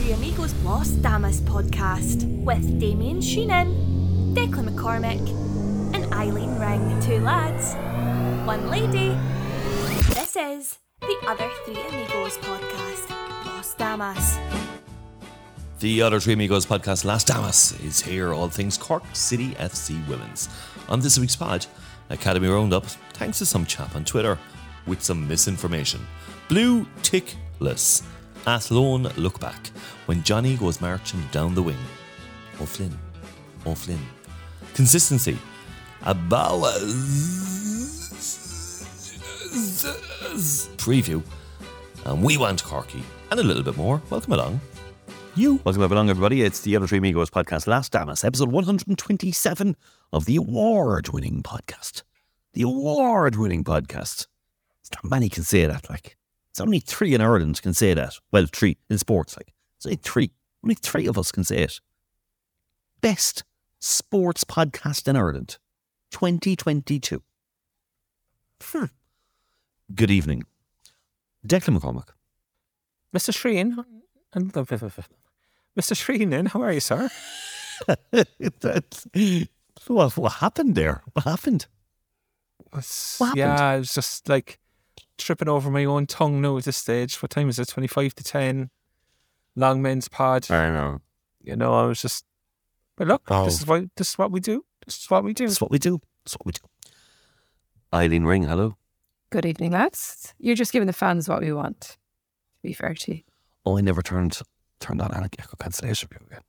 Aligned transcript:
Three 0.00 0.12
Amigos 0.12 0.54
Las 0.64 0.88
Damas 0.88 1.42
podcast 1.42 2.24
with 2.42 2.80
Damien 2.80 3.18
Sheenan, 3.18 4.34
Declan 4.34 4.66
McCormick, 4.66 5.20
and 5.94 6.10
Eileen 6.14 6.58
Ring, 6.58 6.98
two 7.02 7.20
lads, 7.20 7.74
one 8.46 8.70
lady. 8.70 9.14
This 10.14 10.36
is 10.36 10.78
the 11.02 11.16
Other 11.26 11.50
Three 11.66 11.82
Amigos 11.82 12.38
podcast, 12.38 13.10
Las 13.44 13.74
Damas. 13.74 14.38
The 15.80 16.00
Other 16.00 16.18
Three 16.18 16.32
Amigos 16.32 16.64
podcast, 16.64 17.04
Las 17.04 17.22
Damas, 17.22 17.78
is 17.82 18.00
here, 18.00 18.32
all 18.32 18.48
things 18.48 18.78
Cork 18.78 19.02
City 19.12 19.50
FC 19.56 20.08
Women's. 20.08 20.48
On 20.88 21.00
this 21.00 21.18
week's 21.18 21.36
pod, 21.36 21.66
Academy 22.08 22.48
Roundup, 22.48 22.86
thanks 23.12 23.38
to 23.40 23.44
some 23.44 23.66
chap 23.66 23.94
on 23.94 24.06
Twitter 24.06 24.38
with 24.86 25.02
some 25.02 25.28
misinformation. 25.28 26.00
Blue 26.48 26.86
tickless. 27.02 28.02
Athlone 28.46 29.02
look 29.16 29.38
back 29.38 29.68
when 30.06 30.22
Johnny 30.22 30.56
goes 30.56 30.80
marching 30.80 31.22
down 31.30 31.54
the 31.54 31.62
wing. 31.62 31.76
O'Flynn. 32.60 32.96
O'Flynn. 33.66 34.00
Consistency. 34.74 35.36
A. 36.02 36.14
Preview. 40.78 41.22
And 42.06 42.22
we 42.22 42.38
want 42.38 42.64
Corky. 42.64 43.02
And 43.30 43.38
a 43.38 43.42
little 43.42 43.62
bit 43.62 43.76
more. 43.76 44.00
Welcome 44.08 44.32
along. 44.32 44.60
You. 45.36 45.60
Welcome 45.64 45.82
along, 45.82 46.08
everybody. 46.08 46.42
It's 46.42 46.62
the 46.62 46.74
Other 46.76 46.86
Three 46.86 46.98
Amigos 46.98 47.30
podcast, 47.30 47.66
Las 47.66 47.88
Damas, 47.88 48.24
episode 48.24 48.50
127 48.50 49.76
of 50.12 50.24
the 50.24 50.36
award 50.36 51.10
winning 51.10 51.42
podcast. 51.42 52.02
The 52.54 52.62
award 52.62 53.36
winning 53.36 53.64
podcast. 53.64 54.26
Not 54.92 55.08
many 55.08 55.28
can 55.28 55.44
say 55.44 55.66
that, 55.66 55.88
like. 55.88 56.16
It's 56.50 56.60
only 56.60 56.80
three 56.80 57.14
in 57.14 57.20
Ireland 57.20 57.62
can 57.62 57.74
say 57.74 57.94
that. 57.94 58.14
Well, 58.32 58.46
three 58.52 58.76
in 58.88 58.98
sports, 58.98 59.36
like. 59.36 59.52
It's 59.76 59.86
only 59.86 59.96
three. 59.96 60.30
Only 60.62 60.74
three 60.74 61.06
of 61.06 61.16
us 61.16 61.32
can 61.32 61.44
say 61.44 61.62
it. 61.62 61.80
Best 63.00 63.44
sports 63.78 64.44
podcast 64.44 65.08
in 65.08 65.16
Ireland, 65.16 65.56
2022. 66.10 67.22
Hmm. 68.62 68.84
Good 69.94 70.10
evening. 70.10 70.44
Declan 71.46 71.78
McCormick. 71.78 72.08
Mr. 73.16 73.32
Shreen, 73.32 73.84
and 74.34 74.52
Mr. 74.52 75.94
Shreen, 75.96 76.48
how 76.48 76.62
are 76.62 76.72
you, 76.72 76.80
sir? 76.80 77.08
What, 79.86 80.16
what 80.16 80.32
happened 80.32 80.74
there? 80.74 81.02
What 81.14 81.24
happened? 81.24 81.66
What 82.70 82.84
happened? 82.84 83.38
Yeah, 83.38 83.72
it 83.72 83.78
was 83.78 83.94
just 83.94 84.28
like 84.28 84.58
tripping 85.18 85.48
over 85.48 85.70
my 85.70 85.84
own 85.84 86.06
tongue 86.06 86.40
now 86.40 86.56
at 86.58 86.64
this 86.64 86.76
stage. 86.76 87.20
What 87.22 87.30
time 87.30 87.48
is 87.48 87.58
it? 87.58 87.68
25 87.68 88.14
to 88.16 88.24
10. 88.24 88.70
Long 89.56 89.82
men's 89.82 90.08
pod. 90.08 90.50
I 90.50 90.70
know. 90.70 91.00
You 91.42 91.56
know, 91.56 91.74
I 91.74 91.84
was 91.86 92.00
just, 92.02 92.24
but 92.96 93.06
look, 93.08 93.22
Oh. 93.28 93.44
this 93.44 93.60
is 93.60 93.66
what 93.66 93.84
this 93.96 94.10
is 94.10 94.18
what 94.18 94.30
we 94.30 94.40
do. 94.40 94.64
This 94.86 94.98
is 95.02 95.10
what 95.10 95.24
we 95.24 95.32
do. 95.32 95.46
That's 95.46 95.60
what 95.60 95.70
we 95.70 95.78
do. 95.78 96.00
That's 96.24 96.34
what 96.34 96.46
we 96.46 96.52
do. 96.52 96.60
Eileen 97.92 98.24
Ring, 98.24 98.44
hello. 98.44 98.76
Good 99.30 99.46
evening, 99.46 99.72
lads. 99.72 100.34
You're 100.38 100.54
just 100.56 100.72
giving 100.72 100.86
the 100.86 100.92
fans 100.92 101.28
what 101.28 101.40
we 101.40 101.52
want. 101.52 101.80
To 101.80 101.96
be 102.62 102.72
fair 102.72 102.94
to 102.94 103.14
you. 103.16 103.22
Oh, 103.64 103.78
I 103.78 103.80
never 103.80 104.02
turned 104.02 104.38
turned 104.80 105.02
on 105.02 105.12
Alec 105.12 105.36
Echo 105.38 105.56
cancellation 105.58 106.08
view 106.08 106.26
again. 106.26 106.42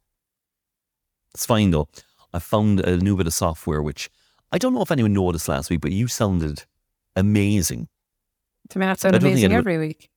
It's 1.33 1.45
fine 1.45 1.71
though. 1.71 1.87
I 2.33 2.39
found 2.39 2.79
a 2.81 2.97
new 2.97 3.15
bit 3.17 3.27
of 3.27 3.33
software 3.33 3.81
which 3.81 4.09
I 4.51 4.57
don't 4.57 4.73
know 4.73 4.81
if 4.81 4.91
anyone 4.91 5.13
noticed 5.13 5.47
last 5.49 5.69
week, 5.69 5.81
but 5.81 5.91
you 5.91 6.07
sounded 6.07 6.65
amazing. 7.15 7.87
To 8.71 8.79
me, 8.79 8.85
that 8.85 9.05
I 9.05 9.11
don't 9.11 9.21
think 9.21 9.31
amazing 9.33 9.45
anyone- 9.45 9.59
every 9.59 9.77
week. 9.77 10.09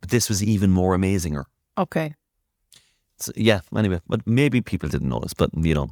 But 0.00 0.10
this 0.10 0.28
was 0.28 0.42
even 0.42 0.70
more 0.70 0.96
amazinger. 0.96 1.44
Okay. 1.76 2.14
So, 3.18 3.32
yeah, 3.34 3.60
anyway, 3.76 4.00
but 4.06 4.24
maybe 4.26 4.60
people 4.60 4.88
didn't 4.88 5.08
notice, 5.08 5.34
but 5.34 5.50
you 5.56 5.74
know, 5.74 5.88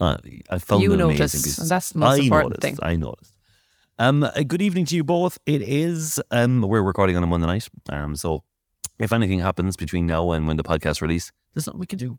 uh, 0.00 0.18
I 0.50 0.58
found 0.58 0.82
You 0.82 0.92
it 0.92 1.00
amazing. 1.00 1.18
noticed, 1.18 1.42
because 1.44 1.58
and 1.58 1.68
that's 1.70 1.90
the 1.90 1.98
most 1.98 2.20
I 2.20 2.22
important 2.24 2.50
noticed, 2.62 2.62
thing. 2.62 2.78
I 2.82 2.96
noticed. 2.96 3.34
Um, 3.98 4.26
good 4.46 4.60
evening 4.62 4.84
to 4.86 4.94
you 4.96 5.02
both. 5.02 5.38
It 5.46 5.62
is 5.62 6.20
um, 6.30 6.60
we're 6.60 6.82
recording 6.82 7.16
on 7.16 7.22
a 7.22 7.26
Monday 7.26 7.46
night. 7.46 7.68
Um, 7.88 8.14
so 8.16 8.44
if 8.98 9.12
anything 9.14 9.40
happens 9.40 9.76
between 9.76 10.06
now 10.06 10.30
and 10.32 10.46
when 10.46 10.56
the 10.58 10.62
podcast 10.62 11.00
release, 11.00 11.32
there's 11.54 11.66
nothing 11.66 11.80
we 11.80 11.86
can 11.86 11.98
do. 11.98 12.18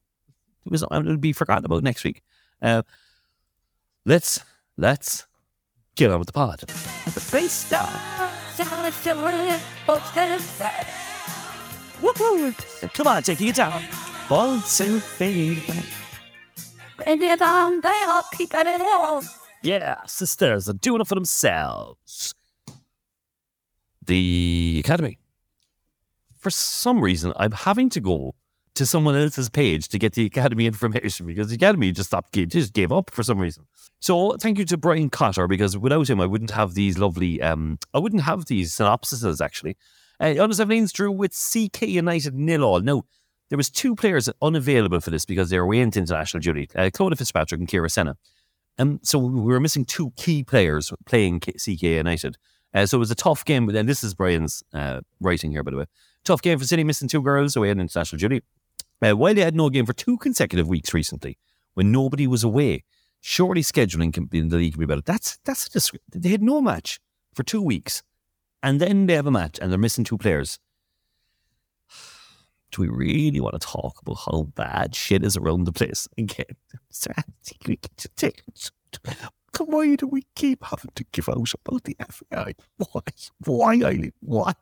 It 0.66 0.72
was 0.72 0.82
it'll 0.84 1.18
be 1.18 1.32
forgotten 1.32 1.64
about 1.66 1.84
next 1.84 2.04
week. 2.04 2.22
Uh, 2.62 2.82
let's 4.06 4.42
let's 4.78 5.28
get 5.96 6.10
on 6.12 6.18
with 6.20 6.26
the 6.28 6.34
pod. 6.34 6.64
Woohoo! 12.02 12.94
Come 12.94 13.08
on, 13.08 13.24
taking 13.24 13.48
it 13.48 13.56
down. 13.56 13.84
Ball 14.28 14.62
to 14.62 15.00
fade. 15.00 15.64
Yeah, 19.62 19.98
sisters 20.06 20.70
are 20.70 20.74
doing 20.74 21.02
it 21.02 21.08
for 21.08 21.16
themselves. 21.16 22.34
The 24.06 24.82
Academy. 24.84 25.18
For 26.38 26.50
some 26.50 27.02
reason, 27.02 27.34
I'm 27.36 27.52
having 27.52 27.90
to 27.90 28.00
go 28.00 28.36
to 28.80 28.86
someone 28.86 29.14
else's 29.14 29.50
page 29.50 29.90
to 29.90 30.00
get 30.00 30.14
the 30.14 30.26
Academy 30.26 30.66
information 30.74 31.26
because 31.26 31.50
the 31.50 31.56
Academy 31.56 31.92
just 31.92 32.10
stopped, 32.10 32.34
just 32.34 32.74
gave 32.74 32.94
up 32.94 33.12
for 33.12 33.24
some 33.24 33.38
reason. 33.38 33.66
So 34.00 34.38
thank 34.38 34.58
you 34.58 34.64
to 34.66 34.78
Brian 34.78 35.10
Cotter 35.10 35.48
because 35.48 35.78
without 35.78 36.10
him, 36.10 36.22
I 36.22 36.26
wouldn't 36.26 36.52
have 36.52 36.74
these 36.74 36.98
lovely, 36.98 37.42
um, 37.42 37.78
I 37.94 38.00
wouldn't 38.00 38.24
have 38.24 38.46
these 38.46 38.72
synopsises 38.72 39.44
actually. 39.44 39.76
Uh, 40.22 40.36
Under 40.42 40.56
17s 40.56 40.94
drew 40.94 41.12
with 41.12 41.34
CK 41.34 41.82
United 41.84 42.34
nil 42.34 42.64
all. 42.64 42.80
Now, 42.80 43.04
there 43.50 43.58
was 43.58 43.70
two 43.70 43.96
players 43.96 44.30
unavailable 44.42 45.02
for 45.02 45.12
this 45.12 45.26
because 45.26 45.50
they 45.50 45.58
were 45.58 45.66
away 45.66 45.80
into 45.80 46.00
international 46.00 46.40
duty, 46.40 46.70
uh, 46.76 46.90
Fitzpatrick 46.90 47.60
and 47.60 47.68
Kira 47.68 47.92
Senna. 47.92 48.16
Um, 48.78 49.02
so 49.04 49.20
we 49.20 49.42
were 49.42 49.60
missing 49.60 49.84
two 49.84 50.12
key 50.16 50.46
players 50.46 50.94
playing 51.06 51.42
K- 51.42 51.54
CK 51.54 51.84
United. 51.84 52.38
Uh, 52.74 52.86
so 52.86 52.98
it 52.98 53.00
was 53.00 53.12
a 53.12 53.16
tough 53.16 53.44
game. 53.44 53.68
And 53.68 53.90
this 53.90 54.06
is 54.06 54.14
Brian's 54.14 54.64
uh, 54.74 55.02
writing 55.20 55.52
here, 55.52 55.64
by 55.64 55.72
the 55.72 55.78
way. 55.78 55.86
Tough 56.24 56.42
game 56.42 56.58
for 56.60 56.66
City, 56.66 56.86
missing 56.86 57.10
two 57.10 57.22
girls 57.22 57.58
away 57.58 57.72
in 57.72 57.80
international 57.82 58.20
duty. 58.20 58.42
Uh, 59.02 59.14
while 59.14 59.34
they 59.34 59.42
had 59.42 59.56
no 59.56 59.70
game 59.70 59.86
for 59.86 59.94
two 59.94 60.18
consecutive 60.18 60.68
weeks 60.68 60.94
recently, 60.94 61.38
when 61.74 61.92
nobody 61.92 62.28
was 62.28 62.44
away, 62.44 62.84
surely 63.22 63.62
scheduling 63.62 64.12
can 64.14 64.26
be 64.26 64.40
in 64.40 64.50
the 64.50 64.58
league 64.58 64.74
can 64.74 64.80
be 64.80 64.86
better. 64.86 65.02
That's 65.02 65.38
that's 65.46 65.68
a 65.68 65.70
disc- 65.70 65.96
they 66.14 66.30
had 66.30 66.44
no 66.44 66.62
match 66.62 67.00
for 67.34 67.44
two 67.44 67.62
weeks, 67.62 68.04
and 68.62 68.82
then 68.82 69.06
they 69.06 69.14
have 69.14 69.28
a 69.28 69.32
match 69.32 69.60
and 69.62 69.72
they're 69.72 69.80
missing 69.80 70.04
two 70.04 70.18
players. 70.18 70.60
Do 72.72 72.82
we 72.82 72.90
really 72.90 73.40
want 73.40 73.60
to 73.60 73.66
talk 73.66 74.02
about 74.02 74.20
how 74.26 74.44
bad 74.56 74.96
shit 74.96 75.24
is 75.24 75.38
around 75.38 75.64
the 75.64 75.72
place 75.72 76.08
again? 76.18 76.56
Why 79.66 79.96
do 79.96 80.08
we 80.08 80.26
keep 80.36 80.64
having 80.64 80.92
to 80.96 81.04
give 81.12 81.28
out 81.28 81.52
about 81.54 81.84
the 81.84 81.98
FAI? 82.10 82.54
Why? 82.78 83.02
Why, 83.44 83.74
Eileen? 83.74 84.14
Why? 84.20 84.54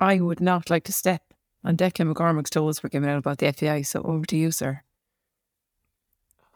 I 0.00 0.20
would 0.20 0.40
not 0.40 0.70
like 0.70 0.84
to 0.84 0.92
step 0.92 1.29
on 1.64 1.76
Declan 1.76 2.12
McCormick's 2.12 2.50
toes 2.50 2.78
for 2.78 2.88
giving 2.88 3.08
out 3.08 3.18
about 3.18 3.38
the 3.38 3.46
FBI. 3.46 3.86
So 3.86 4.02
over 4.02 4.24
to 4.26 4.36
you, 4.36 4.50
sir. 4.50 4.82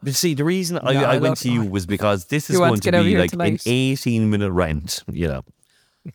But 0.03 0.13
see, 0.15 0.33
the 0.33 0.43
reason 0.43 0.77
I, 0.83 0.93
No, 0.93 0.99
I 1.05 1.15
I 1.15 1.17
went 1.17 1.37
to 1.37 1.51
you 1.51 1.63
know. 1.63 1.69
was 1.69 1.85
because 1.85 2.25
this 2.25 2.49
is 2.49 2.55
You 2.55 2.59
going 2.59 2.79
to 2.79 2.91
to 2.91 3.03
be 3.03 3.09
here 3.09 3.19
like 3.19 3.33
an 3.33 3.59
18 3.65 4.29
minute 4.29 4.51
rant, 4.51 5.03
you 5.11 5.27
know. 5.27 5.43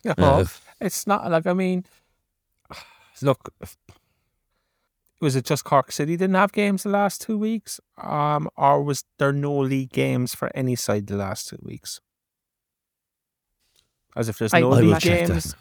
No, 0.04 0.14
Uh, 0.18 0.44
it's 0.80 1.06
not 1.06 1.28
like 1.30 1.46
I 1.46 1.52
mean, 1.54 1.84
look, 3.22 3.52
was 5.20 5.34
it 5.34 5.44
just 5.44 5.64
Cork 5.64 5.90
City 5.92 6.16
didn't 6.16 6.36
have 6.36 6.52
games 6.52 6.84
the 6.84 6.90
last 6.90 7.20
two 7.22 7.36
weeks, 7.36 7.80
um, 7.98 8.48
or 8.56 8.82
was 8.82 9.04
there 9.18 9.32
no 9.32 9.56
league 9.58 9.90
games 9.92 10.34
for 10.34 10.50
any 10.54 10.76
side 10.76 11.06
the 11.08 11.16
last 11.16 11.48
two 11.48 11.58
weeks? 11.62 12.00
As 14.16 14.28
if 14.28 14.38
there's 14.38 14.52
no 14.52 14.72
I 14.72 14.80
league 14.80 15.00
games. 15.00 15.54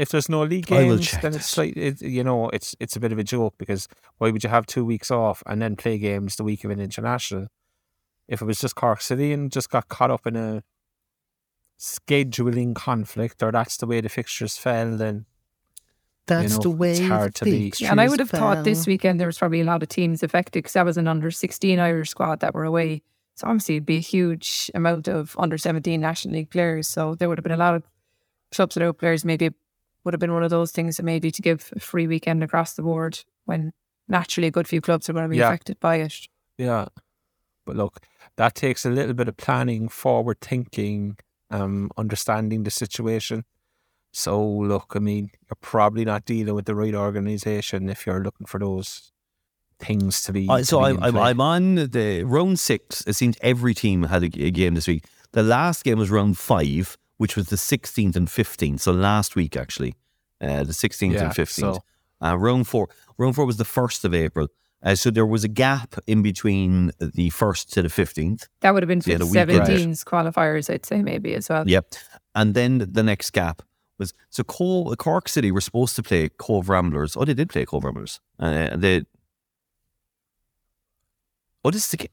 If 0.00 0.08
there's 0.08 0.28
no 0.28 0.42
league 0.44 0.66
games, 0.66 1.12
then 1.20 1.34
it's 1.34 1.56
like 1.58 1.76
it, 1.76 2.00
you 2.00 2.24
know, 2.24 2.48
it's 2.48 2.74
it's 2.80 2.96
a 2.96 3.00
bit 3.00 3.12
of 3.12 3.18
a 3.18 3.24
joke 3.24 3.54
because 3.58 3.86
why 4.18 4.30
would 4.30 4.42
you 4.42 4.50
have 4.50 4.66
two 4.66 4.84
weeks 4.84 5.10
off 5.10 5.42
and 5.46 5.60
then 5.60 5.76
play 5.76 5.98
games 5.98 6.36
the 6.36 6.44
week 6.44 6.64
of 6.64 6.70
an 6.70 6.80
international? 6.80 7.48
If 8.26 8.40
it 8.40 8.44
was 8.44 8.58
just 8.58 8.76
Cork 8.76 9.00
City 9.00 9.32
and 9.32 9.52
just 9.52 9.70
got 9.70 9.88
caught 9.88 10.10
up 10.10 10.26
in 10.26 10.36
a 10.36 10.62
scheduling 11.78 12.74
conflict, 12.74 13.42
or 13.42 13.50
that's 13.52 13.76
the 13.76 13.86
way 13.86 14.00
the 14.00 14.08
fixtures 14.08 14.56
fell, 14.56 14.96
then 14.96 15.26
That's 16.26 16.54
know, 16.54 16.60
the 16.60 16.70
way 16.70 16.92
it's 16.92 17.00
hard 17.00 17.34
to 17.36 17.44
be- 17.44 17.72
Yeah, 17.78 17.90
and 17.90 18.00
I 18.00 18.08
would 18.08 18.20
have 18.20 18.30
thought 18.30 18.64
this 18.64 18.86
weekend 18.86 19.18
there 19.18 19.26
was 19.26 19.38
probably 19.38 19.60
a 19.62 19.64
lot 19.64 19.82
of 19.82 19.88
teams 19.88 20.22
affected 20.22 20.60
because 20.60 20.74
that 20.74 20.84
was 20.84 20.96
an 20.96 21.08
under 21.08 21.30
16 21.30 21.78
Irish 21.78 22.10
squad 22.10 22.40
that 22.40 22.54
were 22.54 22.64
away. 22.64 23.02
So 23.34 23.46
obviously 23.48 23.76
it'd 23.76 23.86
be 23.86 23.96
a 23.96 24.00
huge 24.00 24.70
amount 24.74 25.08
of 25.08 25.34
under 25.38 25.56
17 25.56 26.00
National 26.00 26.34
League 26.34 26.50
players. 26.50 26.86
So 26.86 27.14
there 27.14 27.28
would 27.28 27.38
have 27.38 27.42
been 27.42 27.52
a 27.52 27.56
lot 27.56 27.74
of 27.74 27.82
clubs 28.52 28.76
without 28.76 28.98
players. 28.98 29.24
Maybe 29.24 29.46
it 29.46 29.54
would 30.04 30.14
have 30.14 30.20
been 30.20 30.32
one 30.32 30.42
of 30.42 30.50
those 30.50 30.72
things 30.72 30.96
that 30.96 31.02
maybe 31.02 31.30
to 31.30 31.42
give 31.42 31.72
a 31.76 31.80
free 31.80 32.06
weekend 32.06 32.42
across 32.42 32.74
the 32.74 32.82
board 32.82 33.20
when 33.44 33.72
naturally 34.08 34.48
a 34.48 34.50
good 34.50 34.66
few 34.68 34.80
clubs 34.80 35.08
are 35.08 35.12
going 35.12 35.24
to 35.24 35.28
be 35.28 35.36
Yeah. 35.36 35.48
affected 35.48 35.78
by 35.80 35.96
it. 35.96 36.26
Yeah. 36.58 36.86
But 37.66 37.76
look, 37.76 38.00
that 38.36 38.54
takes 38.54 38.84
a 38.84 38.90
little 38.90 39.14
bit 39.14 39.28
of 39.28 39.36
planning, 39.36 39.88
forward 39.88 40.40
thinking, 40.40 41.16
um, 41.50 41.90
understanding 41.96 42.62
the 42.64 42.70
situation. 42.70 43.44
So 44.12 44.44
look, 44.44 44.94
I 44.96 44.98
mean, 44.98 45.30
you're 45.48 45.56
probably 45.60 46.04
not 46.04 46.24
dealing 46.24 46.54
with 46.54 46.64
the 46.64 46.74
right 46.74 46.94
organisation 46.94 47.88
if 47.88 48.06
you're 48.06 48.22
looking 48.22 48.46
for 48.46 48.58
those 48.58 49.12
things 49.78 50.22
to 50.22 50.32
be. 50.32 50.48
Uh, 50.48 50.58
to 50.58 50.64
so 50.64 50.80
be 50.80 50.86
I'm, 50.86 51.02
I'm. 51.02 51.16
I'm 51.16 51.40
on 51.40 51.74
the 51.76 52.24
round 52.24 52.58
six. 52.58 53.02
It 53.06 53.12
seems 53.14 53.36
every 53.40 53.74
team 53.74 54.04
had 54.04 54.22
a 54.24 54.28
game 54.28 54.74
this 54.74 54.88
week. 54.88 55.04
The 55.32 55.42
last 55.44 55.84
game 55.84 55.98
was 55.98 56.10
round 56.10 56.38
five, 56.38 56.98
which 57.20 57.36
was 57.36 57.48
the 57.50 57.56
16th 57.56 58.16
and 58.16 58.28
15th. 58.28 58.80
So 58.80 58.92
last 58.92 59.36
week, 59.36 59.54
actually, 59.54 59.94
uh, 60.40 60.64
the 60.64 60.72
16th 60.72 61.12
Yeah, 61.14 61.24
and 61.26 61.34
15th. 61.34 61.74
so- 61.74 61.84
Uh, 62.22 62.36
round 62.36 62.66
four. 62.66 62.88
Round 63.18 63.34
four 63.34 63.44
was 63.46 63.58
the 63.58 63.64
1st 63.78 64.04
of 64.06 64.14
April. 64.14 64.48
Uh, 64.82 64.94
so 64.94 65.10
there 65.10 65.26
was 65.26 65.44
a 65.44 65.48
gap 65.48 65.96
in 66.06 66.22
between 66.22 66.92
the 66.98 67.28
1st 67.30 67.68
to 67.74 67.82
the 67.82 67.88
15th. 67.90 68.48
That 68.62 68.72
would 68.72 68.82
have 68.82 68.88
been 68.88 69.02
So 69.02 69.10
you 69.10 69.18
for 69.18 69.24
had 69.38 69.48
a 69.50 69.52
week 69.52 69.56
the 69.56 69.60
out. 69.62 69.68
17s 69.68 70.02
qualifiers, 70.04 70.72
I'd 70.72 70.86
say 70.86 71.02
maybe 71.02 71.34
as 71.34 71.48
well. 71.50 71.64
Yep. 71.68 71.94
And 72.34 72.54
then 72.54 72.78
the 72.90 73.02
next 73.02 73.30
gap 73.32 73.60
was 73.98 74.14
so 74.30 74.42
Cobh, 74.44 74.96
Cork 74.96 75.28
City 75.28 75.50
were 75.52 75.60
supposed 75.60 75.94
to 75.96 76.02
play 76.02 76.30
Cobh 76.30 76.68
Ramblers. 76.70 77.16
Oh, 77.18 77.24
they 77.26 77.34
did 77.34 77.50
play 77.50 77.66
Cobh 77.66 77.84
Ramblers. 77.84 78.20
Uh, 78.38 78.74
they. 78.76 79.02
Oh, 81.64 81.70
this 81.70 81.84
is 81.84 81.90
the. 81.90 82.08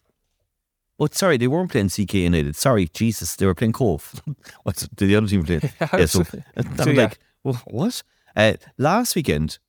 Ga- 0.99 1.03
Oh, 1.03 1.07
sorry, 1.11 1.37
they 1.37 1.47
weren't 1.47 1.71
playing 1.71 1.89
CK 1.89 2.13
United. 2.15 2.55
Sorry, 2.55 2.87
Jesus, 2.93 3.35
they 3.35 3.45
were 3.45 3.53
playing 3.55 3.73
Cobh. 3.73 4.21
What's 4.63 4.87
did 4.87 5.07
the 5.09 5.15
other 5.15 5.27
team 5.27 5.43
playing? 5.43 5.61
yeah, 5.93 6.05
so, 6.05 6.23
I'm 6.55 6.95
yeah. 6.95 7.03
like, 7.03 7.19
well, 7.43 7.61
what? 7.67 8.01
Uh, 8.35 8.53
last 8.77 9.15
weekend, 9.15 9.59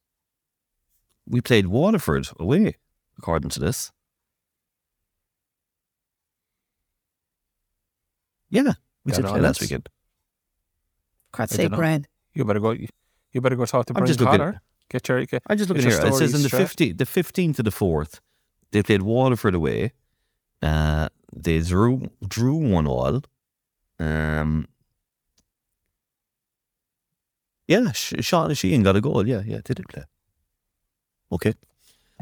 we 1.27 1.41
played 1.43 1.67
Waterford 1.67 2.29
away, 2.39 2.77
according 3.19 3.51
to 3.51 3.61
this. 3.61 3.93
Yeah, 8.51 8.63
we 9.05 9.13
Yeah, 9.13 9.17
did 9.17 9.25
play 9.27 9.41
last 9.41 9.43
that's- 9.43 9.61
weekend. 9.61 9.89
God's 11.33 11.53
I 11.53 11.57
sake, 11.57 11.65
dunno. 11.67 11.77
Brad. 11.77 12.09
You 12.33 12.45
better 12.45 12.61
go. 12.61 12.71
You 12.71 13.41
better 13.43 13.57
go 13.57 13.67
talk 13.67 13.85
to 13.87 13.93
I'm 13.93 13.97
Brian 13.97 14.07
just 14.07 14.21
looking- 14.21 14.39
Connor. 14.39 14.63
Get 14.89 15.07
your. 15.09 15.25
Get, 15.27 15.43
I'm 15.47 15.59
just 15.59 15.69
looking 15.69 15.85
Get 15.85 15.93
here. 15.93 15.99
It 16.01 16.03
says 16.05 16.15
stories 16.17 16.35
in 16.35 16.43
the 16.43 16.49
straight. 16.49 16.95
15th, 16.95 16.99
the 16.99 17.05
15th 17.05 17.57
to 17.57 17.63
the 17.63 17.71
4th, 17.71 18.21
they 18.71 18.83
played 18.83 19.03
Waterford 19.03 19.55
away. 19.55 19.93
Uh, 20.63 21.09
they 21.35 21.61
drew 21.61 22.11
drew 22.27 22.55
one 22.55 22.87
all. 22.87 23.23
Um, 23.99 24.67
yeah, 27.67 27.93
Sean 27.93 28.55
Sheehan 28.55 28.83
got 28.83 28.97
a 28.97 29.01
goal. 29.01 29.27
Yeah, 29.27 29.43
yeah, 29.45 29.61
did 29.65 29.87
play. 29.89 30.05
Okay. 31.31 31.55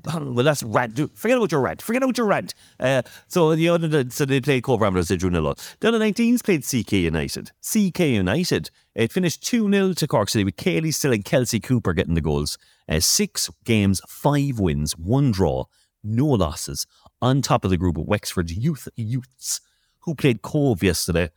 Well, 0.05 0.45
that's 0.45 0.63
rant. 0.63 0.99
Forget 1.15 1.39
about 1.39 1.53
your 1.53 1.61
rant. 1.61 1.81
Forget 1.81 2.03
about 2.03 2.19
your 2.19 2.27
rant. 2.27 2.55
Uh, 2.79 3.03
so 3.29 3.55
the 3.55 3.69
other, 3.71 4.05
so 4.11 4.25
they 4.27 4.41
played 4.41 4.63
Cobh 4.63 4.81
Ramblers. 4.81 5.09
They 5.09 5.17
drew 5.17 5.31
nil 5.31 5.47
all. 5.47 5.59
The 5.81 5.89
other 5.89 5.99
19s 5.99 6.45
played 6.45 6.65
CK 6.65 6.93
United. 6.93 7.51
CK 7.63 8.01
United. 8.01 8.71
It 8.95 9.13
finished 9.13 9.47
2 9.47 9.71
0 9.71 9.95
to 9.95 10.07
Cork 10.07 10.29
City 10.29 10.45
with 10.45 10.57
Kaylee 10.57 10.93
Still 10.93 11.13
and 11.13 11.25
Kelsey 11.25 11.61
Cooper 11.61 11.95
getting 11.95 12.15
the 12.15 12.21
goals. 12.21 12.59
Uh, 12.89 13.01
six 13.01 13.51
games, 13.65 14.01
five 14.07 14.61
wins, 14.61 14.93
one 14.99 15.31
draw, 15.31 15.65
no 16.05 16.27
losses. 16.27 16.87
On 17.23 17.41
top 17.41 17.65
of 17.65 17.71
the 17.71 17.77
group 17.77 17.97
of 17.97 18.07
Wexford 18.07 18.51
Youth 18.51 18.89
Youths, 18.95 19.61
who 20.01 20.15
played 20.15 20.43
Cobh 20.43 20.83
yesterday. 20.83 21.31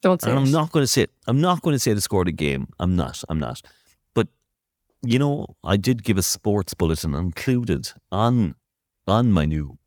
Don't 0.00 0.22
say 0.22 0.30
And 0.30 0.38
I'm 0.38 0.50
not 0.50 0.72
going 0.72 0.82
to 0.82 0.86
say 0.86 1.06
I'm 1.26 1.40
not 1.40 1.62
going 1.62 1.74
to 1.74 1.78
say 1.78 1.92
the 1.92 2.00
score 2.00 2.22
of 2.22 2.26
the 2.26 2.32
game. 2.32 2.68
I'm 2.78 2.96
not. 2.96 3.22
I'm 3.28 3.38
not. 3.38 3.62
But 4.14 4.28
you 5.02 5.18
know, 5.18 5.56
I 5.64 5.76
did 5.76 6.02
give 6.02 6.18
a 6.18 6.22
sports 6.22 6.74
bulletin 6.74 7.14
included 7.14 7.92
on 8.10 8.54
on 9.06 9.32
my 9.32 9.44
new 9.44 9.78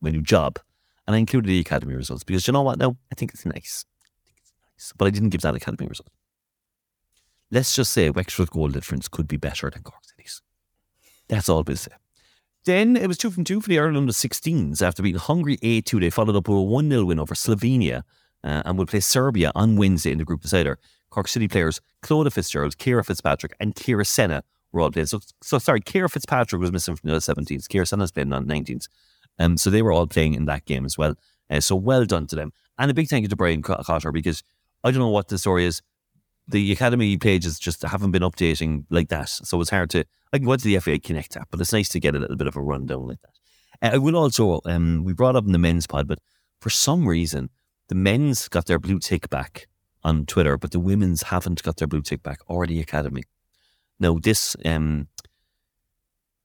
my 0.00 0.10
new 0.10 0.22
job, 0.22 0.58
and 1.06 1.16
I 1.16 1.18
included 1.18 1.48
the 1.48 1.60
academy 1.60 1.94
results 1.94 2.24
because 2.24 2.46
you 2.46 2.52
know 2.52 2.62
what? 2.62 2.78
Now 2.78 2.96
I 3.10 3.14
think 3.14 3.32
it's 3.32 3.46
nice. 3.46 3.84
I 4.02 4.26
think 4.26 4.38
it's 4.42 4.52
nice, 4.62 4.92
but 4.96 5.06
I 5.06 5.10
didn't 5.10 5.30
give 5.30 5.42
that 5.42 5.54
academy 5.54 5.88
result. 5.88 6.10
Let's 7.50 7.74
just 7.74 7.92
say 7.92 8.10
Wexford 8.10 8.50
goal 8.50 8.68
difference 8.68 9.08
could 9.08 9.26
be 9.26 9.36
better 9.36 9.70
than 9.70 9.82
Cork 9.82 10.04
City's. 10.04 10.42
That's 11.28 11.48
all 11.48 11.64
we'll 11.64 11.76
say. 11.76 11.92
Then 12.64 12.96
it 12.96 13.06
was 13.06 13.16
two 13.16 13.30
from 13.30 13.44
two 13.44 13.60
for 13.60 13.68
the 13.68 13.78
Ireland 13.78 13.96
under 13.96 14.12
16s 14.12 14.82
after 14.82 15.02
being 15.02 15.16
Hungary 15.16 15.58
8 15.62 15.86
2. 15.86 16.00
They 16.00 16.10
followed 16.10 16.36
up 16.36 16.48
with 16.48 16.58
a 16.58 16.62
1 16.62 16.90
0 16.90 17.04
win 17.06 17.18
over 17.18 17.34
Slovenia 17.34 18.02
uh, 18.44 18.62
and 18.64 18.78
will 18.78 18.86
play 18.86 19.00
Serbia 19.00 19.50
on 19.54 19.76
Wednesday 19.76 20.12
in 20.12 20.18
the 20.18 20.24
group 20.24 20.42
decider. 20.42 20.78
Cork 21.10 21.26
City 21.26 21.48
players 21.48 21.80
Clodagh 22.02 22.32
Fitzgerald, 22.32 22.76
Kira 22.78 23.04
Fitzpatrick, 23.04 23.54
and 23.60 23.74
Kira 23.74 24.06
Senna 24.06 24.44
were 24.72 24.80
all 24.80 24.90
playing. 24.90 25.06
So, 25.06 25.20
so 25.42 25.58
sorry, 25.58 25.80
Kira 25.80 26.10
Fitzpatrick 26.10 26.60
was 26.60 26.70
missing 26.70 26.96
from 26.96 27.10
the 27.10 27.16
17s. 27.16 27.66
Kira 27.66 27.86
Senna's 27.86 28.12
playing 28.12 28.32
on 28.32 28.46
19s. 28.46 28.88
Um, 29.38 29.56
so 29.56 29.70
they 29.70 29.82
were 29.82 29.92
all 29.92 30.06
playing 30.06 30.34
in 30.34 30.44
that 30.44 30.66
game 30.66 30.84
as 30.84 30.96
well. 30.98 31.14
Uh, 31.48 31.60
so 31.60 31.74
well 31.74 32.04
done 32.04 32.26
to 32.28 32.36
them. 32.36 32.52
And 32.78 32.90
a 32.90 32.94
big 32.94 33.08
thank 33.08 33.22
you 33.22 33.28
to 33.28 33.36
Brian 33.36 33.62
Co- 33.62 33.82
Cotter 33.82 34.12
because 34.12 34.42
I 34.84 34.90
don't 34.90 35.00
know 35.00 35.08
what 35.08 35.28
the 35.28 35.38
story 35.38 35.64
is. 35.64 35.82
The 36.50 36.72
academy 36.72 37.16
pages 37.16 37.58
just 37.58 37.82
haven't 37.82 38.10
been 38.10 38.22
updating 38.22 38.84
like 38.90 39.08
that. 39.08 39.28
So 39.28 39.60
it's 39.60 39.70
hard 39.70 39.90
to. 39.90 40.04
I 40.32 40.38
can 40.38 40.46
go 40.46 40.56
to 40.56 40.64
the 40.64 40.78
FA 40.78 40.98
Connect 40.98 41.36
app, 41.36 41.48
but 41.50 41.60
it's 41.60 41.72
nice 41.72 41.88
to 41.90 42.00
get 42.00 42.14
a 42.14 42.18
little 42.18 42.36
bit 42.36 42.46
of 42.46 42.56
a 42.56 42.60
rundown 42.60 43.06
like 43.06 43.20
that. 43.22 43.92
Uh, 43.92 43.94
I 43.94 43.98
will 43.98 44.16
also, 44.16 44.60
um, 44.64 45.04
we 45.04 45.12
brought 45.12 45.36
up 45.36 45.46
in 45.46 45.52
the 45.52 45.58
men's 45.58 45.86
pod, 45.86 46.06
but 46.06 46.18
for 46.60 46.70
some 46.70 47.08
reason, 47.08 47.50
the 47.88 47.94
men's 47.94 48.48
got 48.48 48.66
their 48.66 48.78
blue 48.78 48.98
tick 48.98 49.28
back 49.30 49.66
on 50.04 50.26
Twitter, 50.26 50.56
but 50.56 50.70
the 50.70 50.80
women's 50.80 51.24
haven't 51.24 51.62
got 51.62 51.76
their 51.76 51.88
blue 51.88 52.02
tick 52.02 52.22
back 52.22 52.38
or 52.46 52.66
the 52.66 52.80
academy. 52.80 53.24
Now, 53.98 54.18
this, 54.20 54.56
um, 54.64 55.08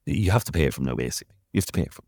you 0.05 0.31
have 0.31 0.43
to 0.45 0.51
pay 0.51 0.65
it 0.65 0.73
from 0.73 0.85
now, 0.85 0.95
basically. 0.95 1.35
You 1.53 1.59
have 1.59 1.65
to 1.67 1.73
pay 1.73 1.83
it 1.83 1.93
from. 1.93 2.05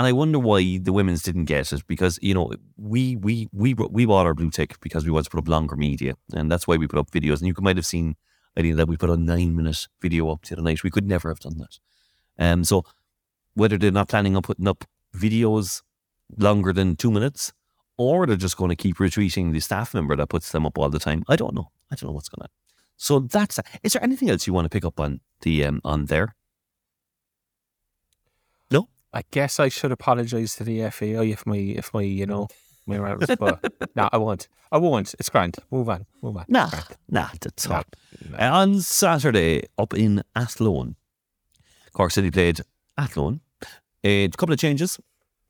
And 0.00 0.06
I 0.06 0.12
wonder 0.12 0.38
why 0.38 0.78
the 0.78 0.94
women's 0.94 1.22
didn't 1.22 1.44
get 1.44 1.74
it 1.74 1.86
because 1.86 2.18
you 2.22 2.32
know 2.32 2.54
we 2.78 3.16
we 3.16 3.50
we 3.52 3.74
we 3.74 4.06
bought 4.06 4.24
our 4.24 4.32
blue 4.32 4.50
tick 4.50 4.80
because 4.80 5.04
we 5.04 5.10
wanted 5.10 5.24
to 5.24 5.30
put 5.32 5.40
up 5.40 5.48
longer 5.48 5.76
media, 5.76 6.14
and 6.32 6.50
that's 6.50 6.66
why 6.66 6.78
we 6.78 6.86
put 6.86 6.98
up 6.98 7.10
videos. 7.10 7.40
And 7.40 7.48
you 7.48 7.54
might 7.58 7.76
have 7.76 7.84
seen, 7.84 8.16
I 8.56 8.62
think 8.62 8.76
that 8.76 8.88
we 8.88 8.96
put 8.96 9.10
a 9.10 9.18
nine 9.18 9.54
minute 9.54 9.88
video 10.00 10.30
up 10.30 10.40
to 10.44 10.56
the 10.56 10.62
night. 10.62 10.82
We 10.82 10.88
could 10.88 11.06
never 11.06 11.28
have 11.28 11.40
done 11.40 11.58
that. 11.58 11.78
Um, 12.38 12.64
so 12.64 12.86
whether 13.52 13.76
they're 13.76 13.90
not 13.90 14.08
planning 14.08 14.36
on 14.36 14.40
putting 14.40 14.66
up 14.66 14.86
videos 15.14 15.82
longer 16.34 16.72
than 16.72 16.96
two 16.96 17.10
minutes, 17.10 17.52
or 17.98 18.24
they're 18.24 18.36
just 18.36 18.56
going 18.56 18.70
to 18.70 18.76
keep 18.76 18.96
retweeting 18.96 19.52
the 19.52 19.60
staff 19.60 19.92
member 19.92 20.16
that 20.16 20.30
puts 20.30 20.50
them 20.50 20.64
up 20.64 20.78
all 20.78 20.88
the 20.88 20.98
time, 20.98 21.24
I 21.28 21.36
don't 21.36 21.54
know. 21.54 21.72
I 21.92 21.96
don't 21.96 22.08
know 22.08 22.14
what's 22.14 22.30
going 22.30 22.44
on. 22.44 22.48
So 22.96 23.18
that's. 23.18 23.60
Is 23.82 23.92
there 23.92 24.02
anything 24.02 24.30
else 24.30 24.46
you 24.46 24.54
want 24.54 24.64
to 24.64 24.70
pick 24.70 24.86
up 24.86 24.98
on 24.98 25.20
the 25.42 25.66
um, 25.66 25.82
on 25.84 26.06
there? 26.06 26.36
I 29.12 29.22
guess 29.30 29.58
I 29.58 29.68
should 29.68 29.92
apologise 29.92 30.54
to 30.56 30.64
the 30.64 30.88
FAI 30.90 31.24
if 31.26 31.44
my 31.46 31.56
if 31.56 31.92
my 31.92 32.02
you 32.02 32.26
know 32.26 32.48
my 32.86 32.98
rounds, 32.98 33.26
but 33.38 33.72
no, 33.96 34.08
I 34.12 34.16
won't. 34.18 34.48
I 34.72 34.78
won't. 34.78 35.14
It's 35.18 35.28
grand. 35.28 35.56
Move 35.70 35.88
on. 35.88 36.06
Move 36.22 36.36
on. 36.36 36.44
Nah, 36.48 36.70
nah, 37.08 37.28
that's 37.40 37.68
No, 37.68 37.76
all. 37.76 37.84
no. 38.30 38.36
Uh, 38.38 38.50
on 38.52 38.80
Saturday, 38.80 39.64
up 39.78 39.94
in 39.94 40.22
Athlone, 40.36 40.94
Cork 41.92 42.12
City 42.12 42.30
played 42.30 42.60
Athlone. 42.96 43.40
A 44.04 44.28
couple 44.30 44.52
of 44.52 44.58
changes. 44.60 44.98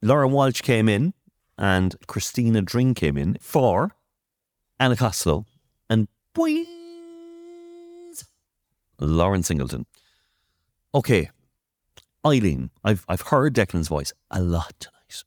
Laura 0.03 0.27
Walsh 0.27 0.63
came 0.63 0.89
in 0.89 1.13
and 1.59 1.95
Christina 2.07 2.63
Dring 2.63 2.95
came 2.95 3.17
in 3.19 3.37
for 3.41 3.95
Anna 4.79 4.97
Costello 4.97 5.45
and 5.91 6.09
boings, 6.35 6.65
Lauren 8.99 9.43
Singleton. 9.43 9.87
Okay, 10.95 11.31
Eileen, 12.27 12.71
I've, 12.85 13.05
I've 13.09 13.23
heard 13.23 13.55
Declan's 13.55 13.89
voice 13.89 14.13
a 14.31 14.43
lot 14.43 14.75
tonight. 14.79 15.25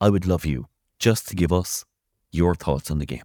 I 0.00 0.10
would 0.10 0.26
love 0.26 0.44
you 0.44 0.66
just 0.98 1.28
to 1.28 1.36
give 1.36 1.52
us 1.52 1.84
your 2.32 2.54
thoughts 2.54 2.90
on 2.90 2.98
the 2.98 3.06
game. 3.06 3.22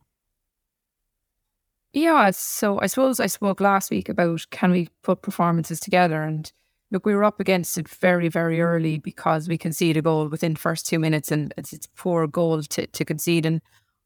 Yeah, 1.93 2.31
so 2.31 2.79
I 2.79 2.87
suppose 2.87 3.19
I 3.19 3.27
spoke 3.27 3.59
last 3.59 3.91
week 3.91 4.07
about 4.07 4.45
can 4.51 4.71
we 4.71 4.87
put 5.03 5.21
performances 5.21 5.79
together 5.79 6.23
and 6.23 6.51
look, 6.91 7.05
we 7.05 7.15
were 7.15 7.23
up 7.23 7.39
against 7.39 7.77
it 7.77 7.89
very, 7.89 8.29
very 8.29 8.61
early 8.61 8.97
because 8.97 9.47
we 9.47 9.57
conceded 9.57 9.97
a 9.97 10.01
goal 10.01 10.27
within 10.27 10.55
first 10.55 10.85
two 10.85 10.99
minutes 10.99 11.31
and 11.31 11.53
it's, 11.57 11.73
it's 11.73 11.87
poor 11.95 12.27
goal 12.27 12.61
to, 12.61 12.87
to 12.87 13.05
concede. 13.05 13.45
And 13.45 13.61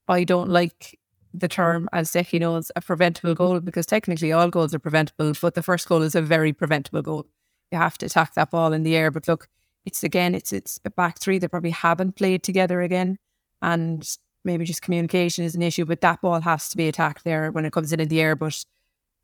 I 0.07 0.23
don't 0.23 0.49
like 0.49 0.99
the 1.33 1.47
term, 1.47 1.89
as 1.91 2.11
Decky 2.11 2.39
knows, 2.39 2.71
a 2.75 2.81
preventable 2.81 3.35
goal 3.35 3.59
because 3.59 3.85
technically 3.85 4.31
all 4.31 4.49
goals 4.49 4.73
are 4.73 4.79
preventable, 4.79 5.33
but 5.39 5.53
the 5.53 5.63
first 5.63 5.87
goal 5.87 6.01
is 6.01 6.15
a 6.15 6.21
very 6.21 6.53
preventable 6.53 7.01
goal. 7.01 7.27
You 7.75 7.81
have 7.81 7.97
to 7.97 8.05
attack 8.05 8.33
that 8.35 8.51
ball 8.51 8.71
in 8.71 8.83
the 8.83 8.95
air. 8.95 9.11
But 9.11 9.27
look, 9.27 9.49
it's 9.85 10.03
again, 10.03 10.33
it's 10.33 10.53
it's 10.53 10.79
a 10.85 10.89
back 10.89 11.19
three 11.19 11.39
that 11.39 11.49
probably 11.49 11.71
haven't 11.71 12.15
played 12.15 12.41
together 12.41 12.81
again. 12.81 13.17
And 13.61 14.07
maybe 14.45 14.63
just 14.63 14.81
communication 14.81 15.43
is 15.43 15.55
an 15.55 15.61
issue, 15.61 15.85
but 15.85 16.01
that 16.01 16.21
ball 16.21 16.39
has 16.39 16.69
to 16.69 16.77
be 16.77 16.87
attacked 16.87 17.25
there 17.25 17.51
when 17.51 17.65
it 17.65 17.73
comes 17.73 17.91
in 17.91 17.99
in 17.99 18.07
the 18.07 18.21
air. 18.21 18.35
But 18.35 18.63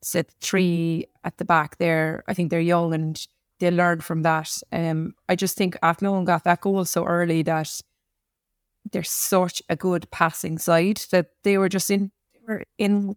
set 0.02 0.32
three 0.42 1.06
at 1.24 1.38
the 1.38 1.46
back 1.46 1.78
there, 1.78 2.24
I 2.28 2.34
think 2.34 2.50
they're 2.50 2.60
young 2.60 2.94
and 2.94 3.26
they'll 3.60 3.74
learn 3.74 4.02
from 4.02 4.24
that. 4.24 4.62
Um, 4.72 5.14
I 5.30 5.36
just 5.36 5.56
think 5.56 5.78
Athlone 5.82 6.26
got 6.26 6.44
that 6.44 6.60
goal 6.60 6.84
so 6.84 7.06
early 7.06 7.44
that 7.44 7.82
they're 8.92 9.04
such 9.04 9.62
a 9.70 9.76
good 9.76 10.10
passing 10.12 10.58
side 10.58 11.02
that 11.12 11.28
they 11.44 11.58
were 11.58 11.70
just 11.70 11.90
in 11.90 12.12
they 12.34 12.40
were 12.46 12.64
in 12.78 13.16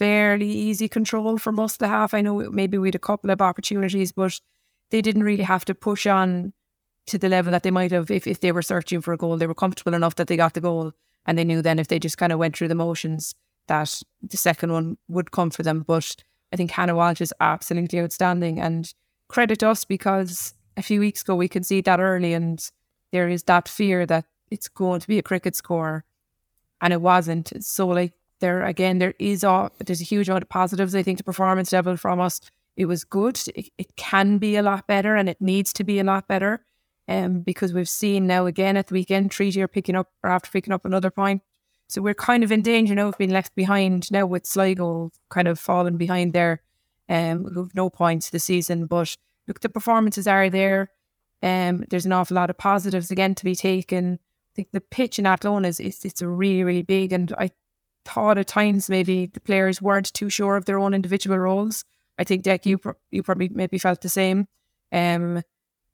fairly 0.00 0.48
easy 0.48 0.88
control 0.88 1.36
for 1.36 1.52
most 1.52 1.74
of 1.74 1.78
the 1.80 1.88
half. 1.88 2.14
I 2.14 2.22
know 2.22 2.50
maybe 2.50 2.78
we 2.78 2.88
had 2.88 2.94
a 2.94 2.98
couple 2.98 3.30
of 3.30 3.42
opportunities, 3.42 4.12
but 4.12 4.40
they 4.88 5.02
didn't 5.02 5.24
really 5.24 5.42
have 5.42 5.66
to 5.66 5.74
push 5.74 6.06
on 6.06 6.54
to 7.08 7.18
the 7.18 7.28
level 7.28 7.52
that 7.52 7.64
they 7.64 7.70
might 7.70 7.92
have 7.92 8.10
if, 8.10 8.26
if 8.26 8.40
they 8.40 8.50
were 8.50 8.62
searching 8.62 9.02
for 9.02 9.12
a 9.12 9.18
goal. 9.18 9.36
They 9.36 9.46
were 9.46 9.54
comfortable 9.54 9.92
enough 9.92 10.14
that 10.14 10.26
they 10.26 10.38
got 10.38 10.54
the 10.54 10.62
goal 10.62 10.92
and 11.26 11.36
they 11.36 11.44
knew 11.44 11.60
then 11.60 11.78
if 11.78 11.88
they 11.88 11.98
just 11.98 12.16
kind 12.16 12.32
of 12.32 12.38
went 12.38 12.56
through 12.56 12.68
the 12.68 12.74
motions 12.74 13.34
that 13.66 14.02
the 14.22 14.38
second 14.38 14.72
one 14.72 14.96
would 15.08 15.32
come 15.32 15.50
for 15.50 15.62
them. 15.62 15.84
But 15.86 16.16
I 16.50 16.56
think 16.56 16.70
Hannah 16.70 16.96
Walsh 16.96 17.20
is 17.20 17.34
absolutely 17.38 18.00
outstanding 18.00 18.58
and 18.58 18.92
credit 19.28 19.62
us 19.62 19.84
because 19.84 20.54
a 20.78 20.82
few 20.82 21.00
weeks 21.00 21.20
ago 21.20 21.36
we 21.36 21.48
could 21.48 21.66
see 21.66 21.82
that 21.82 22.00
early, 22.00 22.32
and 22.32 22.58
there 23.12 23.28
is 23.28 23.42
that 23.44 23.68
fear 23.68 24.06
that 24.06 24.24
it's 24.50 24.68
going 24.68 25.00
to 25.00 25.06
be 25.06 25.18
a 25.18 25.22
cricket 25.22 25.54
score, 25.54 26.04
and 26.80 26.92
it 26.94 27.02
wasn't. 27.02 27.52
So 27.62 27.86
like 27.86 28.14
there 28.40 28.62
again, 28.64 28.98
there 28.98 29.14
is 29.18 29.44
a 29.44 29.70
there's 29.84 30.00
a 30.00 30.04
huge 30.04 30.28
amount 30.28 30.42
of 30.42 30.48
positives. 30.48 30.94
I 30.94 31.02
think 31.02 31.18
the 31.18 31.24
performance 31.24 31.72
level 31.72 31.96
from 31.96 32.20
us 32.20 32.40
it 32.76 32.86
was 32.86 33.04
good. 33.04 33.38
It, 33.54 33.70
it 33.76 33.96
can 33.96 34.38
be 34.38 34.56
a 34.56 34.62
lot 34.62 34.86
better, 34.86 35.14
and 35.14 35.28
it 35.28 35.40
needs 35.40 35.72
to 35.74 35.84
be 35.84 35.98
a 35.98 36.04
lot 36.04 36.26
better. 36.26 36.64
Um, 37.08 37.40
because 37.40 37.72
we've 37.74 37.88
seen 37.88 38.26
now 38.26 38.46
again 38.46 38.76
at 38.76 38.86
the 38.86 38.94
weekend, 38.94 39.32
Treaty 39.32 39.60
are 39.60 39.68
picking 39.68 39.96
up 39.96 40.08
or 40.22 40.30
after 40.30 40.50
picking 40.50 40.72
up 40.72 40.84
another 40.84 41.10
point. 41.10 41.42
So 41.88 42.00
we're 42.00 42.14
kind 42.14 42.44
of 42.44 42.52
in 42.52 42.62
danger 42.62 42.94
now 42.94 43.08
of 43.08 43.18
being 43.18 43.30
left 43.30 43.56
behind 43.56 44.12
now 44.12 44.26
with 44.26 44.46
Sligo 44.46 45.10
kind 45.28 45.48
of 45.48 45.58
falling 45.58 45.96
behind 45.96 46.32
there, 46.32 46.62
um, 47.08 47.42
with 47.42 47.74
no 47.74 47.90
points 47.90 48.30
this 48.30 48.44
season. 48.44 48.86
But 48.86 49.16
look, 49.48 49.60
the 49.60 49.68
performances 49.68 50.28
are 50.28 50.48
there. 50.48 50.90
Um, 51.42 51.84
there's 51.90 52.06
an 52.06 52.12
awful 52.12 52.36
lot 52.36 52.48
of 52.48 52.58
positives 52.58 53.10
again 53.10 53.34
to 53.34 53.44
be 53.44 53.56
taken. 53.56 54.20
I 54.22 54.52
think 54.54 54.68
the 54.72 54.80
pitch 54.80 55.18
in 55.18 55.26
Athlone 55.26 55.64
is 55.64 55.80
it's, 55.80 56.04
it's 56.04 56.22
really 56.22 56.64
really 56.64 56.82
big, 56.82 57.12
and 57.12 57.34
I 57.36 57.50
thought 58.04 58.38
at 58.38 58.46
times 58.46 58.88
maybe 58.88 59.26
the 59.26 59.40
players 59.40 59.82
weren't 59.82 60.12
too 60.14 60.30
sure 60.30 60.56
of 60.56 60.64
their 60.64 60.78
own 60.78 60.94
individual 60.94 61.38
roles. 61.38 61.84
I 62.18 62.24
think 62.24 62.42
Deck, 62.42 62.66
you 62.66 62.78
you 63.10 63.22
probably 63.22 63.48
maybe 63.48 63.78
felt 63.78 64.00
the 64.00 64.08
same. 64.08 64.46
Um, 64.92 65.42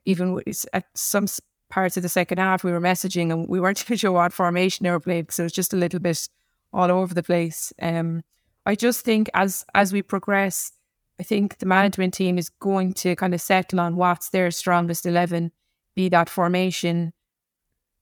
even 0.04 0.40
at 0.72 0.84
some 0.94 1.26
parts 1.68 1.96
of 1.96 2.02
the 2.02 2.08
second 2.08 2.38
half, 2.38 2.64
we 2.64 2.72
were 2.72 2.80
messaging 2.80 3.32
and 3.32 3.48
we 3.48 3.60
weren't 3.60 3.76
too 3.86 3.96
sure 3.96 4.12
what 4.12 4.32
formation 4.32 4.84
they 4.84 4.90
were 4.90 5.00
playing, 5.00 5.28
so 5.30 5.42
it 5.42 5.46
was 5.46 5.52
just 5.52 5.72
a 5.72 5.76
little 5.76 6.00
bit 6.00 6.28
all 6.72 6.90
over 6.90 7.14
the 7.14 7.22
place. 7.22 7.72
Um, 7.80 8.22
I 8.64 8.74
just 8.74 9.04
think 9.04 9.30
as 9.34 9.64
as 9.74 9.92
we 9.92 10.02
progress, 10.02 10.72
I 11.20 11.22
think 11.22 11.58
the 11.58 11.66
management 11.66 12.14
team 12.14 12.38
is 12.38 12.48
going 12.48 12.94
to 12.94 13.14
kind 13.16 13.34
of 13.34 13.40
settle 13.40 13.80
on 13.80 13.96
what's 13.96 14.30
their 14.30 14.50
strongest 14.50 15.06
eleven, 15.06 15.52
be 15.94 16.08
that 16.08 16.28
formation 16.28 17.12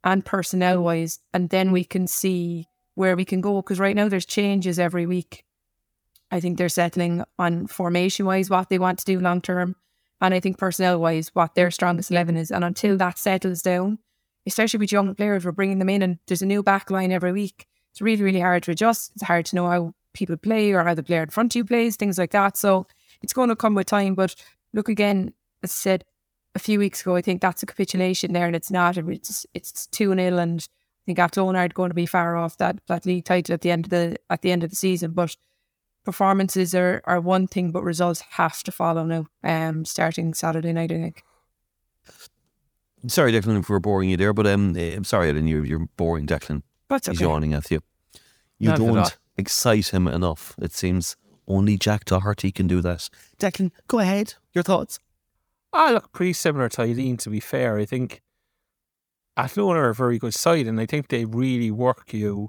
and 0.02 0.24
personnel 0.24 0.82
wise, 0.82 1.18
and 1.32 1.50
then 1.50 1.72
we 1.72 1.84
can 1.84 2.06
see 2.06 2.68
where 2.94 3.16
we 3.16 3.24
can 3.24 3.40
go. 3.40 3.56
Because 3.56 3.78
right 3.78 3.96
now 3.96 4.08
there's 4.08 4.26
changes 4.26 4.78
every 4.78 5.06
week. 5.06 5.44
I 6.30 6.40
think 6.40 6.58
they're 6.58 6.68
settling 6.68 7.22
on 7.38 7.66
formation 7.66 8.26
wise 8.26 8.50
what 8.50 8.68
they 8.68 8.78
want 8.78 8.98
to 8.98 9.04
do 9.04 9.20
long 9.20 9.40
term. 9.40 9.76
And 10.20 10.32
I 10.32 10.40
think 10.40 10.58
personnel 10.58 10.98
wise, 10.98 11.30
what 11.34 11.54
their 11.54 11.70
strongest 11.70 12.10
11 12.10 12.36
is. 12.36 12.50
And 12.50 12.64
until 12.64 12.96
that 12.96 13.18
settles 13.18 13.62
down, 13.62 13.98
especially 14.46 14.78
with 14.78 14.92
young 14.92 15.14
players, 15.14 15.44
we're 15.44 15.52
bringing 15.52 15.78
them 15.78 15.88
in 15.88 16.02
and 16.02 16.18
there's 16.26 16.42
a 16.42 16.46
new 16.46 16.62
back 16.62 16.90
line 16.90 17.12
every 17.12 17.32
week. 17.32 17.66
It's 17.92 18.00
really, 18.00 18.22
really 18.22 18.40
hard 18.40 18.62
to 18.64 18.70
adjust. 18.70 19.12
It's 19.14 19.24
hard 19.24 19.46
to 19.46 19.56
know 19.56 19.68
how 19.68 19.94
people 20.12 20.36
play 20.36 20.72
or 20.72 20.82
how 20.84 20.94
the 20.94 21.02
player 21.02 21.22
in 21.22 21.30
front 21.30 21.54
of 21.54 21.56
you 21.56 21.64
plays, 21.64 21.96
things 21.96 22.18
like 22.18 22.30
that. 22.30 22.56
So 22.56 22.86
it's 23.22 23.32
going 23.32 23.48
to 23.48 23.56
come 23.56 23.74
with 23.74 23.86
time. 23.86 24.14
But 24.14 24.34
look 24.72 24.88
again, 24.88 25.34
as 25.62 25.70
I 25.70 25.74
said 25.74 26.04
a 26.54 26.58
few 26.58 26.78
weeks 26.78 27.02
ago, 27.02 27.16
I 27.16 27.22
think 27.22 27.40
that's 27.40 27.62
a 27.62 27.66
capitulation 27.66 28.32
there 28.32 28.46
and 28.46 28.56
it's 28.56 28.70
not. 28.70 28.96
It's 28.96 29.46
it's 29.54 29.86
2 29.88 30.14
0 30.14 30.38
and 30.38 30.66
think 31.06 31.18
Athlone 31.18 31.56
aren't 31.56 31.74
going 31.74 31.90
to 31.90 31.94
be 31.94 32.06
far 32.06 32.36
off 32.36 32.56
that, 32.58 32.78
that 32.86 33.06
league 33.06 33.24
title 33.24 33.52
at 33.52 33.60
the 33.60 33.70
end 33.70 33.86
of 33.86 33.90
the 33.90 34.16
at 34.30 34.42
the 34.42 34.50
end 34.50 34.64
of 34.64 34.70
the 34.70 34.76
season. 34.76 35.12
But 35.12 35.36
performances 36.04 36.74
are, 36.74 37.02
are 37.04 37.20
one 37.20 37.46
thing, 37.46 37.70
but 37.72 37.82
results 37.82 38.22
have 38.32 38.62
to 38.64 38.72
follow 38.72 39.04
now. 39.04 39.26
Um, 39.42 39.84
starting 39.84 40.34
Saturday 40.34 40.72
night, 40.72 40.92
I 40.92 40.96
think. 40.96 41.22
Sorry, 43.06 43.32
Declan, 43.32 43.64
for 43.64 43.78
boring 43.80 44.08
you 44.08 44.16
there, 44.16 44.32
but 44.32 44.46
um, 44.46 44.76
eh, 44.76 44.94
I'm 44.94 45.04
sorry, 45.04 45.28
I 45.28 45.32
didn't. 45.32 45.48
You're, 45.48 45.64
you're 45.64 45.88
boring, 45.96 46.26
Declan. 46.26 46.62
That's 46.88 47.06
He's 47.08 47.20
yawning 47.20 47.52
at 47.52 47.70
you. 47.70 47.80
You 48.58 48.70
Not 48.70 48.78
don't 48.78 49.18
excite 49.36 49.88
him 49.88 50.08
enough. 50.08 50.54
It 50.60 50.72
seems 50.72 51.16
only 51.46 51.76
Jack 51.76 52.06
Doherty 52.06 52.50
can 52.50 52.66
do 52.66 52.80
that. 52.80 53.10
Declan, 53.38 53.72
go 53.88 53.98
ahead. 53.98 54.34
Your 54.52 54.64
thoughts? 54.64 54.98
I 55.72 55.92
look, 55.92 56.12
pretty 56.12 56.32
similar 56.32 56.68
to 56.70 56.82
Eileen, 56.82 57.16
to 57.18 57.30
be 57.30 57.40
fair. 57.40 57.76
I 57.78 57.84
think 57.84 58.22
Athlone 59.36 59.76
are 59.76 59.88
a 59.88 59.94
very 59.94 60.18
good 60.18 60.34
side, 60.34 60.66
and 60.66 60.80
I 60.80 60.86
think 60.86 61.08
they 61.08 61.24
really 61.24 61.70
work 61.70 62.12
you 62.12 62.48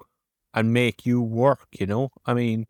and 0.54 0.74
make 0.74 1.06
you 1.06 1.22
work, 1.22 1.68
you 1.72 1.86
know? 1.86 2.10
I 2.26 2.34
mean, 2.34 2.66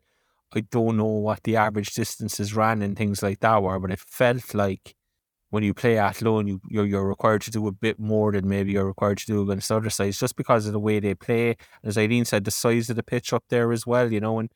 I 0.54 0.60
don't 0.60 0.96
know 0.96 1.04
what 1.04 1.42
the 1.42 1.56
average 1.56 1.94
distances 1.94 2.54
ran 2.54 2.82
and 2.82 2.96
things 2.96 3.22
like 3.22 3.40
that 3.40 3.62
were, 3.62 3.78
but 3.78 3.90
it 3.90 4.00
felt 4.00 4.54
like 4.54 4.94
when 5.50 5.62
you 5.62 5.74
play 5.74 5.98
Athlone, 5.98 6.46
you, 6.46 6.60
you're, 6.68 6.86
you're 6.86 7.06
required 7.06 7.42
to 7.42 7.50
do 7.50 7.66
a 7.68 7.72
bit 7.72 7.98
more 7.98 8.32
than 8.32 8.48
maybe 8.48 8.72
you're 8.72 8.86
required 8.86 9.18
to 9.18 9.26
do 9.26 9.42
against 9.42 9.70
other 9.70 9.90
sides 9.90 10.18
just 10.18 10.36
because 10.36 10.66
of 10.66 10.72
the 10.72 10.80
way 10.80 10.98
they 10.98 11.14
play. 11.14 11.56
As 11.84 11.96
Eileen 11.96 12.24
said, 12.24 12.44
the 12.44 12.50
size 12.50 12.90
of 12.90 12.96
the 12.96 13.02
pitch 13.02 13.32
up 13.32 13.44
there 13.48 13.70
as 13.72 13.86
well, 13.86 14.12
you 14.12 14.20
know, 14.20 14.38
and 14.38 14.50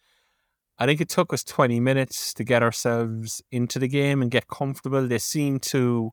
I 0.79 0.87
think 0.87 1.01
it 1.01 1.09
took 1.09 1.33
us 1.33 1.45
20 1.45 1.79
minutes 1.79 2.33
to 2.35 2.45
get 2.45 2.63
ourselves 2.63 3.43
into 3.53 3.79
the 3.79 3.89
game 3.89 4.23
and 4.23 4.31
get 4.31 4.49
comfortable. 4.49 5.07
They 5.07 5.19
seemed 5.19 5.63
to 5.65 6.13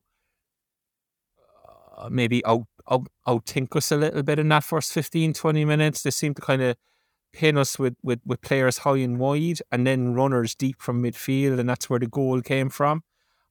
uh, 1.96 2.08
maybe 2.10 2.44
out, 2.44 2.66
out, 2.90 3.08
outthink 3.26 3.74
us 3.76 3.90
a 3.92 3.96
little 3.96 4.22
bit 4.22 4.38
in 4.38 4.48
that 4.48 4.64
first 4.64 4.92
15, 4.92 5.32
20 5.32 5.64
minutes. 5.64 6.02
They 6.02 6.10
seemed 6.10 6.36
to 6.36 6.42
kind 6.42 6.62
of 6.62 6.76
pin 7.32 7.58
us 7.58 7.78
with, 7.78 7.96
with, 8.02 8.20
with 8.24 8.40
players 8.40 8.78
high 8.78 8.98
and 8.98 9.18
wide 9.18 9.60
and 9.70 9.86
then 9.86 10.14
runners 10.14 10.54
deep 10.54 10.80
from 10.80 11.02
midfield. 11.02 11.58
And 11.58 11.68
that's 11.68 11.88
where 11.90 11.98
the 11.98 12.06
goal 12.06 12.40
came 12.40 12.68
from. 12.70 13.02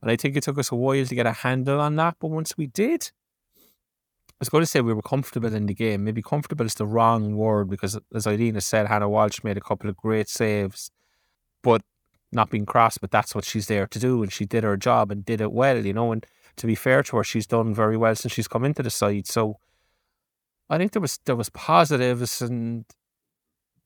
And 0.01 0.11
I 0.11 0.15
think 0.15 0.35
it 0.35 0.43
took 0.43 0.57
us 0.57 0.71
a 0.71 0.75
while 0.75 1.05
to 1.05 1.15
get 1.15 1.25
a 1.25 1.31
handle 1.31 1.79
on 1.79 1.95
that. 1.95 2.17
But 2.19 2.29
once 2.29 2.57
we 2.57 2.67
did, 2.67 3.11
I 4.29 4.35
was 4.39 4.49
going 4.49 4.61
to 4.61 4.67
say 4.67 4.81
we 4.81 4.93
were 4.93 5.01
comfortable 5.01 5.53
in 5.53 5.65
the 5.65 5.73
game. 5.73 6.03
Maybe 6.03 6.21
comfortable 6.21 6.65
is 6.65 6.75
the 6.75 6.85
wrong 6.85 7.35
word 7.35 7.69
because, 7.69 7.97
as 8.13 8.25
has 8.25 8.65
said, 8.65 8.87
Hannah 8.87 9.09
Walsh 9.09 9.43
made 9.43 9.57
a 9.57 9.61
couple 9.61 9.89
of 9.89 9.97
great 9.97 10.29
saves. 10.29 10.91
But 11.63 11.81
not 12.31 12.49
being 12.51 12.65
cross, 12.65 12.97
but 12.97 13.09
that's 13.09 13.33
what 13.33 13.45
she's 13.45 13.67
there 13.67 13.87
to 13.87 13.99
do. 13.99 14.21
And 14.21 14.31
she 14.31 14.45
did 14.45 14.63
her 14.63 14.77
job 14.77 15.11
and 15.11 15.25
did 15.25 15.41
it 15.41 15.51
well, 15.51 15.83
you 15.83 15.93
know. 15.93 16.11
And 16.11 16.25
to 16.57 16.67
be 16.67 16.75
fair 16.75 17.03
to 17.03 17.17
her, 17.17 17.23
she's 17.23 17.47
done 17.47 17.73
very 17.73 17.97
well 17.97 18.15
since 18.15 18.33
she's 18.33 18.47
come 18.47 18.65
into 18.65 18.83
the 18.83 18.89
side. 18.89 19.27
So 19.27 19.59
I 20.69 20.77
think 20.77 20.91
there 20.91 21.01
was 21.01 21.19
there 21.25 21.35
was 21.35 21.49
positives 21.49 22.41
and 22.41 22.85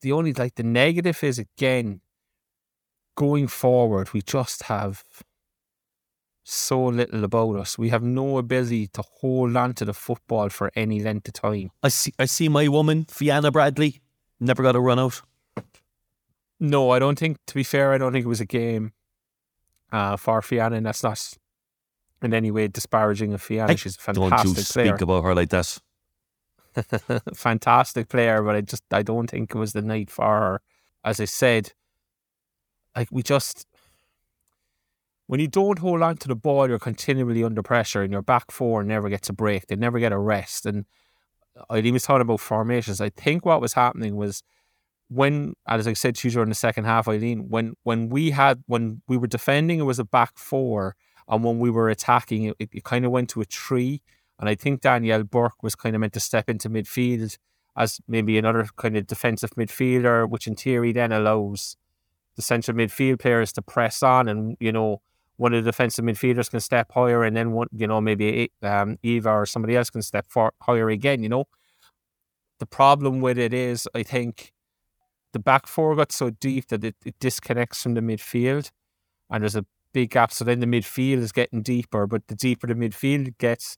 the 0.00 0.12
only 0.12 0.32
like 0.32 0.56
the 0.56 0.62
negative 0.62 1.22
is 1.22 1.38
again 1.38 2.00
going 3.14 3.46
forward, 3.46 4.12
we 4.12 4.22
just 4.22 4.64
have 4.64 5.04
so 6.44 6.86
little 6.86 7.24
about 7.24 7.56
us. 7.56 7.78
We 7.78 7.90
have 7.90 8.02
no 8.02 8.38
ability 8.38 8.88
to 8.88 9.02
hold 9.02 9.56
on 9.56 9.74
to 9.74 9.84
the 9.84 9.94
football 9.94 10.48
for 10.48 10.72
any 10.74 11.00
length 11.00 11.28
of 11.28 11.34
time. 11.34 11.70
I 11.82 11.88
see. 11.88 12.12
I 12.18 12.24
see 12.24 12.48
my 12.48 12.68
woman, 12.68 13.04
Fianna 13.08 13.50
Bradley, 13.50 14.00
never 14.40 14.62
got 14.62 14.76
a 14.76 14.80
run 14.80 14.98
out. 14.98 15.22
No, 16.58 16.90
I 16.90 16.98
don't 16.98 17.18
think. 17.18 17.38
To 17.46 17.54
be 17.54 17.64
fair, 17.64 17.92
I 17.92 17.98
don't 17.98 18.12
think 18.12 18.24
it 18.24 18.28
was 18.28 18.40
a 18.40 18.46
game 18.46 18.92
uh, 19.90 20.16
for 20.16 20.42
Fianna, 20.42 20.76
and 20.76 20.86
that's 20.86 21.02
not 21.02 21.38
in 22.22 22.34
any 22.34 22.50
way 22.50 22.68
disparaging 22.68 23.32
of. 23.34 23.46
Hey, 23.46 23.76
She's 23.76 23.96
a 23.96 23.98
fantastic 23.98 24.30
Don't 24.30 24.58
you 24.58 24.64
player. 24.64 24.86
speak 24.86 25.00
about 25.00 25.24
her 25.24 25.34
like 25.34 25.50
that. 25.50 25.78
fantastic 27.34 28.08
player, 28.08 28.42
but 28.42 28.54
I 28.56 28.60
just 28.62 28.84
I 28.90 29.02
don't 29.02 29.28
think 29.28 29.54
it 29.54 29.58
was 29.58 29.72
the 29.72 29.82
night 29.82 30.10
for 30.10 30.24
her. 30.24 30.60
As 31.04 31.20
I 31.20 31.24
said, 31.26 31.72
like 32.96 33.08
we 33.10 33.22
just 33.22 33.66
when 35.26 35.40
you 35.40 35.48
don't 35.48 35.78
hold 35.78 36.02
on 36.02 36.16
to 36.18 36.28
the 36.28 36.36
ball, 36.36 36.68
you're 36.68 36.78
continually 36.78 37.44
under 37.44 37.62
pressure, 37.62 38.02
and 38.02 38.12
your 38.12 38.22
back 38.22 38.50
four 38.50 38.82
never 38.82 39.08
gets 39.08 39.28
a 39.28 39.32
break. 39.32 39.66
They 39.66 39.76
never 39.76 39.98
get 39.98 40.12
a 40.12 40.18
rest. 40.18 40.66
And 40.66 40.84
Eileen 41.70 41.94
was 41.94 42.04
talking 42.04 42.22
about 42.22 42.40
formations. 42.40 43.00
I 43.00 43.10
think 43.10 43.44
what 43.44 43.60
was 43.60 43.74
happening 43.74 44.16
was 44.16 44.42
when, 45.08 45.54
as 45.66 45.86
I 45.86 45.92
said 45.92 46.14
to 46.16 46.28
you 46.28 46.32
during 46.32 46.48
the 46.48 46.54
second 46.54 46.84
half, 46.84 47.06
Eileen, 47.08 47.48
when 47.48 47.74
when 47.82 48.08
we 48.08 48.30
had 48.30 48.62
when 48.66 49.02
we 49.08 49.16
were 49.16 49.26
defending, 49.26 49.78
it 49.78 49.84
was 49.84 49.98
a 49.98 50.04
back 50.04 50.38
four, 50.38 50.96
and 51.28 51.44
when 51.44 51.58
we 51.58 51.70
were 51.70 51.88
attacking, 51.88 52.44
it, 52.58 52.68
it 52.72 52.84
kind 52.84 53.04
of 53.04 53.10
went 53.10 53.30
to 53.30 53.40
a 53.40 53.44
three. 53.44 54.02
And 54.38 54.48
I 54.48 54.54
think 54.54 54.80
Danielle 54.80 55.24
Burke 55.24 55.62
was 55.62 55.74
kind 55.74 55.94
of 55.94 56.00
meant 56.00 56.14
to 56.14 56.20
step 56.20 56.50
into 56.50 56.68
midfield 56.68 57.36
as 57.76 58.00
maybe 58.08 58.36
another 58.38 58.66
kind 58.76 58.96
of 58.96 59.06
defensive 59.06 59.50
midfielder, 59.50 60.28
which 60.28 60.46
in 60.46 60.56
theory 60.56 60.92
then 60.92 61.12
allows 61.12 61.76
the 62.36 62.42
central 62.42 62.76
midfield 62.76 63.20
players 63.20 63.52
to 63.52 63.62
press 63.62 64.02
on 64.02 64.28
and, 64.28 64.56
you 64.60 64.72
know, 64.72 65.00
one 65.36 65.54
of 65.54 65.64
the 65.64 65.70
defensive 65.70 66.04
midfielders 66.04 66.50
can 66.50 66.60
step 66.60 66.92
higher 66.92 67.24
and 67.24 67.36
then 67.36 67.52
one, 67.52 67.68
you 67.72 67.86
know, 67.86 68.00
maybe 68.00 68.50
um, 68.62 68.98
Eva 69.02 69.30
or 69.30 69.46
somebody 69.46 69.76
else 69.76 69.90
can 69.90 70.02
step 70.02 70.26
far, 70.28 70.52
higher 70.62 70.88
again, 70.88 71.22
you 71.22 71.28
know. 71.28 71.44
The 72.58 72.66
problem 72.66 73.20
with 73.20 73.38
it 73.38 73.52
is, 73.52 73.88
I 73.94 74.02
think 74.02 74.52
the 75.32 75.38
back 75.38 75.66
four 75.66 75.96
got 75.96 76.12
so 76.12 76.30
deep 76.30 76.68
that 76.68 76.84
it, 76.84 76.96
it 77.04 77.14
disconnects 77.18 77.82
from 77.82 77.94
the 77.94 78.00
midfield 78.00 78.70
and 79.30 79.42
there's 79.42 79.56
a 79.56 79.64
big 79.92 80.10
gap. 80.10 80.32
So 80.32 80.44
then 80.44 80.60
the 80.60 80.66
midfield 80.66 81.18
is 81.18 81.32
getting 81.32 81.62
deeper, 81.62 82.06
but 82.06 82.26
the 82.28 82.34
deeper 82.34 82.66
the 82.66 82.74
midfield 82.74 83.36
gets, 83.38 83.76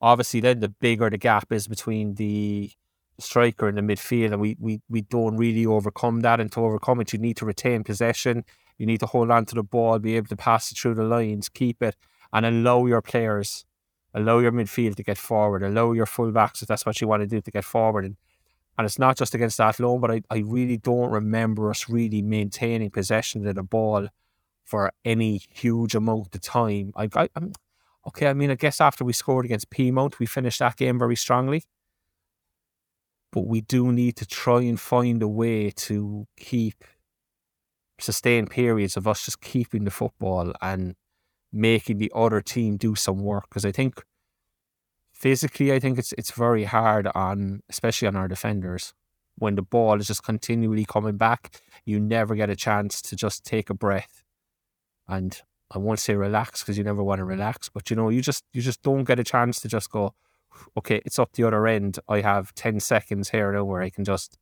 obviously 0.00 0.40
then 0.40 0.60
the 0.60 0.68
bigger 0.68 1.10
the 1.10 1.18
gap 1.18 1.52
is 1.52 1.66
between 1.66 2.14
the 2.14 2.70
striker 3.18 3.68
and 3.68 3.78
the 3.78 3.82
midfield 3.82 4.32
and 4.32 4.40
we, 4.40 4.56
we, 4.58 4.80
we 4.88 5.02
don't 5.02 5.36
really 5.36 5.66
overcome 5.66 6.20
that. 6.20 6.40
And 6.40 6.52
to 6.52 6.60
overcome 6.60 7.00
it 7.00 7.12
you 7.12 7.18
need 7.18 7.36
to 7.38 7.46
retain 7.46 7.84
possession. 7.84 8.44
You 8.78 8.86
need 8.86 9.00
to 9.00 9.06
hold 9.06 9.30
on 9.30 9.46
to 9.46 9.54
the 9.54 9.62
ball 9.62 9.98
be 9.98 10.16
able 10.16 10.28
to 10.28 10.36
pass 10.36 10.70
it 10.70 10.78
through 10.78 10.94
the 10.94 11.04
lines 11.04 11.48
keep 11.48 11.82
it 11.82 11.96
and 12.32 12.44
allow 12.44 12.86
your 12.86 13.02
players 13.02 13.64
allow 14.14 14.38
your 14.38 14.52
midfield 14.52 14.96
to 14.96 15.02
get 15.02 15.18
forward 15.18 15.62
allow 15.62 15.92
your 15.92 16.06
fullbacks 16.06 16.62
if 16.62 16.68
that's 16.68 16.84
what 16.84 17.00
you 17.00 17.08
want 17.08 17.22
to 17.22 17.26
do 17.26 17.40
to 17.40 17.50
get 17.50 17.64
forward. 17.64 18.04
And, 18.04 18.16
and 18.78 18.84
it's 18.84 18.98
not 18.98 19.16
just 19.16 19.34
against 19.34 19.60
Athlone 19.60 20.00
but 20.00 20.10
I, 20.10 20.22
I 20.30 20.38
really 20.38 20.76
don't 20.76 21.10
remember 21.10 21.70
us 21.70 21.88
really 21.88 22.20
maintaining 22.20 22.90
possession 22.90 23.46
of 23.46 23.54
the 23.54 23.62
ball 23.62 24.08
for 24.66 24.92
any 25.04 25.40
huge 25.50 25.94
amount 25.94 26.34
of 26.34 26.40
time 26.42 26.92
I, 26.96 27.08
I, 27.14 27.28
I'm 27.34 27.52
okay, 28.08 28.28
I 28.28 28.34
mean, 28.34 28.50
I 28.50 28.54
guess 28.54 28.80
after 28.80 29.04
we 29.04 29.12
scored 29.12 29.44
against 29.44 29.70
Peamount, 29.70 30.18
we 30.18 30.26
finished 30.26 30.60
that 30.60 30.76
game 30.76 30.98
very 30.98 31.16
strongly. 31.16 31.64
But 33.32 33.46
we 33.46 33.60
do 33.60 33.92
need 33.92 34.16
to 34.16 34.26
try 34.26 34.62
and 34.62 34.80
find 34.80 35.22
a 35.22 35.28
way 35.28 35.70
to 35.70 36.26
keep 36.36 36.84
sustained 37.98 38.50
periods 38.50 38.96
of 38.96 39.08
us 39.08 39.24
just 39.24 39.40
keeping 39.40 39.84
the 39.84 39.90
football 39.90 40.52
and 40.62 40.94
making 41.52 41.98
the 41.98 42.12
other 42.14 42.40
team 42.40 42.76
do 42.76 42.94
some 42.94 43.22
work. 43.22 43.48
Because 43.48 43.64
I 43.64 43.72
think 43.72 44.02
physically, 45.12 45.72
I 45.72 45.80
think 45.80 45.98
it's 45.98 46.12
it's 46.12 46.30
very 46.30 46.64
hard 46.64 47.08
on, 47.14 47.62
especially 47.68 48.08
on 48.08 48.16
our 48.16 48.28
defenders, 48.28 48.94
when 49.36 49.56
the 49.56 49.62
ball 49.62 50.00
is 50.00 50.06
just 50.06 50.22
continually 50.22 50.84
coming 50.84 51.16
back. 51.16 51.60
You 51.84 52.00
never 52.00 52.34
get 52.34 52.50
a 52.50 52.56
chance 52.56 53.02
to 53.02 53.16
just 53.16 53.44
take 53.44 53.68
a 53.68 53.74
breath, 53.74 54.22
and 55.08 55.40
I 55.70 55.78
won't 55.78 55.98
say 55.98 56.14
relax 56.14 56.60
because 56.62 56.78
you 56.78 56.84
never 56.84 57.02
want 57.02 57.18
to 57.18 57.24
relax, 57.24 57.68
but 57.68 57.90
you 57.90 57.96
know, 57.96 58.08
you 58.08 58.20
just 58.20 58.44
you 58.52 58.62
just 58.62 58.82
don't 58.82 59.04
get 59.04 59.18
a 59.18 59.24
chance 59.24 59.60
to 59.60 59.68
just 59.68 59.90
go, 59.90 60.14
okay, 60.76 61.02
it's 61.04 61.18
up 61.18 61.32
the 61.32 61.44
other 61.44 61.66
end. 61.66 61.98
I 62.08 62.20
have 62.20 62.54
ten 62.54 62.80
seconds 62.80 63.30
here 63.30 63.52
now 63.52 63.64
where 63.64 63.82
I 63.82 63.90
can 63.90 64.04
just 64.04 64.38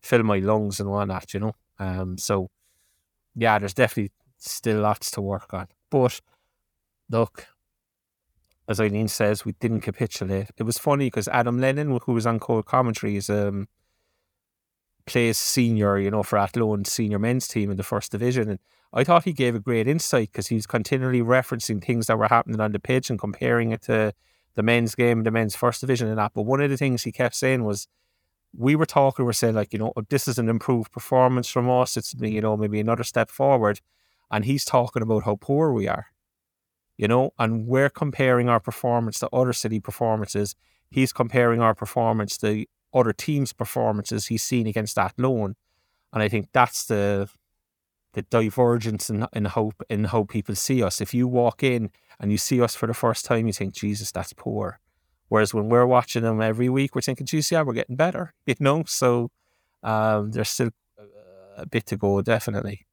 fill 0.00 0.22
my 0.22 0.38
lungs 0.38 0.80
and 0.80 0.90
whatnot, 0.90 1.32
you 1.34 1.40
know. 1.40 1.52
Um, 1.78 2.18
so 2.18 2.50
yeah, 3.34 3.58
there's 3.58 3.74
definitely 3.74 4.12
still 4.38 4.80
lots 4.80 5.10
to 5.12 5.20
work 5.20 5.52
on, 5.54 5.68
but 5.90 6.20
look, 7.10 7.46
as 8.68 8.80
Eileen 8.80 9.08
says, 9.08 9.44
we 9.44 9.52
didn't 9.52 9.82
capitulate. 9.82 10.50
It 10.56 10.64
was 10.64 10.78
funny 10.78 11.06
because 11.06 11.28
Adam 11.28 11.60
Lennon, 11.60 11.98
who 12.04 12.12
was 12.12 12.26
on 12.26 12.40
cold 12.40 12.66
commentary, 12.66 13.16
is 13.16 13.30
um, 13.30 13.68
plays 15.06 15.38
senior, 15.38 15.98
you 15.98 16.10
know, 16.10 16.22
for 16.22 16.38
Athlone 16.38 16.84
senior 16.84 17.18
men's 17.18 17.48
team 17.48 17.70
in 17.70 17.76
the 17.76 17.82
first 17.82 18.12
division, 18.12 18.48
and 18.48 18.58
I 18.92 19.04
thought 19.04 19.24
he 19.24 19.32
gave 19.32 19.54
a 19.54 19.60
great 19.60 19.88
insight 19.88 20.32
because 20.32 20.48
he's 20.48 20.66
continually 20.66 21.20
referencing 21.20 21.82
things 21.82 22.06
that 22.06 22.18
were 22.18 22.28
happening 22.28 22.60
on 22.60 22.72
the 22.72 22.78
pitch 22.78 23.10
and 23.10 23.18
comparing 23.18 23.72
it 23.72 23.82
to 23.82 24.12
the 24.54 24.62
men's 24.62 24.94
game, 24.94 25.22
the 25.22 25.30
men's 25.30 25.56
first 25.56 25.80
division, 25.80 26.08
and 26.08 26.18
that. 26.18 26.32
But 26.34 26.42
one 26.42 26.60
of 26.60 26.70
the 26.70 26.76
things 26.76 27.02
he 27.02 27.12
kept 27.12 27.34
saying 27.34 27.64
was, 27.64 27.88
we 28.56 28.74
were 28.74 28.86
talking, 28.86 29.24
we 29.24 29.30
are 29.30 29.34
saying 29.34 29.54
like, 29.54 29.72
you 29.72 29.78
know, 29.78 29.92
this 30.08 30.26
is 30.26 30.38
an 30.38 30.48
improved 30.48 30.90
performance 30.92 31.48
from 31.48 31.68
us. 31.68 31.96
It's 31.96 32.14
you 32.18 32.40
know 32.40 32.56
maybe 32.56 32.80
another 32.80 33.04
step 33.04 33.30
forward, 33.30 33.80
and 34.30 34.44
he's 34.44 34.64
talking 34.64 35.02
about 35.02 35.24
how 35.24 35.36
poor 35.36 35.72
we 35.72 35.88
are 35.88 36.06
you 36.96 37.08
know, 37.08 37.32
and 37.38 37.66
we're 37.66 37.90
comparing 37.90 38.48
our 38.48 38.60
performance 38.60 39.18
to 39.18 39.28
other 39.32 39.52
city 39.52 39.80
performances. 39.80 40.54
He's 40.90 41.12
comparing 41.12 41.60
our 41.60 41.74
performance 41.74 42.38
to 42.38 42.64
other 42.94 43.12
teams' 43.12 43.52
performances 43.52 44.26
he's 44.26 44.42
seen 44.42 44.66
against 44.66 44.98
Athlone, 44.98 45.56
And 46.12 46.22
I 46.22 46.28
think 46.28 46.48
that's 46.52 46.84
the 46.86 47.28
the 48.12 48.22
divergence 48.22 49.10
in, 49.10 49.26
in 49.34 49.44
how 49.44 49.72
in 49.90 50.04
how 50.04 50.24
people 50.24 50.54
see 50.54 50.82
us. 50.82 51.02
If 51.02 51.12
you 51.12 51.28
walk 51.28 51.62
in 51.62 51.90
and 52.18 52.32
you 52.32 52.38
see 52.38 52.62
us 52.62 52.74
for 52.74 52.86
the 52.86 52.94
first 52.94 53.26
time, 53.26 53.46
you 53.46 53.52
think, 53.52 53.74
Jesus, 53.74 54.10
that's 54.10 54.32
poor. 54.32 54.80
Whereas 55.28 55.52
when 55.52 55.68
we're 55.68 55.86
watching 55.86 56.22
them 56.22 56.40
every 56.40 56.68
week, 56.68 56.94
we're 56.94 57.02
thinking, 57.02 57.26
Jesus, 57.26 57.52
yeah, 57.52 57.62
we're 57.62 57.74
getting 57.74 57.96
better, 57.96 58.32
you 58.46 58.54
know? 58.58 58.84
So 58.86 59.30
um, 59.82 60.30
there's 60.32 60.48
still 60.48 60.70
a 61.56 61.66
bit 61.66 61.86
to 61.86 61.96
go, 61.96 62.22
definitely. 62.22 62.86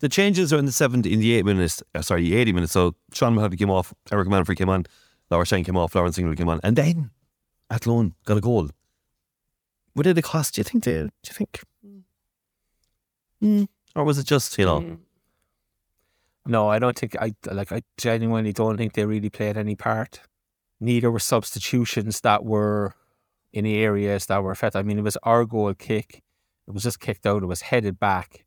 The 0.00 0.08
changes 0.08 0.52
are 0.52 0.58
in 0.58 0.66
the 0.66 0.72
70, 0.72 1.12
in 1.12 1.20
the 1.20 1.34
eight 1.34 1.44
minutes, 1.44 1.82
uh, 1.94 2.02
sorry, 2.02 2.32
80 2.32 2.52
minutes. 2.52 2.72
So 2.72 2.94
Sean 3.12 3.34
Mahoney 3.34 3.56
came 3.56 3.70
off, 3.70 3.92
Eric 4.12 4.28
Manfrey 4.28 4.56
came 4.56 4.68
on, 4.68 4.84
Laura 5.30 5.44
Shine 5.44 5.64
came 5.64 5.76
off, 5.76 5.94
Lauren 5.94 6.12
Singler 6.12 6.36
came 6.36 6.48
on, 6.48 6.60
and 6.62 6.76
then 6.76 7.10
Athlone 7.70 8.14
got 8.24 8.36
a 8.36 8.40
goal. 8.40 8.70
What 9.98 10.04
did 10.04 10.16
it 10.16 10.22
cost? 10.22 10.54
Do 10.54 10.60
you 10.60 10.64
think? 10.64 10.84
They, 10.84 10.92
do 10.92 11.10
you 11.26 11.32
think? 11.32 11.62
Mm. 13.42 13.68
Or 13.96 14.04
was 14.04 14.18
it 14.18 14.26
just 14.26 14.56
you 14.56 14.64
know? 14.64 14.80
Mm. 14.80 14.98
No, 16.46 16.68
I 16.68 16.78
don't 16.78 16.98
think 16.98 17.16
I 17.16 17.34
like. 17.50 17.72
I 17.72 17.82
genuinely 17.96 18.52
don't 18.52 18.76
think 18.76 18.92
they 18.92 19.04
really 19.04 19.28
played 19.30 19.56
any 19.56 19.74
part. 19.74 20.20
Neither 20.80 21.10
were 21.10 21.18
substitutions 21.18 22.20
that 22.20 22.44
were 22.44 22.94
in 23.52 23.64
the 23.64 23.76
areas 23.78 24.26
that 24.26 24.42
were 24.42 24.52
affected. 24.52 24.78
I 24.78 24.82
mean, 24.82 24.98
it 24.98 25.02
was 25.02 25.18
our 25.24 25.44
goal 25.44 25.74
kick. 25.74 26.22
It 26.68 26.72
was 26.74 26.84
just 26.84 27.00
kicked 27.00 27.26
out. 27.26 27.42
It 27.42 27.46
was 27.46 27.62
headed 27.62 27.98
back 27.98 28.46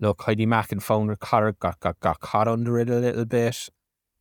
look, 0.00 0.22
Heidi 0.22 0.46
Mack 0.46 0.72
and 0.72 0.82
Founder 0.82 1.16
Cotter 1.16 1.52
got, 1.52 1.80
got, 1.80 1.98
got 2.00 2.20
caught 2.20 2.48
under 2.48 2.78
it 2.78 2.90
a 2.90 2.98
little 2.98 3.24
bit, 3.24 3.68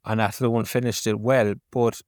and 0.06 0.20
that's 0.20 0.40
the 0.40 0.50
one 0.50 0.66
finished 0.66 1.08
it 1.08 1.20
well. 1.20 1.54
But 1.72 2.02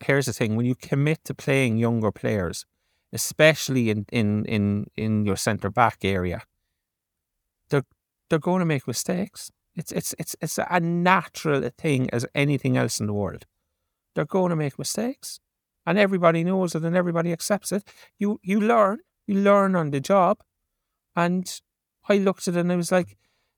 here's 0.00 0.26
the 0.26 0.32
thing: 0.32 0.56
when 0.56 0.66
you 0.66 0.74
commit 0.74 1.24
to 1.24 1.34
playing 1.34 1.78
younger 1.78 2.12
players, 2.12 2.66
especially 3.12 3.90
in 3.90 4.06
in 4.12 4.44
in, 4.44 4.86
in 4.96 5.24
your 5.24 5.36
centre 5.36 5.70
back 5.70 5.98
area, 6.02 6.42
they're 7.70 7.84
they're 8.28 8.38
going 8.38 8.60
to 8.60 8.66
make 8.66 8.86
mistakes. 8.86 9.50
It's 9.74 9.92
it's 9.92 10.14
it's 10.18 10.36
it's 10.40 10.58
a 10.58 10.80
natural 10.80 11.68
thing 11.78 12.10
as 12.10 12.26
anything 12.34 12.76
else 12.76 13.00
in 13.00 13.06
the 13.06 13.14
world. 13.14 13.46
They're 14.14 14.24
going 14.24 14.50
to 14.50 14.56
make 14.56 14.78
mistakes, 14.78 15.40
and 15.86 15.98
everybody 15.98 16.44
knows 16.44 16.74
it, 16.74 16.84
and 16.84 16.96
everybody 16.96 17.32
accepts 17.32 17.72
it. 17.72 17.84
You 18.18 18.40
you 18.42 18.60
learn, 18.60 18.98
you 19.26 19.36
learn 19.40 19.76
on 19.76 19.90
the 19.90 20.00
job, 20.00 20.42
and 21.14 21.60
I 22.08 22.18
looked 22.18 22.48
at 22.48 22.56
it 22.56 22.60
and 22.60 22.72
I 22.72 22.76
was 22.76 22.90
like, 22.90 23.16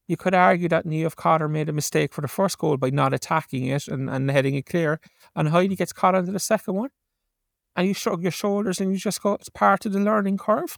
you 0.08 0.16
could 0.16 0.34
argue 0.34 0.68
that 0.68 0.84
Niamh 0.84 1.14
Cotter 1.14 1.48
made 1.48 1.68
a 1.68 1.72
mistake 1.72 2.12
for 2.12 2.20
the 2.20 2.28
first 2.28 2.58
goal 2.58 2.76
by 2.76 2.90
not 2.90 3.14
attacking 3.14 3.66
it 3.66 3.86
and, 3.86 4.10
and 4.10 4.28
heading 4.30 4.56
it 4.56 4.66
clear. 4.66 4.98
And 5.36 5.50
Heidi 5.50 5.76
gets 5.76 5.92
caught 5.92 6.16
into 6.16 6.32
the 6.32 6.40
second 6.40 6.74
one. 6.74 6.90
And 7.76 7.87
you 7.87 7.94
shrug 7.94 8.22
your 8.22 8.33
shoulders 8.33 8.80
and 8.80 8.92
you 8.92 8.98
just 8.98 9.22
go, 9.22 9.35
it's 9.35 9.48
part 9.48 9.87
of 9.87 9.92
the 9.92 10.00
learning 10.00 10.38
curve. 10.38 10.76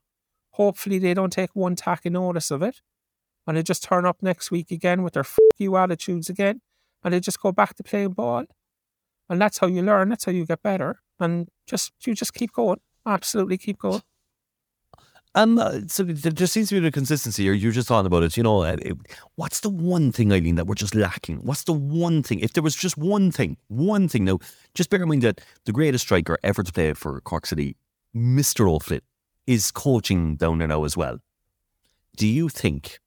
Hopefully 0.53 0.99
they 0.99 1.15
don't 1.15 1.33
take 1.33 1.51
one 1.55 1.75
tack 1.75 2.03
and 2.05 2.15
notice 2.15 2.51
of 2.51 2.63
it. 2.63 2.81
And 3.47 3.57
they 3.57 3.63
just 3.63 3.83
turn 3.83 4.07
up 4.07 4.19
next 4.23 4.51
week 4.51 4.71
again 4.71 5.03
with 5.03 5.15
their 5.15 5.25
fuck 5.25 5.41
you 5.59 5.77
attitudes 5.77 6.29
again. 6.29 6.61
And 7.03 7.13
they 7.13 7.21
just 7.21 7.41
go 7.41 7.51
back 7.51 7.75
to 7.75 7.83
playing 7.83 8.11
ball. 8.11 8.45
And 9.29 9.41
that's 9.41 9.59
how 9.59 9.67
you 9.67 9.83
learn. 9.83 10.11
That's 10.11 10.27
how 10.27 10.33
you 10.33 10.47
get 10.47 10.63
better. 10.63 11.01
And 11.19 11.49
just 11.67 11.93
you 12.07 12.15
just 12.15 12.35
keep 12.35 12.53
going. 12.53 12.81
Absolutely 13.07 13.59
keep 13.59 13.79
going. 13.79 14.03
So 15.35 16.05
there 16.05 16.47
seems 16.47 16.69
to 16.69 16.81
be 16.81 16.87
a 16.87 16.91
consistency, 16.91 17.49
or 17.49 17.53
you're 17.53 17.73
just 17.73 17.91
on 17.91 18.05
about 18.05 18.23
it. 18.23 18.37
You 18.37 18.43
know, 18.43 18.79
what's 19.37 19.61
the 19.61 19.71
one 19.71 20.13
thing, 20.13 20.31
Eileen, 20.31 20.57
that 20.57 20.67
we're 20.67 20.75
just 20.75 20.95
lacking? 20.95 21.39
What's 21.39 21.65
the 21.65 21.73
one 21.73 22.23
thing? 22.23 22.41
If 22.41 22.53
there 22.53 22.63
was 22.63 22.77
just 22.77 22.99
one 22.99 23.31
thing, 23.31 23.57
one 23.69 24.09
thing. 24.09 24.25
Now, 24.25 24.41
just 24.75 24.91
bear 24.91 25.03
in 25.03 25.09
mind 25.09 25.23
that 25.23 25.41
the 25.65 25.73
greatest 25.73 26.05
striker 26.05 26.39
ever 26.43 26.63
to 26.63 26.73
play 26.73 26.93
for 26.93 27.19
Cork 27.23 27.47
City, 27.47 27.77
Mr. 28.15 28.71
O'Flynn, 28.71 29.01
is 29.47 29.71
coaching 29.71 30.37
down 30.37 30.59
there 30.59 30.69
now 30.69 30.85
as 30.85 30.97
well. 30.97 31.19
Do 32.17 32.29
you 32.29 32.51
think 32.51 33.01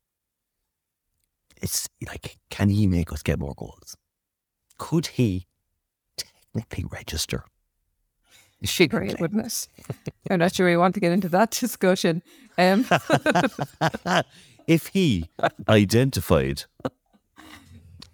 it's 1.62 1.88
like, 2.08 2.38
can 2.50 2.70
he 2.70 2.88
make 2.88 3.14
us 3.14 3.22
get 3.22 3.40
more 3.40 3.54
goals? 3.56 3.96
Could 4.80 5.08
he 5.08 5.46
technically 6.18 6.86
register 6.92 7.46
she 8.70 8.88
great, 8.88 9.20
wouldn't 9.20 9.46
it? 9.46 9.68
I'm 10.30 10.40
not 10.40 10.54
sure 10.54 10.68
we 10.68 10.78
want 10.78 10.94
to 10.96 11.00
get 11.00 11.12
into 11.12 11.30
that 11.30 11.52
discussion. 11.60 12.22
Um. 12.58 12.86
if 14.68 14.88
he 14.88 15.30
identified 15.70 16.64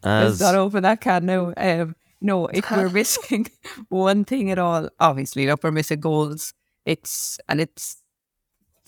as 0.04 0.42
Let's 0.42 0.54
not 0.54 0.56
open 0.56 0.84
that 0.84 1.02
can 1.02 1.26
now. 1.26 1.54
Um, 1.56 1.96
no, 2.22 2.48
if 2.48 2.70
we're 2.72 2.90
missing 2.94 3.48
one 3.90 4.26
thing 4.26 4.52
at 4.52 4.60
all, 4.60 4.90
obviously, 5.00 5.48
look, 5.48 5.64
we're 5.64 5.72
missing 5.72 6.00
goals. 6.00 6.54
It's 6.86 7.40
and 7.48 7.62
it's 7.62 7.98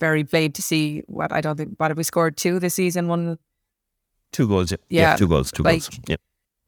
very 0.00 0.24
plain 0.24 0.52
to 0.52 0.62
see 0.62 1.02
what 1.06 1.32
I 1.32 1.40
don't 1.40 1.56
think. 1.56 1.74
What 1.76 1.90
have 1.90 1.98
we 1.98 2.04
scored 2.04 2.36
two 2.36 2.58
this 2.58 2.74
season? 2.74 3.08
One, 3.08 3.38
two 4.32 4.48
goals. 4.48 4.72
Yeah, 4.72 4.78
yeah, 4.88 5.00
yeah 5.00 5.16
two 5.16 5.28
goals. 5.28 5.52
Two 5.52 5.62
like, 5.62 5.82
goals. 5.82 6.00
Yeah. 6.08 6.16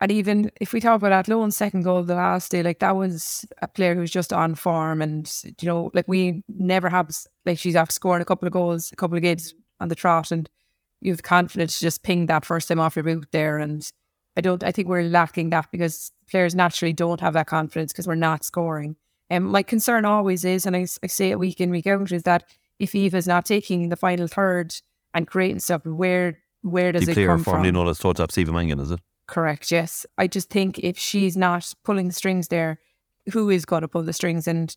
And 0.00 0.12
even 0.12 0.50
if 0.61 0.72
we 0.72 0.80
talk 0.80 0.96
about 0.96 1.09
that 1.09 1.26
Athlone's 1.26 1.56
second 1.56 1.82
goal 1.82 2.02
the 2.02 2.14
last 2.14 2.50
day, 2.50 2.62
like 2.62 2.80
that 2.80 2.96
was 2.96 3.46
a 3.62 3.68
player 3.68 3.94
who's 3.94 4.11
just 4.11 4.32
on 4.32 4.54
form. 4.54 5.00
And, 5.00 5.32
you 5.61 5.66
know, 5.66 5.90
like 5.94 6.06
we 6.06 6.42
never 6.48 6.90
have, 6.90 7.11
like 7.46 7.59
she's 7.59 7.76
after 7.76 7.92
scoring 7.92 8.20
a 8.20 8.26
couple 8.26 8.46
of 8.46 8.52
goals, 8.52 8.92
a 8.92 8.96
couple 8.96 9.16
of 9.16 9.22
games 9.22 9.54
on 9.80 9.88
the 9.88 9.94
trot. 9.94 10.30
And 10.30 10.50
you 11.00 11.12
have 11.12 11.18
the 11.18 11.22
confidence 11.22 11.78
to 11.78 11.85
just 11.85 12.02
ping 12.02 12.26
that 12.26 12.44
first 12.44 12.68
time 12.68 12.78
off 12.78 12.96
your 12.96 13.04
boot 13.04 13.28
there. 13.32 13.56
And 13.56 13.90
I 14.37 14.42
don't, 14.42 14.62
I 14.62 14.70
think 14.70 14.87
we're 14.87 15.02
lacking 15.02 15.48
that 15.50 15.70
because 15.72 16.12
players 16.30 16.54
naturally 16.54 16.92
don't 16.92 17.20
have 17.20 17.32
that 17.32 17.46
confidence 17.46 17.92
because 17.92 18.06
we're 18.06 18.16
not 18.16 18.44
scoring. 18.44 18.96
And 19.30 19.46
my 19.46 19.62
concern 19.62 20.04
always 20.04 20.44
is, 20.44 20.66
and 20.66 20.76
I, 20.76 20.87
I 21.02 21.06
say 21.06 21.30
it 21.30 21.38
week 21.38 21.61
in, 21.61 21.70
week 21.70 21.87
out, 21.87 22.12
is 22.12 22.24
that 22.24 22.44
if 22.78 22.94
Eva's 22.94 23.26
not 23.26 23.46
taking 23.46 23.88
the 23.88 23.96
final 23.96 24.26
third 24.26 24.74
and 25.14 25.26
creating 25.26 25.61
stuff, 25.61 25.85
where 25.87 26.38
where 26.62 26.92
does 26.92 27.06
the 27.06 27.12
it 27.12 27.26
come 27.26 27.38
from? 27.38 27.44
formerly 27.44 27.72
known 27.72 27.88
as 27.88 27.98
Todd 27.98 28.20
Stephen 28.30 28.54
Mangan, 28.54 28.80
is 28.80 28.90
it? 28.90 29.00
Correct. 29.27 29.71
Yes. 29.73 30.07
I 30.17 30.27
just 30.27 30.51
think 30.51 30.79
if 30.79 30.99
she's 30.99 31.37
not 31.37 31.73
pulling 31.85 32.09
the 32.09 32.15
strings 32.15 32.49
there, 32.49 32.79
who 33.33 33.51
is 33.51 33.65
going 33.65 33.83
to 33.83 33.89
pull 33.89 34.03
the 34.03 34.12
strings? 34.12 34.47
And 34.47 34.75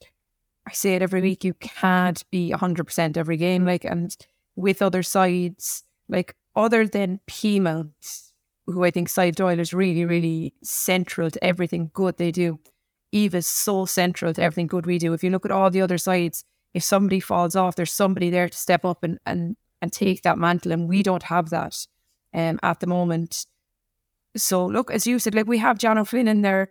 I 0.67 0.71
say 0.71 0.95
it 0.95 1.01
every 1.01 1.21
week, 1.21 1.43
you 1.43 1.53
can't 1.53 2.23
be 2.31 2.51
100% 2.51 3.17
every 3.17 3.37
game. 3.37 3.65
Like, 3.65 3.85
and 3.85 4.15
with 4.55 4.81
other 4.81 5.03
sides, 5.03 5.83
like, 6.07 6.35
other 6.55 6.87
than 6.87 7.19
Peamount, 7.27 8.31
who 8.65 8.83
I 8.83 8.91
think 8.91 9.07
Sadhbh 9.07 9.35
Doyle 9.35 9.59
is 9.59 9.73
really, 9.73 10.05
really 10.05 10.53
central 10.63 11.29
to 11.31 11.43
everything 11.43 11.91
good 11.93 12.17
they 12.17 12.31
do. 12.31 12.59
Eve 13.11 13.35
is 13.35 13.47
so 13.47 13.85
central 13.85 14.33
to 14.33 14.41
everything 14.41 14.67
good 14.67 14.85
we 14.85 14.99
do. 14.99 15.13
If 15.13 15.23
you 15.23 15.29
look 15.29 15.45
at 15.45 15.51
all 15.51 15.69
the 15.69 15.81
other 15.81 15.97
sides, 15.97 16.43
if 16.73 16.83
somebody 16.83 17.19
falls 17.19 17.55
off, 17.55 17.75
there's 17.75 17.91
somebody 17.91 18.29
there 18.29 18.49
to 18.49 18.57
step 18.57 18.85
up 18.85 19.03
and, 19.03 19.19
and, 19.25 19.57
and 19.81 19.91
take 19.91 20.21
that 20.23 20.37
mantle. 20.37 20.71
And 20.71 20.87
we 20.87 21.01
don't 21.01 21.23
have 21.23 21.49
that 21.49 21.87
um, 22.33 22.59
at 22.61 22.79
the 22.79 22.87
moment. 22.87 23.45
So 24.35 24.65
look, 24.65 24.91
as 24.91 25.07
you 25.07 25.19
said, 25.19 25.35
like 25.35 25.47
we 25.47 25.57
have 25.57 25.77
John 25.77 25.97
O'Flynn 25.97 26.27
in 26.27 26.41
there. 26.41 26.69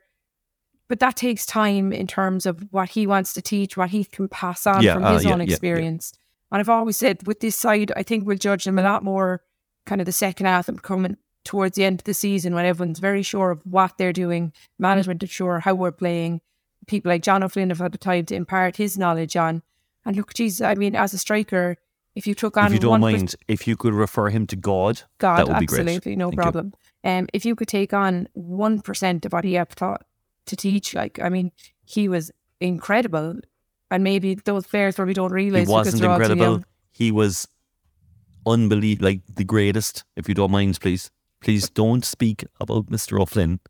but 0.89 1.01
that 1.01 1.17
takes 1.17 1.45
time 1.45 1.93
in 1.93 2.07
terms 2.07 2.47
of 2.47 2.65
what 2.71 2.89
he 2.91 3.07
wants 3.07 3.35
to 3.35 3.43
teach, 3.43 3.77
what 3.77 3.91
he 3.91 4.05
can 4.05 4.27
pass 4.29 4.67
on 4.67 4.83
Yeah, 4.83 4.95
from 4.95 5.05
uh, 5.05 5.15
his 5.15 5.25
yeah, 5.25 5.33
own 5.33 5.41
yeah, 5.41 5.45
experience. 5.45 6.13
And 6.51 6.61
I've 6.61 6.69
always 6.71 6.97
said 6.97 7.27
with 7.27 7.41
this 7.41 7.57
side, 7.57 7.93
I 7.95 8.03
think 8.03 8.27
we'll 8.27 8.39
judge 8.39 8.65
them 8.65 8.79
a 8.79 8.83
lot 8.83 9.05
more 9.05 9.43
kind 9.85 10.01
of 10.01 10.07
the 10.07 10.13
second 10.13 10.47
half 10.47 10.69
and 10.69 10.83
coming 10.83 11.17
towards 11.45 11.77
the 11.77 11.85
end 11.85 12.01
of 12.01 12.05
the 12.05 12.15
season 12.15 12.55
when 12.55 12.65
everyone's 12.65 12.99
very 13.01 13.23
sure 13.23 13.51
of 13.51 13.61
what 13.65 13.99
they're 13.99 14.13
doing, 14.15 14.53
management 14.79 15.23
is 15.23 15.31
sure 15.31 15.61
how 15.61 15.75
we're 15.75 15.93
playing. 15.93 16.41
People 16.87 17.11
like 17.11 17.23
John 17.23 17.43
O'Flynn 17.43 17.69
have 17.69 17.79
had 17.81 17.93
the 17.93 17.99
time 17.99 18.25
to 18.27 18.35
impart 18.35 18.77
his 18.77 18.97
knowledge 18.97 19.37
on. 19.37 19.63
And 20.07 20.17
look, 20.17 20.33
geez, 20.33 20.63
I 20.63 20.75
mean, 20.75 20.95
as 20.97 21.13
a 21.13 21.19
striker, 21.19 21.77
if 22.19 22.27
you 22.27 22.35
took 22.35 22.57
on 22.57 22.67
if 22.67 22.73
you 22.73 22.81
don't 22.81 23.01
mind, 23.01 23.37
if 23.47 23.69
you 23.69 23.77
could 23.77 23.95
refer 23.95 24.29
him 24.29 24.45
to 24.49 24.57
God, 24.57 25.03
God, 25.19 25.39
that 25.39 25.49
would 25.49 25.61
be 25.61 25.67
great. 25.67 25.83
absolutely, 25.83 26.17
no 26.17 26.31
Thank 26.31 26.35
you. 26.35 26.43
problem. 26.43 26.75
Um, 27.05 27.29
if 27.33 27.47
you 27.47 27.55
could 27.55 27.69
take 27.69 27.95
on 27.95 28.29
one 28.33 28.81
percent 28.81 29.25
of 29.25 29.33
what 29.33 29.45
he 29.45 29.55
had 29.55 29.71
taught 29.71 30.05
to 30.47 30.57
teach, 30.57 30.95
like 30.95 31.21
I 31.23 31.29
mean, 31.29 31.53
he 31.85 32.09
was 32.09 32.33
incredible, 32.61 33.37
and 33.93 34.03
maybe 34.03 34.35
those 34.35 34.67
players 34.67 34.97
probably 34.97 35.15
don't 35.15 35.31
He 35.31 35.35
realize 35.35 35.69
because 35.69 35.71
wasn't 35.71 36.03
they're 36.03 36.11
all 36.11 36.19
too 36.19 36.33
incredible. 36.33 36.65
He 36.91 37.13
was 37.13 37.47
unbelievable, 38.45 39.07
like 39.07 39.21
the 39.33 39.45
greatest. 39.45 40.03
If 40.17 40.29
you 40.29 40.35
don't 40.35 40.51
mind, 40.51 40.81
please, 40.81 41.13
please 41.41 41.71
don't 41.71 42.05
speak 42.05 42.45
about 42.59 42.91
Mister 42.91 43.21
O'Flynn, 43.21 43.61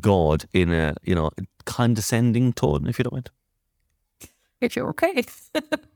God, 0.00 0.46
in 0.54 0.72
a 0.72 0.94
you 1.02 1.14
know 1.14 1.30
condescending 1.66 2.54
tone. 2.54 2.86
If 2.86 2.98
you 2.98 3.02
don't 3.02 3.12
mind. 3.12 3.30
If 4.62 4.74
you're 4.74 4.88
okay. 4.88 5.22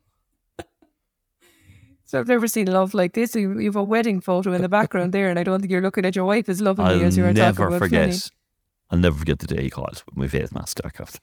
so 2.06 2.18
I've 2.18 2.28
never 2.28 2.46
seen 2.48 2.66
love 2.72 2.94
like 2.94 3.12
this. 3.12 3.34
You, 3.34 3.58
you 3.58 3.66
have 3.66 3.76
a 3.76 3.82
wedding 3.84 4.20
photo 4.20 4.52
in 4.52 4.62
the 4.62 4.68
background 4.68 5.12
there, 5.12 5.28
and 5.28 5.38
I 5.38 5.42
don't 5.42 5.60
think 5.60 5.70
you're 5.70 5.82
looking 5.82 6.04
at 6.06 6.16
your 6.16 6.24
wife 6.24 6.48
as 6.48 6.60
lovingly 6.62 6.94
I'll 6.94 7.04
as 7.04 7.16
you 7.16 7.24
were 7.24 7.34
talking 7.34 7.42
about. 7.42 7.70
never 7.70 7.78
forget. 7.78 8.30
I'll 8.90 8.98
never 8.98 9.18
forget 9.18 9.40
the 9.40 9.46
day 9.48 9.62
he 9.64 9.70
called 9.70 10.02
with 10.06 10.16
my 10.16 10.28
face 10.28 10.52
mask 10.52 10.80
off. 10.84 11.20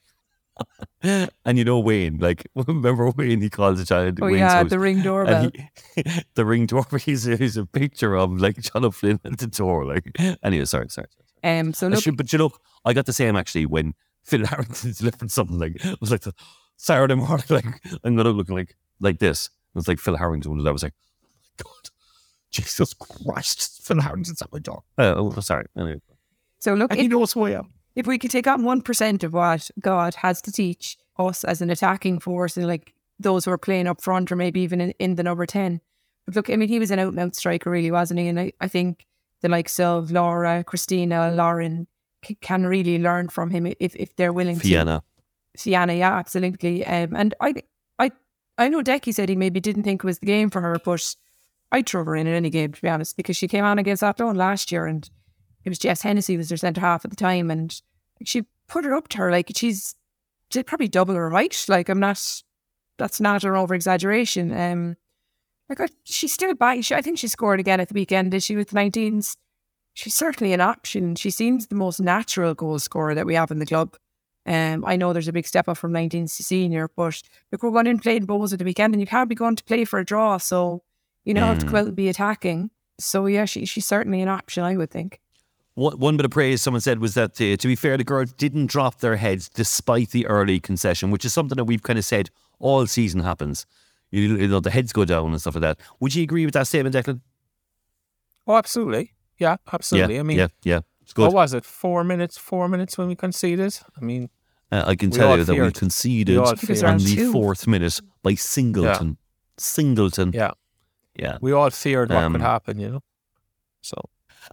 and 1.46 1.58
you 1.58 1.64
know 1.66 1.80
Wayne, 1.80 2.20
like 2.20 2.48
remember 2.56 3.10
Wayne? 3.12 3.42
He 3.42 3.50
called 3.50 3.78
the 3.78 3.86
child. 3.86 4.20
Oh 4.22 4.26
Wayne's 4.26 4.40
yeah, 4.40 4.50
house. 4.50 4.70
the 4.70 4.80
ring 4.80 5.02
doorbell. 5.02 5.52
He, 5.96 6.04
the 6.36 6.46
ring 6.46 6.66
doorbell. 6.68 7.00
He's 7.06 7.28
a, 7.28 7.36
he's 7.38 7.58
a 7.58 7.66
picture 7.66 8.16
of 8.16 8.40
like 8.40 8.58
John 8.62 8.86
O'Flynn 8.86 9.20
at 9.26 9.38
the 9.40 9.48
door. 9.48 9.86
Like 9.86 10.16
anyway, 10.44 10.66
sorry, 10.66 10.90
sorry. 10.90 11.08
sorry. 11.44 11.60
Um, 11.60 11.74
so 11.74 11.88
look, 11.88 12.04
should- 12.04 12.18
but 12.18 12.32
you 12.32 12.40
know, 12.40 12.52
I 12.86 12.94
got 12.94 13.06
the 13.06 13.14
same 13.14 13.36
actually 13.36 13.66
when 13.66 13.94
Phil 14.24 14.46
Harrington 14.46 14.94
delivered 14.98 15.32
something 15.32 15.58
like 15.58 15.84
it 15.84 16.00
was 16.00 16.12
like 16.12 16.22
the 16.22 16.34
Saturday 16.78 17.16
morning. 17.16 17.46
Like 17.50 17.66
I'm 18.04 18.16
gonna 18.16 18.30
look 18.30 18.50
like 18.50 18.76
like 19.00 19.20
this. 19.20 19.50
It 19.74 19.78
was 19.78 19.88
like 19.88 20.00
Phil 20.00 20.18
Harrington 20.18 20.56
was. 20.56 20.66
I 20.66 20.72
was 20.72 20.84
like, 20.84 20.94
oh 21.24 21.28
my 21.34 21.64
God, 21.64 21.90
Jesus 22.52 22.94
Christ, 22.94 23.86
Phil 23.86 24.02
Harrington's 24.02 24.42
at 24.42 24.52
my 24.52 24.60
door. 24.60 24.84
Uh, 24.98 25.14
oh, 25.16 25.32
sorry. 25.40 25.66
Anyway, 25.78 26.02
so 26.60 26.74
look, 26.74 26.92
and 26.92 27.00
if, 27.00 27.04
he 27.04 27.08
knows 27.08 27.34
who 27.34 27.46
I 27.46 27.52
am. 27.52 27.74
if 27.96 28.06
we 28.06 28.20
could 28.20 28.32
take 28.32 28.48
on 28.48 28.64
one 28.64 28.82
percent 28.82 29.24
of 29.24 29.34
what 29.34 29.70
God 29.80 30.16
has 30.16 30.42
to 30.44 30.52
teach 30.52 30.98
us 31.18 31.44
as 31.44 31.62
an 31.62 31.70
attacking 31.70 32.20
force, 32.20 32.58
and 32.58 32.68
like 32.68 32.94
those 33.20 33.46
who 33.46 33.52
are 33.52 33.58
playing 33.58 33.88
up 33.88 34.02
front, 34.02 34.32
or 34.32 34.36
maybe 34.36 34.62
even 34.62 34.82
in, 34.82 34.92
in 35.00 35.16
the 35.16 35.24
number 35.24 35.46
ten. 35.46 35.82
But 36.26 36.36
look, 36.36 36.50
I 36.50 36.56
mean, 36.56 36.70
he 36.70 36.80
was 36.80 36.92
an 36.92 37.00
out 37.00 37.10
and 37.10 37.20
out 37.20 37.36
striker, 37.36 37.70
really, 37.70 37.92
wasn't 37.92 38.20
he? 38.20 38.28
And 38.28 38.40
I, 38.40 38.54
I 38.62 38.68
think 38.68 39.06
the 39.42 39.50
likes 39.50 39.80
of 39.80 40.12
Laura, 40.12 40.64
Christina, 40.64 41.34
Lauren 41.36 41.88
c- 42.24 42.36
can 42.36 42.66
really 42.66 42.98
learn 43.00 43.28
from 43.30 43.50
him 43.50 43.66
if 43.80 43.96
if 43.96 44.16
they're 44.16 44.34
willing 44.34 44.60
to. 44.60 44.62
Fiona. 44.62 45.04
Sienna, 45.56 45.94
yeah, 45.94 46.18
absolutely. 46.18 46.86
Um, 46.86 47.16
and 47.16 47.36
I, 47.40 47.54
I, 48.58 48.70
know 48.70 48.82
Decky 48.82 49.14
said 49.14 49.30
he 49.30 49.36
maybe 49.36 49.60
didn't 49.60 49.84
think 49.84 50.04
it 50.04 50.08
was 50.08 50.20
the 50.20 50.26
game 50.26 50.50
for 50.50 50.62
her, 50.62 50.78
but 50.84 51.16
I'd 51.72 51.88
throw 51.88 52.04
her 52.04 52.16
in 52.16 52.28
in 52.28 52.34
any 52.34 52.50
game 52.50 52.72
to 52.72 52.82
be 52.82 52.90
honest, 52.90 53.18
because 53.18 53.38
she 53.38 53.48
came 53.48 53.66
on 53.66 53.80
against 53.80 54.04
Athlone 54.04 54.36
last 54.36 54.72
year, 54.72 54.86
and 54.86 55.10
it 55.64 55.70
was 55.70 55.80
Jess 55.80 56.02
Hennessy 56.02 56.38
was 56.38 56.50
their 56.50 56.58
centre 56.58 56.82
half 56.82 57.06
at 57.06 57.12
the 57.12 57.18
time, 57.18 57.50
and 57.50 57.82
she 58.24 58.44
put 58.68 58.86
it 58.86 58.94
up 58.94 59.08
to 59.10 59.18
her 59.20 59.32
like 59.32 59.52
she's, 59.56 59.96
probably 60.66 60.88
double 60.88 61.16
her 61.16 61.32
height. 61.32 61.66
Like 61.68 61.90
I'm 61.90 62.00
not, 62.00 62.22
that's 62.98 63.20
not 63.20 63.44
an 63.44 63.56
over 63.56 63.74
exaggeration. 63.74 64.56
Um, 64.56 64.98
like 65.70 65.80
I, 65.80 65.88
she's 66.04 66.34
still 66.34 66.54
by. 66.54 66.82
She, 66.82 66.94
I 66.94 67.02
think 67.02 67.18
she 67.18 67.28
scored 67.28 67.60
again 67.60 67.80
at 67.80 67.88
the 67.88 67.94
weekend. 67.94 68.32
Did 68.32 68.44
she 68.44 68.56
with 68.56 68.70
the 68.70 68.76
19s? 68.76 69.36
She's 69.96 70.14
certainly 70.14 70.54
an 70.54 70.62
option. 70.62 71.16
She 71.16 71.30
seems 71.30 71.68
the 71.68 71.76
most 71.76 72.00
natural 72.00 72.54
goal 72.54 72.80
scorer 72.80 73.16
that 73.16 73.26
we 73.26 73.36
have 73.36 73.52
in 73.52 73.60
the 73.60 73.66
club. 73.66 73.96
Um, 74.46 74.84
I 74.86 74.96
know 74.98 75.14
there's 75.14 75.28
a 75.30 75.34
big 75.34 75.48
step 75.48 75.70
up 75.70 75.78
from 75.78 75.92
19 75.94 76.24
to 76.28 76.44
senior, 76.44 76.90
but 76.96 77.22
look, 77.52 77.64
we're 77.64 77.72
going 77.72 77.88
in 77.88 78.00
playing 78.00 78.28
Bohs 78.28 78.52
at 78.52 78.60
the 78.60 78.66
weekend, 78.66 78.94
and 78.94 79.00
you 79.02 79.08
can't 79.08 79.30
be 79.30 79.36
going 79.36 79.56
to 79.56 79.64
play 79.64 79.86
for 79.86 80.00
a 80.00 80.06
draw, 80.06 80.38
so 80.38 80.84
you 81.24 81.34
know 81.34 81.46
have 81.48 81.60
to 81.60 81.66
Mm. 81.66 81.72
go 81.72 81.92
be 81.92 82.10
attacking. 82.10 82.70
So 83.00 83.26
yeah, 83.26 83.46
she, 83.46 83.66
she's 83.66 83.86
certainly 83.86 84.22
an 84.22 84.28
option, 84.28 84.64
I 84.64 84.76
would 84.76 84.92
think. 84.92 85.22
One, 85.76 85.98
one 85.98 86.18
bit 86.18 86.26
of 86.26 86.32
praise 86.32 86.62
someone 86.62 86.82
said 86.82 87.00
was 87.00 87.14
that, 87.16 87.32
uh, 87.42 87.56
to 87.58 87.68
be 87.68 87.76
fair, 87.76 87.98
the 87.98 88.04
girls 88.04 88.34
didn't 88.34 88.68
drop 88.68 89.00
their 89.00 89.16
heads 89.16 89.50
despite 89.50 90.10
the 90.12 90.28
early 90.28 90.60
concession, 90.60 91.10
which 91.10 91.26
is 91.26 91.34
something 91.34 91.56
that 91.56 91.64
we've 91.64 91.82
kind 91.82 91.98
of 91.98 92.06
said 92.06 92.30
all 92.60 92.86
season 92.86 93.22
happens. 93.22 93.66
You, 94.12 94.36
you 94.38 94.48
know, 94.48 94.60
the 94.60 94.70
heads 94.70 94.94
go 94.94 95.06
down 95.06 95.32
and 95.32 95.42
stuff 95.42 95.56
like 95.56 95.62
that. 95.64 95.80
Would 96.00 96.14
you 96.14 96.22
agree 96.22 96.46
with 96.46 96.54
that 96.54 96.68
statement, 96.68 96.94
Declan? 96.96 97.22
Oh, 98.46 98.56
absolutely. 98.58 99.14
Yeah, 99.40 99.58
absolutely. 99.72 100.16
yeah, 100.16 100.20
I 100.20 100.24
mean, 100.24 100.38
yeah, 100.38 100.48
yeah. 100.64 100.80
It's 101.14 101.18
what 101.18 101.34
was 101.34 101.54
it? 101.54 101.64
Four 101.66 102.04
minutes, 102.04 102.38
four 102.38 102.68
minutes 102.68 102.98
when 102.98 103.08
we 103.08 103.16
conceded. 103.16 103.78
I 104.00 104.04
mean, 104.04 104.30
Uh, 104.72 104.84
I 104.88 104.96
can 104.96 105.10
We 105.12 105.18
tell 105.18 105.30
all 105.30 105.38
you 105.38 105.44
that 105.44 105.54
we 105.54 105.60
feared. 105.60 105.74
conceded 105.76 106.36
We 106.36 106.40
all 106.40 106.50
on 106.50 106.98
the 106.98 107.16
two. 107.16 107.32
fourth 107.32 107.68
minute 107.68 108.00
by 108.24 108.34
Singleton. 108.36 109.18
Singleton. 109.58 110.32
yeah, 110.34 110.52
Yeah. 111.16 111.38
we 111.42 111.52
all 111.52 111.70
feared 111.70 112.10
what 112.10 112.24
Um, 112.24 112.32
could 112.34 112.42
happen, 112.42 112.80
you 112.80 112.90
know. 112.90 113.04
So 113.82 113.98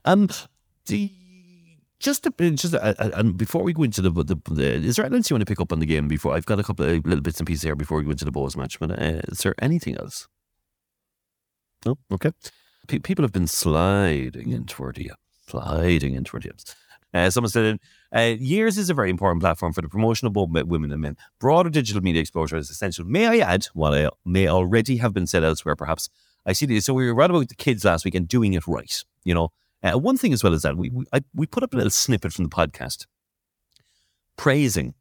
Um, 0.04 0.28
the 0.86 1.10
just 1.98 2.26
a 2.26 2.30
bit, 2.30 2.54
just 2.56 2.74
uh, 2.74 2.78
uh, 2.98 3.10
and 3.14 3.36
before 3.36 3.62
we 3.62 3.72
go 3.72 3.82
into 3.82 4.00
the, 4.02 4.10
the, 4.10 4.36
the 4.50 4.64
is 4.88 4.96
there 4.96 5.04
anything 5.06 5.18
else 5.20 5.30
you 5.30 5.34
want 5.36 5.42
to 5.46 5.50
pick 5.52 5.60
up 5.60 5.72
on 5.72 5.80
the 5.80 5.86
game 5.86 6.06
before 6.08 6.34
I've 6.34 6.46
got 6.46 6.58
a 6.58 6.62
couple 6.62 6.84
of 6.86 7.04
little 7.06 7.20
bits 7.22 7.38
and 7.40 7.46
pieces 7.46 7.62
here 7.62 7.76
before 7.76 7.98
we 7.98 8.04
go 8.04 8.10
into 8.10 8.24
the 8.24 8.32
Bohs 8.32 8.56
match, 8.56 8.78
but 8.80 8.90
uh, 8.90 9.20
is 9.28 9.38
there 9.42 9.54
anything 9.58 9.96
else? 9.98 10.26
No, 11.86 11.96
okay. 12.12 12.32
Pe- 12.88 12.98
people 13.00 13.22
have 13.22 13.32
been 13.32 13.46
sliding 13.46 14.50
into 14.52 14.82
our 14.82 14.92
DMs, 14.92 15.14
sliding 15.50 16.14
into 16.14 16.36
our 16.36 16.40
DMs. 16.40 16.74
Uh, 17.12 17.28
someone 17.28 17.50
said, 17.50 17.78
uh, 18.14 18.20
years 18.38 18.78
is 18.78 18.88
a 18.88 18.94
very 18.94 19.10
important 19.10 19.42
platform 19.42 19.72
for 19.72 19.82
the 19.82 19.88
promotion 19.88 20.26
of 20.26 20.32
both 20.32 20.48
women 20.50 20.92
and 20.92 21.02
men. 21.02 21.16
Broader 21.40 21.70
digital 21.70 22.02
media 22.02 22.20
exposure 22.20 22.56
is 22.56 22.70
essential. 22.70 23.04
May 23.04 23.26
I 23.26 23.38
add, 23.38 23.64
what 23.74 23.94
I 23.94 24.08
may 24.24 24.46
already 24.46 24.98
have 24.98 25.12
been 25.12 25.26
said 25.26 25.42
elsewhere, 25.42 25.74
perhaps, 25.74 26.08
I 26.46 26.52
see 26.52 26.66
this. 26.66 26.84
So 26.84 26.94
we 26.94 27.06
were 27.06 27.14
right 27.14 27.30
about 27.30 27.48
the 27.48 27.54
kids 27.54 27.84
last 27.84 28.04
week 28.04 28.14
and 28.14 28.28
doing 28.28 28.54
it 28.54 28.66
right. 28.66 29.04
You 29.24 29.34
know, 29.34 29.52
uh, 29.82 29.98
one 29.98 30.16
thing 30.16 30.32
as 30.32 30.44
well 30.44 30.54
as 30.54 30.62
that, 30.62 30.76
we 30.76 30.90
we, 30.90 31.04
I, 31.12 31.20
we 31.34 31.46
put 31.46 31.62
up 31.62 31.72
a 31.72 31.76
little 31.76 31.90
snippet 31.90 32.32
from 32.32 32.44
the 32.44 32.50
podcast 32.50 33.06
praising, 34.36 34.94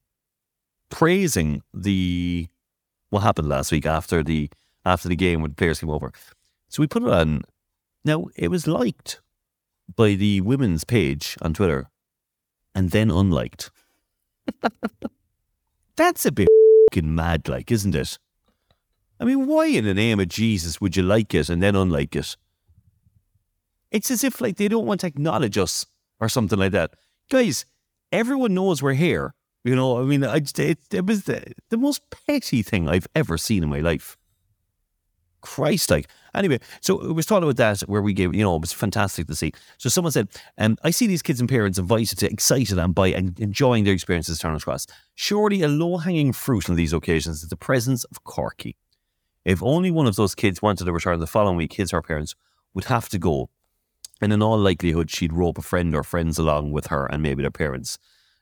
praising 0.90 1.62
the 1.74 2.48
what 3.10 3.22
happened 3.22 3.50
last 3.50 3.72
week 3.72 3.86
after 3.86 4.24
the 4.24 4.50
after 4.86 5.08
the 5.08 5.16
game 5.16 5.42
when 5.42 5.52
the 5.52 5.56
players 5.56 5.80
came 5.80 5.90
over. 5.90 6.12
So 6.70 6.82
we 6.82 6.88
put 6.88 7.04
it 7.04 7.10
on. 7.10 7.44
Now 8.04 8.28
it 8.36 8.50
was 8.50 8.68
liked 8.68 9.22
by 9.96 10.14
the 10.16 10.42
women's 10.42 10.84
page 10.84 11.38
on 11.42 11.54
Twitter, 11.54 11.90
and 12.76 12.92
then 12.92 13.10
unliked. 13.10 13.72
That's 15.96 16.26
a 16.26 16.32
bit 16.32 16.48
fucking 16.90 17.14
mad, 17.14 17.48
like, 17.48 17.72
isn't 17.72 17.96
it? 17.96 18.18
I 19.20 19.26
mean, 19.26 19.48
why 19.48 19.66
in 19.66 19.86
the 19.86 19.94
name 19.94 20.20
of 20.20 20.30
Jesus 20.30 20.80
would 20.80 20.96
you 20.96 21.04
like 21.04 21.34
it 21.34 21.50
and 21.50 21.62
then 21.62 21.76
unlike 21.76 22.16
it? 22.16 22.38
It's 23.92 24.12
as 24.12 24.24
if 24.24 24.40
like 24.40 24.58
they 24.58 24.68
don't 24.68 24.86
want 24.86 25.02
to 25.02 25.08
acknowledge 25.08 25.58
us 25.58 25.86
or 26.20 26.30
something 26.30 26.58
like 26.58 26.72
that. 26.72 26.92
Guys, 27.30 27.66
everyone 28.12 28.54
knows 28.54 28.82
we're 28.82 28.94
here. 28.94 29.34
You 29.64 29.76
know, 29.76 30.00
I 30.00 30.04
mean, 30.04 30.24
I, 30.24 30.38
it, 30.38 30.80
it 30.92 31.06
was 31.06 31.24
the, 31.24 31.44
the 31.70 31.78
most 31.78 32.02
petty 32.10 32.62
thing 32.62 32.88
I've 32.88 33.08
ever 33.14 33.38
seen 33.38 33.64
in 33.64 33.70
my 33.70 33.82
life. 33.82 34.18
Christ, 35.42 35.90
like. 35.90 36.08
Anyway, 36.36 36.60
so 36.82 37.00
it 37.02 37.14
was 37.14 37.26
talking 37.26 37.44
about 37.44 37.58
that 37.58 37.82
where 37.82 38.02
we 38.02 38.14
gave, 38.14 38.34
you 38.34 38.44
know, 38.44 38.56
it 38.56 38.62
was 38.62 38.74
fantastic 38.74 39.28
to 39.28 39.36
see. 39.36 39.52
So 39.78 39.90
someone 39.90 40.12
said, 40.12 40.30
um, 40.58 40.78
I 40.84 40.92
see 40.92 41.08
these 41.08 41.22
kids 41.22 41.40
and 41.40 41.50
parents 41.50 41.78
invited 41.78 42.20
to, 42.20 42.32
excited 42.32 42.78
and 42.78 42.94
by 42.94 43.08
enjoying 43.08 43.84
their 43.84 43.94
experiences 43.94 44.40
turn 44.40 44.56
across. 44.56 44.88
Surely 45.16 45.62
a 45.62 45.68
low 45.68 45.98
hanging 45.98 46.34
fruit 46.34 46.70
on 46.70 46.76
these 46.76 46.94
occasions 46.94 47.44
is 47.44 47.50
the 47.50 47.58
presence 47.58 48.04
of 48.06 48.24
Corky. 48.24 48.76
If 49.46 49.64
only 49.64 49.92
one 49.92 50.08
of 50.08 50.16
those 50.16 50.36
kids 50.36 50.62
wanted 50.62 50.86
to 50.86 50.94
return 50.94 51.20
the 51.20 51.28
following 51.28 51.58
week, 51.58 51.74
his 51.74 51.94
or 51.94 51.98
her 51.98 52.02
parents 52.02 52.36
would 52.74 52.86
have 52.86 53.10
to 53.10 53.18
go. 53.18 53.50
And 54.22 54.34
in 54.34 54.42
all 54.42 54.58
likelihood, 54.58 55.10
she'd 55.10 55.34
rope 55.34 55.58
a 55.58 55.62
friend 55.62 55.96
or 55.96 56.04
friends 56.04 56.38
along 56.38 56.72
with 56.72 56.88
her 56.88 57.06
and 57.06 57.24
maybe 57.24 57.42
their 57.42 57.52
parents. 57.52 57.98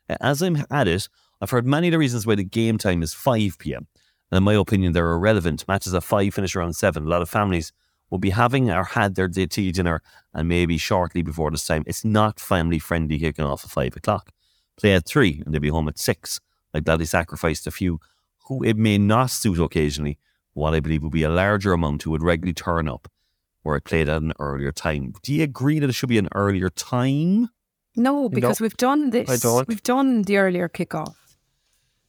As 0.09 0.41
I'm 0.41 0.65
at 0.71 0.87
it, 0.87 1.07
I've 1.39 1.51
heard 1.51 1.67
many 1.67 1.87
of 1.87 1.91
the 1.91 1.97
reasons 1.99 2.25
why 2.25 2.35
the 2.35 2.43
game 2.43 2.77
time 2.77 3.03
is 3.03 3.13
5 3.13 3.59
p.m. 3.59 3.87
And 4.31 4.37
in 4.37 4.43
my 4.43 4.53
opinion, 4.53 4.93
they're 4.93 5.11
irrelevant. 5.11 5.67
Matches 5.67 5.93
at 5.93 6.03
5 6.03 6.33
finish 6.33 6.55
around 6.55 6.73
7. 6.73 7.03
A 7.03 7.07
lot 7.07 7.21
of 7.21 7.29
families 7.29 7.71
will 8.09 8.17
be 8.17 8.31
having 8.31 8.69
or 8.69 8.83
had 8.83 9.15
their 9.15 9.27
tea 9.27 9.71
dinner 9.71 10.01
and 10.33 10.47
maybe 10.47 10.77
shortly 10.77 11.21
before 11.21 11.51
this 11.51 11.65
time. 11.65 11.83
It's 11.87 12.05
not 12.05 12.39
family 12.39 12.79
friendly 12.79 13.19
kicking 13.19 13.45
off 13.45 13.65
at 13.65 13.71
5 13.71 13.97
o'clock. 13.97 14.31
Play 14.77 14.93
at 14.93 15.05
3 15.05 15.43
and 15.45 15.53
they'll 15.53 15.61
be 15.61 15.69
home 15.69 15.87
at 15.87 15.99
6. 15.99 16.39
Like 16.73 16.85
that, 16.85 16.99
they 16.99 17.05
sacrificed 17.05 17.67
a 17.67 17.71
few 17.71 17.99
who 18.47 18.63
it 18.63 18.77
may 18.77 18.97
not 18.97 19.29
suit 19.29 19.59
occasionally, 19.59 20.17
what 20.53 20.73
I 20.73 20.79
believe 20.79 21.03
would 21.03 21.11
be 21.11 21.23
a 21.23 21.29
larger 21.29 21.73
amount 21.73 22.03
who 22.03 22.11
would 22.11 22.23
regularly 22.23 22.53
turn 22.53 22.87
up 22.87 23.07
where 23.67 23.75
it 23.75 23.83
played 23.83 24.07
at 24.07 24.21
an 24.21 24.33
earlier 24.39 24.71
time. 24.71 25.13
Do 25.21 25.33
you 25.33 25.43
agree 25.43 25.79
that 25.79 25.89
it 25.89 25.93
should 25.93 26.07
be 26.07 26.17
an 26.17 26.29
earlier 26.33 26.69
time? 26.69 27.49
No, 27.97 28.29
because 28.29 28.61
we've 28.61 28.77
done 28.77 29.09
this. 29.09 29.29
I 29.29 29.35
don't. 29.35 29.67
We've 29.67 29.83
done 29.83 30.21
the 30.21 30.37
earlier 30.37 30.69
kickoff. 30.69 31.15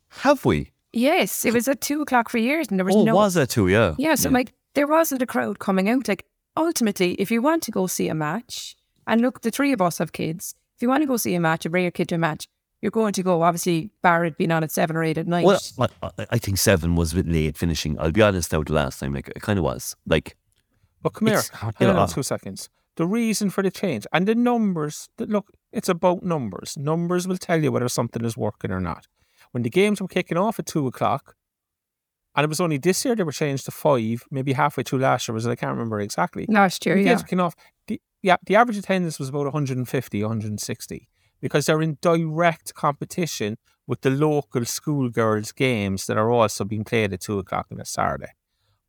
Have 0.09 0.45
we? 0.45 0.71
Yes, 0.93 1.45
it 1.45 1.53
was 1.55 1.69
at 1.69 1.81
two 1.81 2.03
o'clock 2.03 2.29
for 2.29 2.39
years, 2.39 2.69
and 2.69 2.79
there 2.79 2.85
was 2.87 2.97
Oh, 2.97 3.05
no. 3.05 3.15
was 3.15 3.35
that 3.35 3.51
two? 3.51 3.69
Yeah. 3.69 3.95
Yeah, 3.99 4.15
so 4.15 4.31
like 4.31 4.53
there 4.75 4.87
wasn't 4.87 5.23
a 5.23 5.27
crowd 5.27 5.59
coming 5.59 5.89
out. 5.89 6.09
Like 6.09 6.25
ultimately, 6.57 7.13
if 7.15 7.31
you 7.31 7.43
want 7.43 7.63
to 7.65 7.71
go 7.71 7.87
see 7.87 8.09
a 8.09 8.15
match, 8.15 8.77
and 9.07 9.21
look, 9.21 9.43
the 9.43 9.51
three 9.51 9.73
of 9.73 9.81
us 9.83 9.99
have 9.99 10.13
kids. 10.13 10.55
If 10.77 10.83
you 10.83 10.89
want 10.89 11.03
to 11.03 11.07
go 11.07 11.17
see 11.17 11.35
a 11.35 11.41
match 11.41 11.65
and 11.67 11.73
bring 11.73 11.85
your 11.85 11.91
kid 11.91 12.09
to 12.11 12.15
a 12.15 12.19
match, 12.19 12.47
you're 12.81 12.91
going 12.93 13.13
to 13.15 13.23
go. 13.23 13.43
Obviously, 13.43 13.91
Barrett 14.03 14.39
being 14.39 14.51
on 14.53 14.63
at 14.63 14.71
seven 14.71 14.97
or 14.97 15.03
eight 15.03 15.19
at 15.19 15.27
night. 15.27 15.45
Well, 15.45 15.61
I, 15.79 15.89
I- 16.03 16.27
I 16.31 16.39
think 16.39 16.59
seven 16.59 16.95
was 16.97 17.13
a 17.13 17.17
bit 17.17 17.29
late 17.29 17.57
finishing. 17.59 17.99
I'll 17.99 18.13
be 18.13 18.23
honest. 18.23 18.53
Now, 18.53 18.63
the 18.63 18.73
last 18.73 19.01
time, 19.01 19.13
like 19.15 19.29
it 19.29 19.43
kind 19.43 19.59
of 19.59 19.65
was. 19.65 19.97
Like 20.07 20.37
But 21.03 21.11
come 21.15 21.29
here, 21.29 21.39
It's- 21.39 21.51
hang 21.61 21.73
you 21.81 21.87
know, 21.89 21.99
on 21.99 22.09
two 22.09 22.23
seconds. 22.23 22.69
The 22.97 23.07
reason 23.07 23.51
for 23.51 23.63
the 23.63 23.71
change 23.71 24.07
and 24.13 24.27
the 24.27 24.35
numbers. 24.35 25.09
That 25.19 25.29
look, 25.29 25.51
it's 25.73 25.89
about 25.89 26.23
numbers. 26.23 26.77
Numbers 26.79 27.29
will 27.29 27.37
tell 27.39 27.63
you 27.63 27.71
whether 27.73 27.89
something 27.89 28.25
is 28.25 28.37
working 28.37 28.71
or 28.71 28.81
not. 28.81 29.07
When 29.53 29.63
the 29.63 29.71
games 29.71 30.01
were 30.01 30.09
kicking 30.09 30.39
off 30.39 30.59
at 30.59 30.67
two 30.67 30.87
o'clock, 30.87 31.35
and 32.35 32.45
it 32.45 32.49
was 32.49 32.61
only 32.61 32.79
this 32.79 33.05
year 33.05 33.17
they 33.17 33.23
were 33.23 33.33
changed 33.33 33.65
to 33.65 33.71
five, 33.71 34.25
maybe 34.31 34.53
halfway 34.53 34.83
through 34.83 35.01
last 35.01 35.27
year 35.27 35.35
was 35.35 35.47
it? 35.47 35.51
I 35.51 35.57
can't 35.57 35.73
remember 35.73 36.01
exactly. 36.01 36.47
last 36.49 36.85
year, 36.87 36.95
The 36.95 37.03
yeah. 37.03 37.09
games 37.09 37.23
were 37.23 37.27
kicking 37.27 37.41
off. 37.41 37.57
The, 37.87 38.01
yeah, 38.23 38.37
the 38.47 38.57
average 38.57 38.77
attendance 38.77 39.19
was 39.19 39.29
about 39.29 39.45
150, 39.45 40.23
160 40.23 41.09
because 41.41 41.67
they're 41.67 41.83
in 41.83 41.99
direct 42.01 42.75
competition 42.75 43.57
with 43.87 44.03
the 44.03 44.11
local 44.11 44.65
schoolgirls' 44.65 45.53
games 45.53 46.07
that 46.07 46.19
are 46.19 46.31
also 46.31 46.65
being 46.65 46.85
played 46.85 47.13
at 47.13 47.21
two 47.21 47.39
o'clock 47.39 47.67
on 47.73 47.81
a 47.81 47.85
Saturday. 47.85 48.33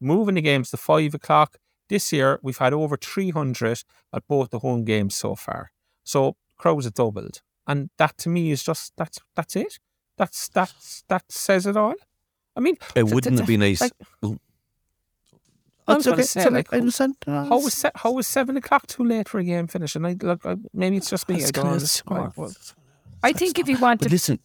Moving 0.02 0.36
the 0.36 0.42
games 0.42 0.72
to 0.72 0.78
five 0.78 1.14
o'clock 1.14 1.58
this 1.90 2.12
year, 2.12 2.40
we've 2.44 2.58
had 2.58 2.74
over 2.74 2.98
300 2.98 3.84
at 4.14 4.28
both 4.28 4.50
the 4.50 4.60
home 4.60 4.84
games 4.84 5.16
so 5.16 5.36
far. 5.36 5.72
So 6.04 6.36
crowds 6.58 6.86
have 6.86 6.94
doubled, 6.94 7.42
and 7.68 7.90
that 7.98 8.18
to 8.20 8.30
me 8.30 8.52
is 8.52 8.64
just 8.64 8.94
that's 8.98 9.20
that's 9.36 9.56
it. 9.56 9.80
That's 10.20 10.50
that's 10.50 11.04
that 11.08 11.24
says 11.32 11.66
it 11.66 11.76
all. 11.78 11.96
I 12.56 12.60
mean, 12.60 12.76
it 12.96 13.06
wouldn't 13.06 13.38
th- 13.38 13.40
have 13.40 13.48
been 13.48 13.62
nice. 13.62 13.82
like-. 13.82 13.94
I 15.88 15.96
was 15.96 16.04
That's 16.04 16.06
gonna 16.06 16.14
okay. 16.18 16.24
say, 16.24 16.44
So, 16.44 16.50
like, 16.50 16.74
I 16.74 16.78
understand. 16.78 17.16
how 17.26 17.60
was 17.60 17.74
se- 17.74 17.92
how 17.96 18.12
was 18.12 18.28
seven 18.28 18.58
o'clock 18.58 18.86
too 18.86 19.04
late 19.04 19.28
for 19.28 19.40
a 19.40 19.44
game 19.44 19.66
finish? 19.68 19.96
And 19.96 20.06
I 20.06 20.16
look, 20.22 20.46
I, 20.46 20.56
maybe 20.74 20.98
it's 20.98 21.10
just 21.10 21.28
me. 21.30 21.44
I 21.44 21.50
don't 21.50 21.68
understand. 21.68 22.34
Well, 22.36 22.52
I 23.24 23.32
think 23.34 23.58
if 23.58 23.68
you 23.68 23.78
want 23.80 24.02
But 24.02 24.08
to, 24.10 24.12
listen, 24.14 24.40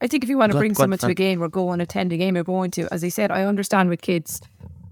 I 0.00 0.06
think 0.06 0.22
if 0.24 0.30
you 0.30 0.38
want 0.38 0.52
to 0.52 0.58
bring 0.58 0.74
someone 0.74 0.98
to 0.98 1.06
Fran. 1.06 1.10
a 1.10 1.14
game 1.14 1.42
or 1.42 1.48
go 1.48 1.72
and 1.72 1.82
attend 1.82 2.12
a 2.12 2.16
game, 2.16 2.36
you're 2.36 2.44
going 2.44 2.70
to. 2.72 2.88
As 2.92 3.02
I 3.04 3.08
said, 3.10 3.30
I 3.30 3.42
understand 3.44 3.90
with 3.90 4.00
kids, 4.00 4.40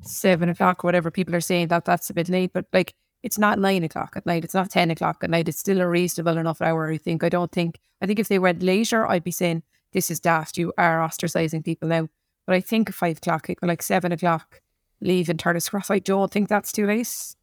seven 0.03 0.49
o'clock 0.51 0.85
or 0.85 0.89
whatever 0.89 1.11
people 1.11 1.35
are 1.35 1.41
saying 1.41 1.69
that 1.69 1.85
that's 1.87 2.11
a 2.11 2.15
bit 2.15 2.29
late, 2.29 2.53
but 2.53 2.67
like 2.75 2.95
it's 3.23 3.39
not 3.39 3.59
nine 3.59 3.83
o'clock 3.85 4.13
at 4.17 4.27
night. 4.27 4.45
It's 4.45 4.55
not 4.55 4.71
ten 4.71 4.91
o'clock 4.91 5.19
at 5.23 5.31
night. 5.31 5.49
It's 5.49 5.59
still 5.61 5.81
a 5.81 5.89
reasonable 5.89 6.37
enough 6.37 6.61
hour. 6.61 6.91
I 6.91 6.99
think. 6.99 7.23
I 7.25 7.29
don't 7.31 7.53
think. 7.53 7.79
I 8.03 8.07
think 8.07 8.19
if 8.19 8.29
they 8.29 8.39
went 8.39 8.63
later, 8.63 9.07
I'd 9.07 9.25
be 9.25 9.31
saying 9.31 9.63
this 9.93 10.11
is 10.11 10.21
daft. 10.21 10.59
You 10.59 10.73
are 10.79 10.99
ostracizing 10.99 11.65
people 11.65 11.89
now. 11.89 12.09
But 12.47 12.57
I 12.57 12.61
think 12.61 12.93
five 12.93 13.19
o'clock, 13.19 13.49
like 13.63 13.83
seven 13.83 14.13
o'clock, 14.13 14.61
leave 15.01 15.29
and 15.29 15.39
turn 15.39 15.57
us 15.57 15.69
Cross. 15.69 15.91
I 15.91 15.99
don't 15.99 16.31
think 16.31 16.49
that's 16.49 16.73
too 16.73 16.87
late. 16.87 17.35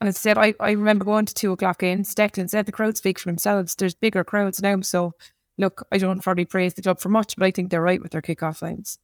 And 0.00 0.08
as 0.08 0.16
I 0.16 0.20
said, 0.20 0.38
I, 0.38 0.54
I 0.60 0.70
remember 0.72 1.04
going 1.04 1.26
to 1.26 1.34
two 1.34 1.52
o'clock 1.52 1.82
in. 1.82 2.02
Declan 2.02 2.48
said 2.48 2.66
the 2.66 2.72
crowd 2.72 2.96
speak 2.96 3.18
for 3.18 3.28
themselves. 3.28 3.74
There's 3.74 3.94
bigger 3.94 4.24
crowds 4.24 4.62
now. 4.62 4.80
So, 4.80 5.12
look, 5.58 5.86
I 5.92 5.98
don't 5.98 6.22
probably 6.22 6.46
praise 6.46 6.74
the 6.74 6.82
club 6.82 7.00
for 7.00 7.10
much, 7.10 7.36
but 7.36 7.44
I 7.44 7.50
think 7.50 7.70
they're 7.70 7.82
right 7.82 8.02
with 8.02 8.12
their 8.12 8.22
kickoff 8.22 8.62
lines. 8.62 8.98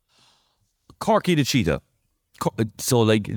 Corky 0.99 1.35
the 1.35 1.45
cheetah. 1.45 1.83
So 2.79 3.01
like, 3.01 3.31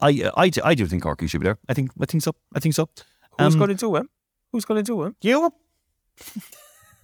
I 0.00 0.30
I 0.36 0.50
I 0.64 0.74
do 0.74 0.86
think 0.86 1.02
Corky 1.02 1.26
should 1.26 1.40
be 1.40 1.46
there. 1.46 1.58
I 1.68 1.74
think 1.74 1.90
I 2.00 2.06
think 2.06 2.22
so. 2.22 2.32
I 2.54 2.60
think 2.60 2.74
so. 2.74 2.88
who's 3.38 3.54
Um, 3.54 3.58
going 3.58 3.70
to 3.70 3.74
do 3.74 3.96
him? 3.96 4.08
Who's 4.52 4.64
going 4.64 4.84
to 4.84 4.86
do 4.86 5.02
him? 5.02 5.16
You. 5.20 5.52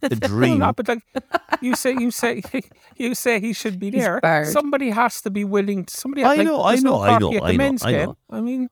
The 0.09 0.17
dream. 0.29 0.59
not, 0.59 0.77
but 0.77 0.89
like 0.89 1.03
you 1.61 1.75
say, 1.77 1.93
you 1.93 2.11
say, 2.11 2.43
you 2.97 3.15
say 3.15 3.41
he 3.41 3.53
should 3.53 3.79
be 3.79 3.91
there. 3.91 4.21
Somebody 4.45 4.91
has 4.91 5.21
to 5.23 5.31
be 5.31 5.45
willing. 5.45 5.85
To, 5.85 5.95
somebody. 5.97 6.25
I 6.25 6.37
like, 6.37 6.47
know, 6.47 6.63
I 6.63 6.73
there's 6.73 6.85
no 6.85 6.91
know, 6.91 7.03
I 7.03 7.19
know, 7.19 7.31
Corky 7.31 7.37
at 7.37 7.43
the 7.43 7.49
I 7.49 7.57
know, 7.57 7.77
I 7.83 7.93
know. 8.05 8.17
I 8.31 8.41
mean, 8.41 8.69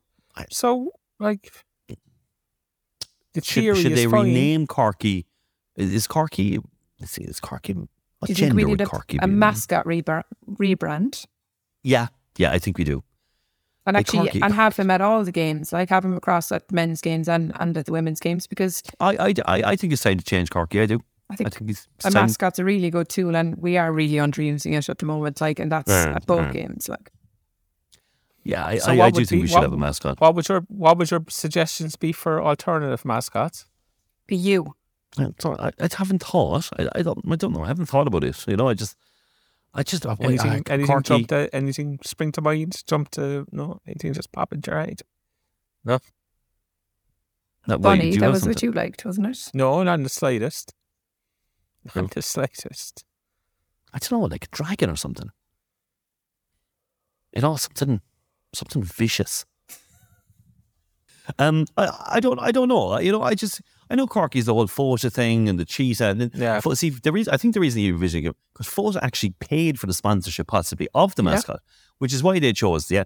so 0.49 0.91
like 1.19 1.51
the 3.33 3.41
Should, 3.41 3.77
should 3.77 3.95
they 3.95 4.05
fine. 4.05 4.25
rename 4.25 4.67
Corky? 4.67 5.25
Is, 5.75 6.05
Corky? 6.07 6.59
Let's 6.99 7.13
see. 7.13 7.23
Is 7.23 7.39
Corky? 7.39 7.73
What 7.73 7.87
Do 8.27 8.31
you 8.31 8.35
think 8.35 8.49
gender 8.49 8.55
we 8.55 8.65
would 8.65 8.79
need 8.79 8.85
a, 8.85 8.85
Corky 8.89 9.17
a 9.21 9.27
be? 9.27 9.33
mascot 9.33 9.85
rebra- 9.85 10.23
rebrand? 10.47 11.25
Yeah, 11.81 12.07
yeah. 12.37 12.51
I 12.51 12.59
think 12.59 12.77
we 12.77 12.83
do. 12.83 13.03
And 13.85 13.97
actually, 13.97 14.29
Corky- 14.29 14.41
and 14.41 14.53
have 14.53 14.77
him 14.77 14.89
at 14.91 15.01
all 15.01 15.23
the 15.23 15.31
games. 15.31 15.73
Like 15.73 15.89
have 15.89 16.05
him 16.05 16.15
across 16.15 16.51
at 16.51 16.71
men's 16.71 17.01
games 17.01 17.27
and, 17.27 17.51
and 17.59 17.75
at 17.75 17.85
the 17.87 17.91
women's 17.91 18.19
games 18.19 18.45
because 18.47 18.81
I 18.99 19.17
I, 19.17 19.33
I, 19.45 19.63
I 19.71 19.75
think 19.75 19.91
it's 19.91 20.03
time 20.03 20.19
to 20.19 20.23
change 20.23 20.49
Corky. 20.51 20.79
I 20.81 20.85
do. 20.85 21.01
I 21.41 21.45
I 21.45 21.49
think 21.49 21.67
think 21.67 21.77
a 22.05 22.11
time. 22.11 22.13
mascot's 22.13 22.59
a 22.59 22.65
really 22.65 22.89
good 22.89 23.09
tool, 23.09 23.35
and 23.35 23.55
we 23.57 23.77
are 23.77 23.91
really 23.91 24.15
underusing 24.15 24.73
it 24.77 24.89
at 24.89 24.97
the 24.99 25.05
moment. 25.05 25.41
Like, 25.41 25.59
and 25.59 25.71
that's 25.71 25.89
Yeah, 25.91 26.15
at 26.15 26.25
both 26.25 26.41
yeah. 26.47 26.51
games. 26.53 26.87
Like, 26.89 27.11
Yeah, 28.43 28.65
I, 28.65 28.77
So 28.77 28.91
I, 28.91 28.97
what 28.97 29.05
I 29.05 29.11
do 29.11 29.19
would 29.21 29.29
think 29.29 29.39
be- 29.39 29.41
we 29.43 29.47
should 29.47 29.55
what- 29.55 29.63
have 29.63 29.73
a 29.73 29.77
mascot. 29.77 30.19
What 30.19 30.35
would 30.35 30.47
your 30.49 30.61
What 30.67 30.97
would 30.97 31.09
your 31.11 31.23
suggestions 31.29 31.95
be 31.95 32.11
for 32.11 32.41
alternative 32.41 33.05
mascots? 33.05 33.65
be 34.27 34.35
you. 34.35 34.75
I, 35.17 35.27
sorry, 35.39 35.57
I, 35.59 35.67
I 35.79 35.89
haven't 35.95 36.23
thought. 36.23 36.69
I, 36.79 36.87
I 36.95 37.01
don't. 37.03 37.19
I 37.31 37.35
don't 37.35 37.53
know. 37.53 37.63
I 37.63 37.67
haven't 37.67 37.85
thought 37.85 38.07
about 38.07 38.23
it. 38.23 38.47
You 38.47 38.55
know, 38.57 38.67
I 38.69 38.73
just, 38.73 38.95
I 39.73 39.83
just 39.83 40.05
I, 40.05 40.15
Anything? 40.19 40.51
I, 40.51 40.61
anything 40.73 40.87
Corky. 40.87 41.07
jump 41.07 41.27
to 41.29 41.49
anything 41.55 41.99
spring 42.03 42.31
to 42.33 42.41
mind? 42.41 42.81
Jump 42.87 43.11
to 43.11 43.45
no? 43.51 43.79
Anything 43.87 44.13
just 44.13 44.31
pop 44.31 44.51
into 44.53 44.71
your 44.71 44.79
head? 44.81 45.01
That 45.85 47.79
way, 47.79 47.97
Bunny, 47.97 48.09
you 48.11 48.19
that 48.19 48.29
was 48.31 48.41
something? 48.41 48.49
what 48.55 48.63
you 48.63 48.71
liked, 48.71 49.05
wasn't 49.05 49.27
it? 49.27 49.49
No, 49.53 49.83
not 49.83 49.93
in 49.95 50.03
the 50.03 50.09
slightest. 50.09 50.73
Not 51.85 51.95
No. 51.95 52.07
the 52.07 52.21
slightest. 52.21 53.03
I 53.93 53.99
don't 53.99 54.11
know, 54.11 54.25
like 54.25 54.45
a 54.45 54.55
dragon 54.55 54.89
or 54.89 54.95
something. 54.95 55.29
You 57.35 57.41
know, 57.41 57.55
something, 57.55 58.01
something 58.53 58.83
vicious. 58.83 59.45
Um, 61.39 61.65
I, 61.77 61.89
I 62.15 62.19
don't, 62.19 62.39
I 62.39 62.51
don't 62.51 62.67
know. 62.67 62.99
You 62.99 63.11
know, 63.11 63.21
I 63.21 63.33
just, 63.33 63.61
I 63.89 63.95
know 63.95 64.07
Corky's 64.07 64.45
the 64.45 64.53
whole 64.53 64.67
Fota 64.67 65.11
thing 65.11 65.47
and 65.47 65.57
the 65.57 65.63
cheetah. 65.65 66.07
And 66.09 66.21
then, 66.21 66.31
Yeah. 66.35 66.59
See, 66.73 66.89
the 66.89 67.11
reason 67.13 67.33
I 67.33 67.37
think 67.37 67.53
the 67.53 67.61
reason 67.61 67.81
you're 67.81 67.93
envisioning 67.93 68.25
it 68.25 68.35
because 68.53 68.67
Fota 68.67 68.99
actually 69.01 69.33
paid 69.39 69.79
for 69.79 69.87
the 69.87 69.93
sponsorship 69.93 70.47
possibly 70.47 70.89
of 70.93 71.15
the 71.15 71.23
Yeah. 71.23 71.31
mascot, 71.31 71.61
which 71.99 72.13
is 72.13 72.21
why 72.21 72.39
they 72.39 72.51
chose. 72.51 72.91
Yeah, 72.91 73.05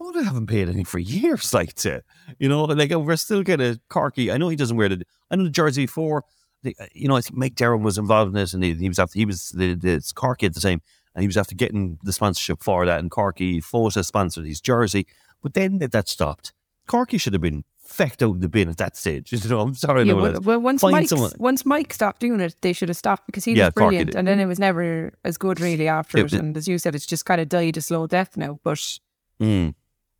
Fota 0.00 0.22
haven't 0.24 0.46
paid 0.46 0.68
anything 0.68 0.84
for 0.84 0.98
years. 1.00 1.52
Like, 1.54 1.74
to, 1.74 2.02
you 2.38 2.48
know, 2.48 2.64
like 2.64 2.90
we're 2.92 3.16
still 3.16 3.42
kind 3.42 3.60
of 3.62 3.80
Corky. 3.88 4.30
I 4.30 4.36
know 4.36 4.48
he 4.48 4.56
doesn't 4.56 4.76
wear 4.76 4.88
the, 4.88 5.04
I 5.30 5.36
know 5.36 5.44
the 5.44 5.50
jersey 5.50 5.86
for. 5.86 6.24
The, 6.62 6.76
you 6.92 7.08
know, 7.08 7.16
I 7.16 7.20
think 7.22 7.36
Mike 7.36 7.54
Derham 7.54 7.82
was 7.82 7.96
involved 7.98 8.34
in 8.34 8.40
it, 8.40 8.52
and 8.54 8.62
he, 8.62 8.74
he 8.74 8.88
was 8.88 8.98
after 8.98 9.18
he 9.18 9.24
was 9.24 9.48
the, 9.50 9.74
the 9.74 10.12
Corky 10.14 10.46
at 10.46 10.54
the 10.54 10.60
time, 10.60 10.82
and 11.14 11.22
he 11.22 11.26
was 11.26 11.36
after 11.36 11.54
getting 11.54 11.98
the 12.02 12.12
sponsorship 12.12 12.62
for 12.62 12.84
that, 12.86 13.00
and 13.00 13.10
Corky 13.10 13.60
Fota 13.60 14.04
sponsored 14.04 14.46
his 14.46 14.60
jersey, 14.60 15.06
but 15.42 15.54
then 15.54 15.78
that, 15.78 16.08
stopped. 16.08 16.52
Corky 16.86 17.16
should 17.18 17.32
have 17.32 17.42
been 17.42 17.64
fecked 17.88 18.22
out 18.22 18.36
of 18.36 18.40
the 18.40 18.48
bin 18.48 18.68
at 18.68 18.76
that 18.76 18.96
stage. 18.96 19.32
You 19.32 19.48
know, 19.48 19.60
I'm 19.60 19.74
sorry, 19.74 20.04
yeah, 20.04 20.12
well, 20.12 20.38
well, 20.42 20.60
once 20.60 20.80
find 20.82 20.92
Mike 20.92 21.08
someone- 21.08 21.32
once 21.38 21.64
Mike 21.64 21.92
stopped 21.94 22.20
doing 22.20 22.40
it, 22.40 22.54
they 22.60 22.72
should 22.72 22.88
have 22.90 22.96
stopped 22.96 23.26
because 23.26 23.44
he 23.44 23.54
Yeah, 23.54 23.66
was 23.66 23.74
brilliant, 23.74 24.14
and 24.14 24.28
then 24.28 24.38
it 24.38 24.46
was 24.46 24.58
never 24.58 25.12
as 25.24 25.38
good 25.38 25.60
really 25.60 25.88
after 25.88 26.18
It 26.18 26.26
it. 26.26 26.32
And 26.34 26.56
as 26.56 26.68
you 26.68 26.78
said, 26.78 26.94
it's 26.94 27.06
just 27.06 27.24
kind 27.24 27.40
of 27.40 27.48
died 27.48 27.76
a 27.76 27.80
slow 27.80 28.06
death 28.06 28.36
now. 28.36 28.60
But 28.62 28.98
Mm. 29.40 29.74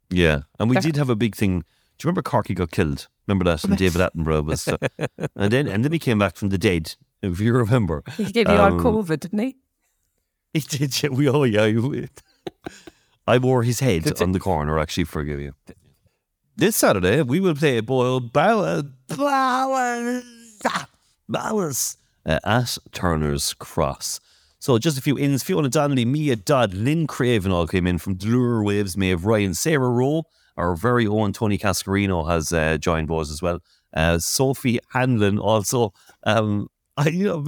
Yeah, 0.08 0.40
and 0.58 0.70
we 0.70 0.76
did 0.78 0.96
have 0.96 1.10
a 1.10 1.14
big 1.16 1.36
thing. 1.36 1.64
Do 2.00 2.06
you 2.06 2.08
remember 2.08 2.22
Corky 2.22 2.54
got 2.54 2.70
killed? 2.70 3.08
Remember 3.26 3.44
that? 3.44 3.62
And 3.62 3.76
David 3.76 4.00
Attenborough 4.00 4.42
was, 4.42 4.66
uh, 4.66 4.78
and 5.36 5.52
then 5.52 5.68
and 5.68 5.84
then 5.84 5.92
he 5.92 5.98
came 5.98 6.18
back 6.18 6.34
from 6.34 6.48
the 6.48 6.56
dead. 6.56 6.94
If 7.20 7.40
you 7.40 7.52
remember, 7.52 8.02
he 8.16 8.24
gave 8.32 8.48
you 8.48 8.54
all 8.56 8.72
Um, 8.72 8.80
COVID, 8.80 9.20
didn't 9.20 9.38
he? 9.38 9.56
he 10.54 10.60
did. 10.60 11.02
yeah, 11.02 11.10
We 11.10 11.28
all, 11.28 11.46
yeah. 11.46 11.66
you- 11.66 12.08
I 13.26 13.36
wore 13.36 13.62
his 13.64 13.80
head 13.80 14.20
on 14.22 14.32
the 14.32 14.40
corner. 14.40 14.78
Actually, 14.78 15.04
forgive 15.04 15.40
you. 15.40 15.52
This 16.56 16.74
Saturday 16.76 17.20
we 17.22 17.38
will 17.38 17.54
play 17.54 17.76
a 17.76 17.82
Bowers 17.82 18.84
Bowers 21.28 21.96
uh, 22.26 22.38
at 22.44 22.78
Turner's 22.92 23.54
Cross. 23.54 24.20
So 24.60 24.78
just 24.78 24.98
a 24.98 25.02
few 25.02 25.18
ins. 25.18 25.42
Fiona 25.42 25.68
Donnelly, 25.70 26.04
Mia 26.04 26.36
Dodd, 26.36 26.74
Lynn 26.74 27.06
Craven 27.06 27.50
all 27.50 27.66
came 27.66 27.86
in 27.86 27.96
from 27.98 28.18
Lure 28.22 28.62
Waves, 28.62 28.96
Maeve 28.96 29.24
Ryan, 29.24 29.54
Sarah 29.54 29.88
Rowe, 29.88 30.24
our 30.56 30.76
very 30.76 31.06
own 31.06 31.32
Tony 31.32 31.56
Cascarino 31.56 32.28
has 32.28 32.52
uh, 32.52 32.76
joined 32.76 33.08
Bohs 33.08 33.30
as 33.30 33.40
well. 33.40 33.60
Uh, 33.94 34.18
Sophie 34.18 34.78
Hanlon 34.92 35.38
also. 35.38 35.92
Um, 36.24 36.68
I 36.96 37.08
you 37.08 37.24
know 37.24 37.46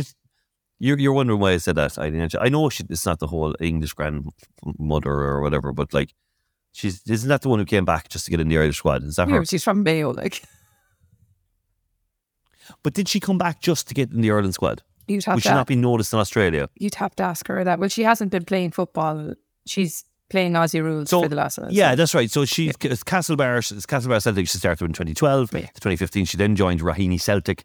you're 0.78 0.98
you're 0.98 1.12
wondering 1.12 1.38
why 1.38 1.52
I 1.52 1.58
said 1.58 1.74
that. 1.76 1.98
I 1.98 2.06
I 2.40 2.48
know 2.48 2.70
she, 2.70 2.84
it's 2.88 3.04
not 3.04 3.18
the 3.18 3.26
whole 3.26 3.54
English 3.60 3.92
grandmother 3.92 5.10
or 5.12 5.42
whatever, 5.42 5.72
but 5.72 5.92
like 5.92 6.14
she's 6.72 7.02
isn't 7.06 7.28
that 7.28 7.42
the 7.42 7.50
one 7.50 7.58
who 7.58 7.66
came 7.66 7.84
back 7.84 8.08
just 8.08 8.24
to 8.24 8.30
get 8.30 8.40
in 8.40 8.48
the 8.48 8.56
Irish 8.56 8.78
squad? 8.78 9.04
Is 9.04 9.16
that 9.16 9.28
Yeah, 9.28 9.36
her? 9.36 9.44
she's 9.44 9.62
from 9.62 9.82
Mayo. 9.82 10.12
Like 10.12 10.42
But 12.82 12.94
did 12.94 13.08
she 13.08 13.20
come 13.20 13.36
back 13.38 13.60
just 13.60 13.86
to 13.88 13.94
get 13.94 14.10
in 14.10 14.22
the 14.22 14.30
Ireland 14.30 14.54
squad? 14.54 14.82
You'd 15.08 15.24
have 15.24 15.34
Would 15.36 15.42
to 15.42 15.48
she 15.48 15.54
not 15.54 15.66
be 15.66 15.76
noticed 15.76 16.12
in 16.12 16.18
Australia? 16.18 16.68
you'd 16.78 16.94
have 16.96 17.14
to 17.16 17.22
ask 17.22 17.46
her 17.48 17.64
that. 17.64 17.78
Well, 17.78 17.88
she 17.88 18.02
hasn't 18.02 18.30
been 18.30 18.44
playing 18.44 18.70
football. 18.72 19.34
She's 19.66 20.04
playing 20.30 20.52
Aussie 20.54 20.82
rules 20.82 21.10
So, 21.10 21.22
for 21.22 21.28
the 21.28 21.36
last. 21.36 21.58
Yeah, 21.70 21.94
that's 21.94 22.14
right. 22.14 22.30
So 22.30 22.44
she's 22.44 22.74
it's 22.80 23.04
Castlebar, 23.04 23.58
Castlebar 23.86 24.22
Celtic. 24.22 24.48
She 24.48 24.58
started 24.58 24.84
in 24.84 24.92
2012. 24.92 25.52
Yeah. 25.52 25.60
To 25.60 25.66
2015, 25.74 26.24
she 26.24 26.36
then 26.36 26.56
joined 26.56 26.80
Raheny 26.80 27.20
Celtic, 27.20 27.64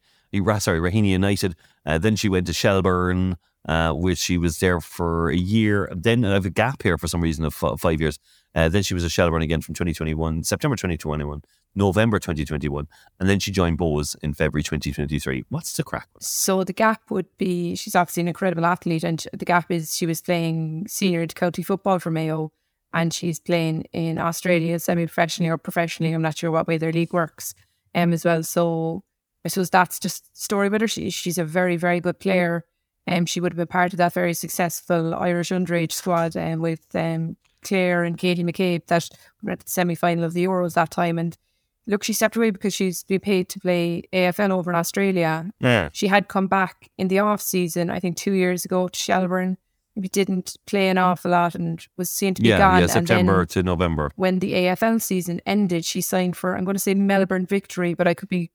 sorry, 0.60 0.80
Raheny 0.80 1.10
United. 1.10 1.56
Uh, 1.86 1.98
then 1.98 2.16
she 2.18 2.28
went 2.30 2.46
to 2.48 2.54
Shelburne, 2.54 3.38
uh, 3.68 3.94
which 3.94 4.18
she 4.18 4.38
was 4.38 4.60
there 4.60 4.82
for 4.82 5.30
a 5.30 5.38
year. 5.38 5.90
Then 5.96 6.26
I 6.26 6.34
have 6.34 6.46
a 6.46 6.50
gap 6.50 6.84
here 6.84 6.98
for 6.98 7.08
some 7.08 7.22
reason 7.22 7.46
of 7.46 7.56
f- 7.64 7.80
five 7.80 8.02
years. 8.02 8.20
Uh, 8.56 8.70
then 8.70 8.84
she 8.84 8.94
was 8.94 9.06
at 9.06 9.12
Shelbourne 9.12 9.42
again 9.42 9.62
from 9.62 9.76
2021, 9.76 10.44
September 10.44 10.76
2021, 10.76 11.44
November 11.76 12.18
2021, 12.18 12.88
and 13.20 13.30
then 13.30 13.40
she 13.40 13.52
joined 13.52 13.78
Bohs 13.78 14.16
in 14.24 14.34
February 14.34 14.64
2023. 14.64 15.46
What's 15.50 15.78
the 15.78 15.84
crack? 15.84 16.08
So 16.20 16.64
the 16.64 16.74
gap 16.74 17.12
would 17.12 17.28
be 17.38 17.76
she's 17.76 17.96
obviously 17.96 18.22
an 18.22 18.28
incredible 18.28 18.66
athlete, 18.66 19.04
and 19.04 19.24
the 19.32 19.46
gap 19.46 19.72
is 19.72 19.96
she 19.96 20.06
was 20.06 20.22
playing 20.22 20.88
senior 20.88 21.28
county 21.28 21.62
football 21.62 22.00
for 22.00 22.10
Mayo, 22.10 22.52
and 22.94 23.14
she's 23.14 23.40
playing 23.40 23.84
in 23.94 24.18
Australia 24.18 24.80
semi-professionally 24.80 25.52
or 25.52 25.58
professionally. 25.58 26.14
I'm 26.14 26.22
not 26.22 26.38
sure 26.38 26.50
what 26.50 26.68
way 26.68 26.78
their 26.78 26.94
league 26.94 27.14
works, 27.14 27.54
um, 27.94 28.12
as 28.12 28.26
well. 28.26 28.42
So 28.44 29.04
I 29.46 29.50
suppose 29.50 29.70
that's 29.70 30.00
just 30.00 30.36
story 30.36 30.70
with 30.70 30.82
her. 30.82 30.88
She, 30.88 31.10
she's 31.10 31.38
a 31.38 31.46
very 31.46 31.76
very 31.76 32.00
good 32.00 32.20
player. 32.20 32.66
Um, 33.08 33.26
she 33.26 33.40
would 33.40 33.54
have 33.54 33.58
been 33.58 33.68
part 33.68 33.94
of 33.94 33.98
that 33.98 34.14
very 34.14 34.34
successful 34.34 35.16
Irish 35.16 35.50
underage 35.50 35.94
squad 35.94 36.36
um, 36.36 36.60
with 36.60 36.86
um, 36.94 37.38
Claire 37.68 38.04
and 38.04 38.18
Katie 38.18 38.44
McCabe 38.44 38.86
that 38.88 39.10
were 39.44 39.52
at 39.52 39.60
the 39.60 39.70
semi 39.70 39.96
final 39.96 40.24
of 40.24 40.34
the 40.34 40.46
Euros 40.46 40.74
that 40.76 40.92
time. 40.92 41.18
And 41.20 41.38
look, 41.86 42.04
she 42.04 42.14
stepped 42.14 42.36
away 42.36 42.52
because 42.52 42.74
she's 42.74 43.04
been 43.04 43.20
paid 43.20 43.50
to 43.50 43.60
play 43.60 44.04
AFL 44.14 44.52
over 44.52 44.72
in 44.72 44.76
Australia. 44.78 45.50
Yeah. 45.60 45.90
She 45.94 46.08
had 46.08 46.28
come 46.28 46.48
back 46.48 46.90
in 46.98 47.08
the 47.08 47.20
off 47.20 47.42
season, 47.42 47.90
I 47.90 48.00
think 48.00 48.18
two 48.18 48.34
years 48.34 48.66
ago 48.66 48.88
to 48.88 49.00
Shelbourne. 49.00 49.58
Maybe 49.96 50.10
didn't 50.10 50.58
play 50.68 50.90
an 50.90 51.00
awful 51.00 51.32
lot 51.32 51.56
and 51.56 51.84
was 51.98 52.12
seen 52.12 52.36
to 52.36 52.42
be 52.44 52.50
Yeah, 52.50 52.60
gone. 52.60 52.82
yeah, 52.82 52.86
September 52.88 53.46
to 53.48 53.64
November. 53.64 54.12
when 54.16 54.38
the 54.40 54.54
AFL 54.54 55.02
season 55.02 55.42
ended, 55.46 55.86
she 55.86 56.02
signed 56.02 56.38
for 56.38 56.56
I'm 56.56 56.66
going 56.66 56.76
to 56.76 56.80
say 56.80 56.94
Melbourne 56.94 57.48
Victory, 57.48 57.96
but 57.96 58.08
I 58.08 58.14
could 58.14 58.30
be 58.30 58.52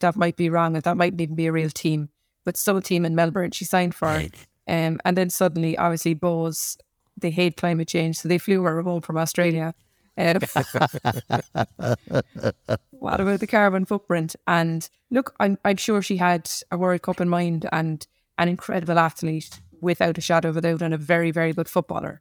that 0.00 0.16
might 0.16 0.36
be 0.36 0.50
wrong. 0.50 0.74
That 0.74 0.96
might 0.98 1.18
even 1.18 1.34
be 1.34 1.46
a 1.46 1.52
real 1.52 1.70
team, 1.70 2.10
but 2.44 2.58
some 2.58 2.82
team 2.82 3.06
in 3.06 3.14
Melbourne 3.14 3.52
she 3.52 3.64
signed 3.64 3.94
for. 3.94 4.22
Um, 4.68 5.00
and 5.04 5.16
then 5.16 5.30
suddenly, 5.30 5.78
obviously, 5.78 6.14
Bohs 6.14 6.76
they 7.16 7.30
hate 7.30 7.56
climate 7.56 7.88
change, 7.88 8.18
so 8.18 8.28
they 8.28 8.38
flew 8.38 8.62
her 8.62 8.82
home 8.82 9.00
from 9.00 9.16
Australia. 9.16 9.74
Um, 10.16 10.36
what 12.90 13.20
about 13.20 13.40
the 13.40 13.46
carbon 13.48 13.84
footprint? 13.86 14.36
And 14.46 14.88
look, 15.10 15.34
I'm 15.40 15.58
I'm 15.64 15.76
sure 15.76 16.02
she 16.02 16.18
had 16.18 16.50
a 16.70 16.76
World 16.78 17.02
Cup 17.02 17.20
in 17.20 17.28
mind 17.28 17.66
and 17.72 18.06
an 18.38 18.48
incredible 18.48 18.98
athlete, 18.98 19.60
without 19.80 20.18
a 20.18 20.20
shadow 20.20 20.50
of 20.50 20.56
a 20.56 20.60
doubt, 20.60 20.82
and 20.82 20.92
a 20.94 20.98
very 20.98 21.30
very 21.30 21.52
good 21.52 21.68
footballer. 21.68 22.20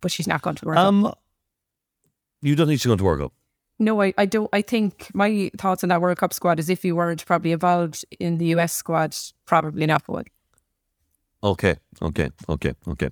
But 0.00 0.10
she's 0.10 0.26
not 0.26 0.42
going 0.42 0.56
to 0.56 0.66
Cup. 0.66 0.76
Um, 0.76 1.14
you 2.42 2.56
don't 2.56 2.68
need 2.68 2.80
to 2.80 2.88
go 2.88 2.96
to 2.96 3.04
World 3.04 3.20
Cup. 3.20 3.32
No, 3.78 4.02
I, 4.02 4.14
I 4.16 4.26
don't. 4.26 4.48
I 4.52 4.62
think 4.62 5.10
my 5.14 5.50
thoughts 5.58 5.84
on 5.84 5.90
that 5.90 6.00
World 6.00 6.18
Cup 6.18 6.32
squad 6.32 6.58
is 6.58 6.70
if 6.70 6.84
you 6.84 6.96
weren't 6.96 7.24
probably 7.26 7.52
involved 7.52 8.04
in 8.18 8.38
the 8.38 8.46
US 8.56 8.72
squad, 8.72 9.16
probably 9.44 9.86
not 9.86 10.08
would. 10.08 10.28
Okay, 11.44 11.76
okay, 12.00 12.30
okay, 12.48 12.74
okay. 12.88 13.10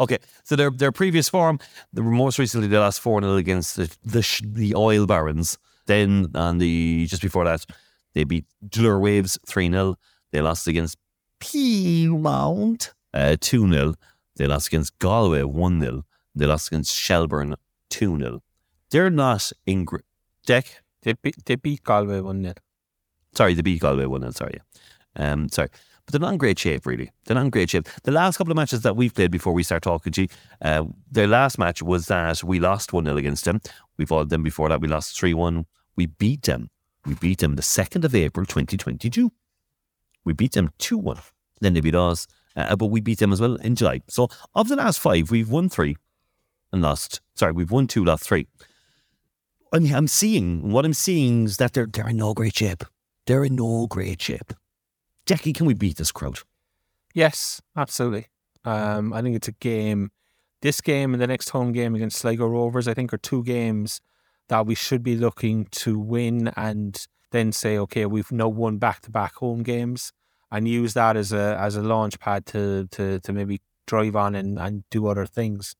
Okay, 0.00 0.18
so 0.44 0.54
their 0.56 0.70
their 0.70 0.92
previous 0.92 1.28
form, 1.28 1.58
were 1.92 2.02
most 2.04 2.38
recently 2.38 2.68
they 2.68 2.78
lost 2.78 3.00
4 3.00 3.20
0 3.20 3.36
against 3.36 3.76
the, 3.76 3.96
the, 4.04 4.22
sh- 4.22 4.42
the 4.44 4.74
Oil 4.74 5.06
Barons. 5.06 5.58
Then, 5.86 6.30
on 6.34 6.58
the 6.58 7.06
just 7.08 7.22
before 7.22 7.44
that, 7.44 7.64
they 8.14 8.24
beat 8.24 8.44
DLR 8.68 9.00
Waves 9.00 9.38
3 9.46 9.70
0. 9.70 9.96
They 10.30 10.40
lost 10.40 10.68
against 10.68 10.98
Peamount 11.40 12.92
uh, 13.14 13.36
2 13.40 13.72
0. 13.72 13.94
They 14.36 14.46
lost 14.46 14.68
against 14.68 14.98
Galway 14.98 15.42
1 15.42 15.80
0. 15.80 16.04
They 16.34 16.46
lost 16.46 16.68
against 16.68 16.94
Shelbourne 16.94 17.56
2 17.90 18.18
0. 18.18 18.42
They're 18.90 19.10
not 19.10 19.50
in. 19.66 19.84
Gr- 19.84 19.98
Deck? 20.46 20.82
They 21.02 21.14
beat, 21.14 21.44
they 21.44 21.56
beat 21.56 21.82
Galway 21.82 22.20
1 22.20 22.42
0. 22.42 22.54
Sorry, 23.34 23.54
they 23.54 23.62
beat 23.62 23.80
Galway 23.80 24.06
1 24.06 24.20
0. 24.20 24.30
Sorry. 24.32 24.54
yeah. 24.54 25.32
Um, 25.32 25.48
sorry. 25.48 25.68
But 26.08 26.12
they're 26.12 26.26
not 26.26 26.32
in 26.32 26.38
great 26.38 26.58
shape, 26.58 26.86
really. 26.86 27.10
They're 27.26 27.34
not 27.34 27.44
in 27.44 27.50
great 27.50 27.68
shape. 27.68 27.86
The 28.04 28.12
last 28.12 28.38
couple 28.38 28.50
of 28.50 28.56
matches 28.56 28.80
that 28.80 28.96
we've 28.96 29.14
played 29.14 29.30
before 29.30 29.52
we 29.52 29.62
start 29.62 29.82
talking 29.82 30.10
to 30.12 30.22
you, 30.22 30.28
uh, 30.62 30.84
their 31.10 31.26
last 31.26 31.58
match 31.58 31.82
was 31.82 32.06
that 32.06 32.42
we 32.42 32.58
lost 32.58 32.94
1 32.94 33.04
0 33.04 33.18
against 33.18 33.44
them. 33.44 33.60
We 33.98 34.06
fought 34.06 34.30
them 34.30 34.42
before 34.42 34.70
that. 34.70 34.80
We 34.80 34.88
lost 34.88 35.20
3 35.20 35.34
1. 35.34 35.66
We 35.96 36.06
beat 36.06 36.44
them. 36.44 36.70
We 37.04 37.12
beat 37.12 37.40
them 37.40 37.56
the 37.56 37.62
2nd 37.62 38.04
of 38.04 38.14
April 38.14 38.46
2022. 38.46 39.30
We 40.24 40.32
beat 40.32 40.52
them 40.52 40.70
2 40.78 40.96
1. 40.96 41.18
Then 41.60 41.74
they 41.74 41.80
beat 41.80 41.94
us, 41.94 42.26
uh, 42.56 42.74
but 42.74 42.86
we 42.86 43.02
beat 43.02 43.18
them 43.18 43.30
as 43.30 43.42
well 43.42 43.56
in 43.56 43.74
July. 43.74 44.00
So 44.08 44.28
of 44.54 44.68
the 44.68 44.76
last 44.76 45.00
five, 45.00 45.30
we've 45.30 45.50
won 45.50 45.68
three 45.68 45.98
and 46.72 46.80
lost. 46.80 47.20
Sorry, 47.34 47.52
we've 47.52 47.70
won 47.70 47.86
two, 47.86 48.02
lost 48.02 48.24
three. 48.24 48.46
I 49.74 49.80
mean, 49.80 49.94
I'm 49.94 50.08
seeing, 50.08 50.72
what 50.72 50.86
I'm 50.86 50.94
seeing 50.94 51.44
is 51.44 51.58
that 51.58 51.74
they're, 51.74 51.86
they're 51.86 52.08
in 52.08 52.16
no 52.16 52.32
great 52.32 52.56
shape. 52.56 52.84
They're 53.26 53.44
in 53.44 53.56
no 53.56 53.86
great 53.86 54.22
shape. 54.22 54.54
Jackie, 55.28 55.52
can 55.52 55.66
we 55.66 55.74
beat 55.74 55.98
this 55.98 56.10
crowd? 56.10 56.38
Yes, 57.12 57.60
absolutely. 57.76 58.28
Um, 58.64 59.12
I 59.12 59.20
think 59.20 59.36
it's 59.36 59.46
a 59.46 59.52
game. 59.52 60.10
This 60.62 60.80
game 60.80 61.12
and 61.12 61.22
the 61.22 61.26
next 61.26 61.50
home 61.50 61.72
game 61.72 61.94
against 61.94 62.16
Sligo 62.16 62.46
Rovers, 62.46 62.88
I 62.88 62.94
think, 62.94 63.12
are 63.12 63.18
two 63.18 63.44
games 63.44 64.00
that 64.48 64.64
we 64.64 64.74
should 64.74 65.02
be 65.02 65.16
looking 65.16 65.66
to 65.66 65.98
win 65.98 66.50
and 66.56 67.06
then 67.30 67.52
say, 67.52 67.76
okay, 67.76 68.06
we've 68.06 68.32
now 68.32 68.48
won 68.48 68.78
back 68.78 69.02
to 69.02 69.10
back 69.10 69.34
home 69.34 69.62
games 69.62 70.14
and 70.50 70.66
use 70.66 70.94
that 70.94 71.14
as 71.14 71.30
a 71.30 71.58
as 71.60 71.76
a 71.76 71.82
launch 71.82 72.18
pad 72.18 72.46
to 72.46 72.88
to 72.92 73.20
to 73.20 73.30
maybe 73.30 73.60
drive 73.86 74.16
on 74.16 74.34
and, 74.34 74.58
and 74.58 74.84
do 74.90 75.08
other 75.08 75.26
things. 75.26 75.76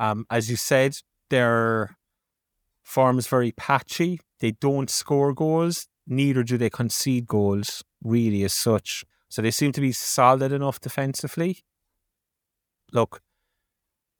Um, 0.00 0.26
as 0.30 0.50
you 0.50 0.56
said, 0.56 0.96
their 1.28 1.96
form 2.82 3.20
is 3.20 3.28
very 3.28 3.52
patchy. 3.52 4.18
They 4.40 4.50
don't 4.50 4.90
score 4.90 5.32
goals, 5.32 5.86
neither 6.06 6.42
do 6.42 6.58
they 6.58 6.70
concede 6.70 7.26
goals, 7.26 7.84
really, 8.02 8.42
as 8.44 8.52
such. 8.52 9.04
So 9.28 9.42
they 9.42 9.50
seem 9.50 9.72
to 9.72 9.80
be 9.80 9.92
solid 9.92 10.52
enough 10.52 10.80
defensively. 10.80 11.58
Look, 12.92 13.22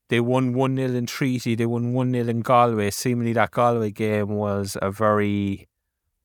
they 0.09 0.21
won 0.21 0.55
1 0.55 0.77
0 0.77 0.93
in 0.95 1.07
Treaty, 1.07 1.55
they 1.55 1.67
won 1.67 1.93
1 1.93 2.13
0 2.13 2.29
in 2.29 2.41
Galway. 2.43 2.91
Seemingly, 2.91 3.33
that 3.35 3.51
Galway 3.53 3.91
game 3.91 4.31
was 4.31 4.77
a 4.81 4.91
very 4.91 5.69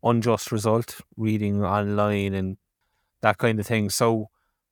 unjust 0.04 0.52
result, 0.52 1.02
reading 1.18 1.64
online 1.64 2.34
and 2.34 2.58
that 3.22 3.38
kind 3.38 3.60
of 3.60 3.68
thing. 3.68 3.90
So, 3.90 4.30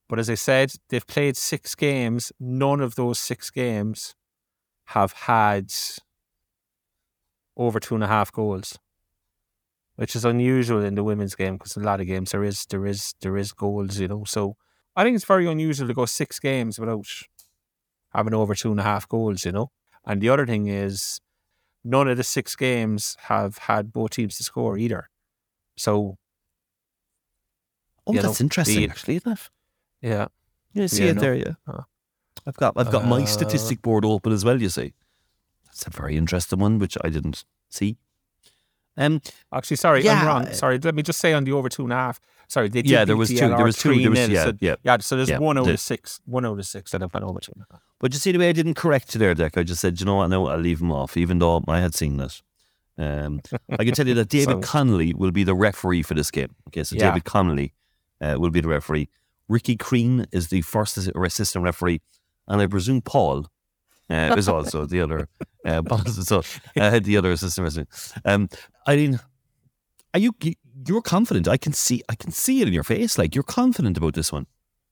but 0.08 0.19
as 0.19 0.30
I 0.30 0.36
said, 0.36 0.74
they've 0.89 1.06
played 1.06 1.38
six 1.38 1.74
games. 1.76 2.32
None 2.39 2.82
of 2.82 2.96
those 2.96 3.19
six 3.19 3.50
games 3.50 4.15
have 4.88 5.13
had 5.13 5.74
over 7.58 7.80
two 7.80 7.96
and 7.96 8.04
a 8.04 8.08
half 8.08 8.32
goals, 8.32 8.78
which 9.95 10.15
is 10.15 10.25
unusual 10.25 10.84
in 10.84 10.95
the 10.95 11.03
women's 11.03 11.36
game 11.36 11.58
because 11.58 11.75
a 11.77 11.79
lot 11.79 12.01
of 12.01 12.08
games 12.08 12.32
there 12.32 12.43
is 12.43 12.65
there 12.67 12.86
is 12.86 13.13
there 13.21 13.38
is 13.38 13.51
goals, 13.51 13.99
you 13.99 14.08
know. 14.08 14.23
So 14.25 14.56
I 14.95 15.03
think 15.03 15.15
it's 15.15 15.25
very 15.25 15.47
unusual 15.47 15.88
to 15.88 15.93
go 15.93 16.06
six 16.06 16.39
games 16.39 16.79
without 16.79 17.08
having 18.13 18.34
over 18.34 18.56
two 18.56 18.71
and 18.71 18.79
a 18.79 18.84
half 18.84 19.08
goals, 19.08 19.45
you 19.45 19.51
know. 19.51 19.71
And 20.06 20.21
the 20.21 20.29
other 20.29 20.45
thing 20.45 20.67
is, 20.67 21.19
none 21.84 22.08
of 22.08 22.17
the 22.17 22.23
six 22.23 22.56
games 22.56 23.15
have 23.29 23.58
had 23.60 23.91
both 23.93 24.12
teams 24.12 24.38
to 24.38 24.43
score 24.43 24.77
either. 24.77 25.10
So 25.77 26.17
Oh, 28.06 28.13
that's 28.13 28.25
know, 28.25 28.36
interesting, 28.43 28.82
the- 28.82 28.89
actually, 28.89 29.15
isn't 29.17 29.32
it? 29.32 29.49
yeah, 30.01 30.27
You 30.73 30.88
see 30.88 31.06
Yeah, 31.06 31.12
it 31.12 31.15
no. 31.15 31.21
there, 31.21 31.36
yeah. 31.36 31.53
Uh, 31.67 31.84
I've 32.45 32.58
got 32.58 32.73
I've 32.75 32.91
got 32.91 33.06
my 33.06 33.21
uh, 33.21 33.25
statistic 33.25 33.82
board 33.82 34.03
open 34.03 34.34
as 34.34 34.43
well, 34.43 34.62
you 34.62 34.69
see. 34.69 34.93
That's 35.65 35.88
a 35.88 35.89
very 35.89 36.17
interesting 36.17 36.60
one, 36.60 36.77
which 36.79 36.97
I 37.03 37.10
didn't 37.10 37.45
see. 37.69 37.97
Um, 38.97 39.21
actually, 39.53 39.77
sorry, 39.77 40.03
Yeah. 40.03 40.19
I'm 40.21 40.27
wrong. 40.27 40.53
Sorry, 40.53 40.77
let 40.79 40.93
me 40.95 41.01
just 41.03 41.19
say 41.19 41.34
on 41.34 41.43
the 41.45 41.51
over 41.51 41.69
two 41.69 41.84
and 41.84 41.91
a 41.93 41.95
half. 41.95 42.19
Sorry, 42.47 42.69
they 42.69 42.82
Yeah, 42.82 43.06
there 43.06 43.17
was 43.17 43.29
two- 43.29 43.38
there 43.38 43.63
was 43.63 43.77
two- 43.77 43.89
there 43.99 44.10
was- 44.12 44.19
3-0, 44.19 44.32
yeah, 44.32 44.43
so, 44.43 44.51
yeah. 44.60 44.75
yeah. 44.84 44.97
So 44.99 45.15
there's 45.15 45.29
Yeah, 45.29 45.39
one 45.39 45.58
over 45.58 45.71
the- 45.71 45.77
six, 45.77 46.19
one 46.25 46.45
over 46.45 46.62
six 46.62 46.91
that 46.91 47.01
have 47.01 47.13
went 47.13 47.25
over 47.25 47.39
two 47.39 47.53
and 47.56 47.63
a 47.69 47.73
half. 47.73 47.82
but 47.99 48.13
you 48.13 48.19
see 48.19 48.32
the 48.32 48.38
way 48.38 48.49
I 48.49 48.51
didn't 48.51 48.75
correct 48.75 49.15
you 49.15 49.19
there, 49.19 49.34
Dick. 49.34 49.58
I 49.58 49.63
just 49.63 49.82
said, 49.82 49.99
you 49.99 50.06
know 50.06 50.15
what, 50.15 50.27
no, 50.27 50.47
I'll 50.47 50.60
leave 50.60 50.79
him 50.82 50.91
off, 50.91 51.17
even 51.17 51.39
though 51.39 51.63
I 51.67 51.79
had 51.79 51.95
seen 51.95 52.17
that. 52.17 52.41
Um, 52.95 53.41
I 53.71 53.84
can 53.84 53.93
tell 53.95 54.08
you 54.08 54.13
that 54.13 54.29
David 54.29 54.56
So- 54.56 54.60
Connolly 54.62 55.13
will 55.15 55.31
be 55.31 55.44
the 55.44 55.56
referee 55.56 56.04
for 56.04 56.13
this 56.13 56.29
game. 56.29 56.54
Okay, 56.67 56.83
so 56.83 56.96
Yeah. 56.96 57.08
David 57.10 57.23
Connolly 57.25 57.73
uh, 58.21 58.35
will 58.37 58.52
be 58.52 58.62
the 58.62 58.67
referee. 58.67 59.10
Ricky 59.50 59.75
Crean 59.75 60.27
is 60.31 60.50
the 60.50 60.62
first 60.62 60.98
assistant 60.98 61.63
referee, 61.65 62.02
and 62.48 62.62
I 62.62 62.67
presume 62.67 63.02
Paul 63.02 63.48
uh, 64.10 64.35
is 64.37 64.47
also 64.49 64.85
the 64.85 65.01
other. 65.01 65.27
Uh, 65.65 65.81
is 66.06 66.27
so 66.27 66.41
uh, 66.77 66.99
the 66.99 67.17
other 67.17 67.31
assistant 67.31 67.63
referee. 67.65 67.85
Um, 68.25 68.49
I 68.85 68.95
mean, 68.95 69.19
are 70.13 70.19
you 70.19 70.33
you- 70.41 70.56
you're 70.87 71.01
confident? 71.04 71.47
I 71.47 71.58
can 71.58 71.71
see 71.73 72.01
I 72.10 72.15
can 72.15 72.31
see 72.31 72.62
it 72.62 72.67
in 72.67 72.73
your 72.73 72.83
face. 72.83 73.17
Like 73.17 73.35
you're 73.35 73.43
confident 73.43 73.97
about 73.97 74.13
this 74.15 74.31
one. 74.31 74.47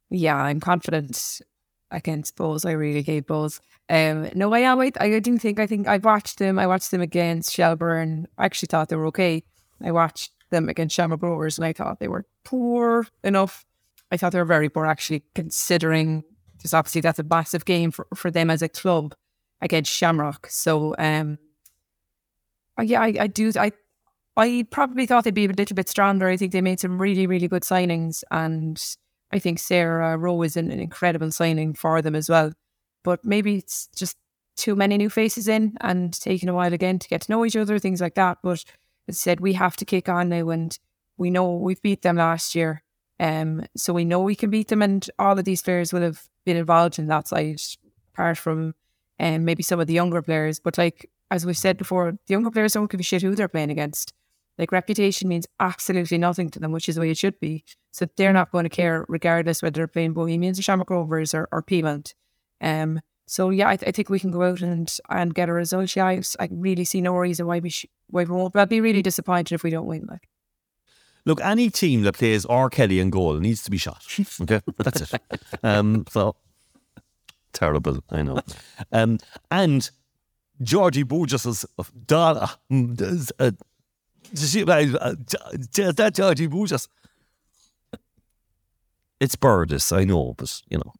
Yeah, 0.09 0.36
I'm 0.38 0.59
confident 0.59 1.41
against 1.89 2.36
Bohs. 2.38 2.66
I 2.66 2.72
really 2.72 3.01
hate 3.01 3.28
Bohs. 3.28 3.59
Um, 3.89 4.30
no, 4.36 4.53
I 4.53 4.59
am. 4.59 4.80
I, 4.80 4.91
I 4.99 5.09
didn't 5.09 5.39
think. 5.39 5.59
I 5.59 5.68
think 5.68 5.88
I 5.88 5.97
watched 5.97 6.38
them. 6.39 6.59
I 6.59 6.68
watched 6.68 6.91
them 6.91 7.01
against 7.01 7.51
Shelbourne. 7.51 8.28
I 8.38 8.45
actually 8.45 8.68
thought 8.68 8.89
they 8.89 8.95
were 8.95 9.07
okay. 9.07 9.43
I 9.84 9.91
watched 9.91 10.32
them 10.51 10.70
against 10.70 10.95
Shamrock 10.95 11.22
Rovers, 11.24 11.57
and 11.57 11.66
I 11.66 11.74
thought 11.74 11.99
they 11.99 12.07
were 12.07 12.26
poor 12.45 13.07
enough. 13.24 13.66
I 14.12 14.18
thought 14.18 14.32
they 14.34 14.39
were 14.39 14.45
very 14.45 14.70
poor, 14.70 14.86
actually, 14.86 15.24
considering 15.36 16.24
because 16.62 16.76
obviously 16.76 17.01
that's 17.01 17.18
a 17.18 17.24
massive 17.24 17.66
game 17.66 17.89
for, 17.89 18.07
for 18.14 18.30
them 18.30 18.51
as 18.51 18.62
a 18.62 18.70
club 18.70 19.16
against 19.62 19.91
Shamrock. 19.91 20.47
So, 20.47 20.95
um, 20.99 21.39
yeah, 22.80 23.01
I, 23.01 23.14
I 23.20 23.28
do. 23.28 23.51
I 23.57 23.72
I 24.38 24.66
probably 24.72 25.05
thought 25.05 25.24
they'd 25.24 25.34
be 25.34 25.45
a 25.45 25.49
little 25.49 25.76
bit 25.76 25.89
stronger. 25.89 26.28
I 26.28 26.38
think 26.38 26.51
they 26.51 26.62
made 26.62 26.80
some 26.80 27.01
really, 27.01 27.28
really 27.28 27.47
good 27.47 27.64
signings, 27.64 28.24
and 28.32 28.82
I 29.32 29.39
think 29.39 29.59
Sarah 29.59 30.18
Rowe 30.18 30.41
is 30.43 30.55
an, 30.55 30.72
an 30.72 30.80
incredible 30.80 31.32
signing 31.32 31.74
for 31.74 32.01
them 32.01 32.16
as 32.16 32.30
well. 32.30 32.53
But 33.03 33.26
maybe 33.26 33.55
it's 33.55 33.88
just 33.95 34.18
too 34.55 34.76
many 34.76 34.97
new 34.97 35.09
faces 35.09 35.47
in 35.47 35.76
and 35.82 36.14
taking 36.14 36.49
a 36.49 36.53
while 36.53 36.74
again 36.74 36.99
to 36.99 37.07
get 37.07 37.22
to 37.22 37.32
know 37.32 37.45
each 37.45 37.55
other, 37.55 37.80
things 37.80 38.01
like 38.01 38.16
that. 38.16 38.38
But 38.43 38.64
as 39.07 39.16
I 39.18 39.20
said, 39.20 39.39
we 39.39 39.53
have 39.53 39.76
to 39.78 39.86
kick 39.86 40.07
on 40.07 40.30
now, 40.30 40.49
and 40.49 40.78
we 41.18 41.30
know 41.30 41.55
we've 41.55 41.82
beat 41.82 42.01
them 42.01 42.16
last 42.18 42.55
year, 42.55 42.84
um, 43.22 43.66
so 43.78 43.94
we 43.94 44.04
know 44.04 44.20
we 44.20 44.36
can 44.36 44.50
beat 44.50 44.68
them, 44.68 44.82
and 44.82 45.08
all 45.18 45.38
of 45.40 45.46
these 45.46 45.62
players 45.62 45.94
will 45.94 46.02
have 46.02 46.28
been 46.44 46.58
involved 46.58 47.00
in 47.00 47.08
that 47.08 47.28
side, 47.28 47.62
apart 48.14 48.38
from 48.38 48.74
um, 49.20 49.46
maybe 49.46 49.64
some 49.64 49.80
of 49.80 49.88
the 49.88 49.94
younger 49.94 50.22
players. 50.22 50.60
But 50.60 50.78
like 50.78 51.10
as 51.32 51.46
we've 51.46 51.58
said 51.58 51.78
before, 51.78 52.12
the 52.12 52.34
younger 52.34 52.52
players 52.52 52.74
don't 52.74 52.92
give 52.92 53.00
a 53.00 53.04
shit 53.04 53.22
who 53.22 53.36
they're 53.36 53.48
playing 53.48 53.72
against. 53.72 54.14
Like 54.58 54.74
reputation 54.74 55.30
means 55.30 55.48
absolutely 55.60 56.18
nothing 56.18 56.50
to 56.52 56.60
them, 56.60 56.74
which 56.74 56.90
is 56.90 56.96
the 56.96 57.02
way 57.02 57.10
it 57.10 57.18
should 57.18 57.40
be. 57.40 57.64
So 57.92 58.06
they're 58.18 58.34
not 58.34 58.52
going 58.52 58.66
to 58.66 58.70
care 58.70 59.06
regardless 59.08 59.62
whether 59.62 59.76
they're 59.76 59.88
playing 59.88 60.14
Bohemians 60.14 60.60
or 60.60 60.62
Shamrock 60.62 60.90
Rovers 60.90 61.34
or, 61.34 61.48
or 61.52 61.64
Peamount. 61.64 62.14
Um, 62.60 63.00
so 63.28 63.50
yeah, 63.50 63.70
I, 63.70 63.78
th- 63.78 63.88
I, 63.88 63.92
think 63.92 64.10
we 64.10 64.20
can 64.20 64.30
go 64.30 64.44
out 64.44 64.62
and 64.62 64.94
and 65.10 65.34
get 65.34 65.48
a 65.48 65.54
result. 65.54 65.96
Yeah, 65.96 66.06
I, 66.06 66.22
I 66.40 66.50
really 66.52 66.84
see 66.84 67.00
no 67.00 67.16
reason 67.16 67.48
why 67.48 67.60
we 67.60 67.70
sh- 67.70 67.86
why 68.08 68.26
we 68.26 68.36
won't. 68.36 68.52
But 68.52 68.64
I'd 68.64 68.70
be 68.70 68.82
really 68.82 69.02
disappointed 69.02 69.56
if 69.56 69.64
we 69.64 69.70
don't 69.70 69.86
win. 69.86 70.06
Like, 70.10 70.28
Look, 71.26 71.40
any 71.42 71.70
team 71.70 72.02
that 72.04 72.14
plays 72.14 72.46
R. 72.46 72.70
Kelly 72.70 73.00
in 73.00 73.10
goal 73.12 73.36
needs 73.40 73.64
to 73.64 73.72
be 73.72 73.78
shot. 73.78 74.04
Okay, 74.42 74.62
that's 74.78 75.14
it. 75.14 75.22
Um, 75.64 76.06
so 76.10 76.36
terrible, 77.54 78.04
I 78.10 78.22
know. 78.24 78.40
Um, 78.92 79.20
and 79.50 79.90
Georgie 80.62 81.04
Burgess 81.04 81.66
Donna 82.08 82.50
is 82.70 83.32
uh, 83.40 83.52
that 84.34 86.12
Georgie 86.14 86.48
Burgess. 86.48 86.88
It's 89.20 89.36
Burdis, 89.36 89.96
I 89.96 90.04
know, 90.04 90.34
but 90.38 90.62
you 90.70 90.78
know, 90.80 90.94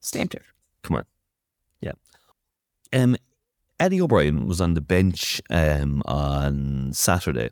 stamped 0.00 0.34
it. 0.34 0.42
come 0.82 0.96
on, 0.96 1.04
yeah. 1.80 1.92
Um, 2.92 3.16
Eddie 3.78 4.00
O'Brien 4.00 4.46
was 4.48 4.60
on 4.60 4.74
the 4.74 4.80
bench 4.80 5.40
um 5.50 6.02
on 6.06 6.92
Saturday. 6.92 7.50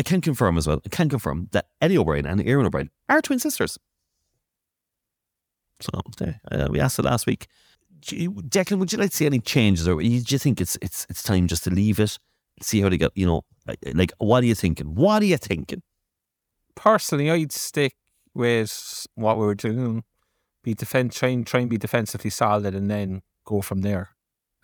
I 0.00 0.02
can 0.02 0.22
confirm 0.22 0.56
as 0.56 0.66
well. 0.66 0.80
I 0.86 0.88
can 0.88 1.10
confirm 1.10 1.48
that 1.52 1.66
Eddie 1.82 1.98
O'Brien 1.98 2.24
and 2.24 2.40
Erin 2.48 2.64
O'Brien 2.64 2.88
are 3.10 3.20
twin 3.20 3.38
sisters. 3.38 3.78
So 5.80 5.90
uh, 6.50 6.68
we 6.70 6.80
asked 6.80 6.98
it 6.98 7.04
last 7.04 7.26
week. 7.26 7.48
Declan, 8.00 8.78
would 8.78 8.92
you 8.94 8.98
like 8.98 9.10
to 9.10 9.16
see 9.16 9.26
any 9.26 9.40
changes, 9.40 9.86
or 9.86 10.00
do 10.00 10.06
you 10.08 10.38
think 10.38 10.58
it's 10.58 10.78
it's 10.80 11.06
it's 11.10 11.22
time 11.22 11.46
just 11.48 11.64
to 11.64 11.70
leave 11.70 12.00
it, 12.00 12.16
see 12.62 12.80
how 12.80 12.88
they 12.88 12.96
get? 12.96 13.12
You 13.14 13.26
know, 13.26 13.42
like- 13.66 13.78
like 13.94 14.12
what 14.16 14.42
are 14.42 14.46
you 14.46 14.54
thinking? 14.54 14.94
What 14.94 15.20
are 15.22 15.26
you 15.26 15.36
thinking? 15.36 15.82
Personally, 16.74 17.30
I'd 17.30 17.52
stick 17.52 17.92
with 18.32 19.06
what 19.16 19.36
we 19.36 19.44
were 19.44 19.54
doing. 19.54 20.04
Be 20.64 20.72
defend, 20.72 21.12
try 21.12 21.28
and 21.28 21.46
try 21.46 21.60
and 21.60 21.68
be 21.68 21.76
defensively 21.76 22.30
solid, 22.30 22.74
and 22.74 22.90
then 22.90 23.20
go 23.44 23.60
from 23.60 23.82
there. 23.82 24.10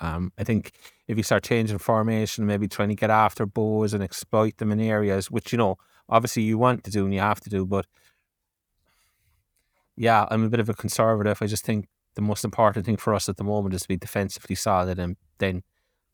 Um, 0.01 0.32
I 0.38 0.44
think 0.44 0.72
if 1.09 1.16
you 1.16 1.22
start 1.22 1.44
changing 1.44 1.78
formation, 1.78 2.47
maybe 2.47 2.68
trying 2.68 2.88
to 2.90 2.94
get 2.94 3.11
after 3.11 3.47
Bohs 3.47 3.94
and 3.94 4.03
exploit 4.03 4.59
them 4.59 4.70
in 4.72 4.80
areas, 4.80 5.30
which 5.30 5.53
you 5.53 5.59
know, 5.59 5.76
obviously 6.09 6.42
you 6.42 6.59
want 6.59 6.84
to 6.84 6.90
do 6.90 7.05
and 7.05 7.14
you 7.14 7.20
have 7.20 7.40
to 7.40 7.51
do, 7.51 7.64
but 7.64 7.86
yeah, 9.97 10.26
I'm 10.30 10.44
a 10.44 10.49
bit 10.51 10.61
of 10.61 10.68
a 10.68 10.74
conservative. 10.74 11.40
I 11.40 11.47
just 11.47 11.64
think 11.64 11.88
the 12.14 12.22
most 12.22 12.44
important 12.44 12.84
thing 12.84 12.97
for 12.97 13.14
us 13.14 13.28
at 13.28 13.36
the 13.36 13.44
moment 13.44 13.74
is 13.74 13.82
to 13.82 13.88
be 13.88 13.97
defensively 13.97 14.55
solid, 14.55 14.99
and 14.99 15.16
then 15.38 15.62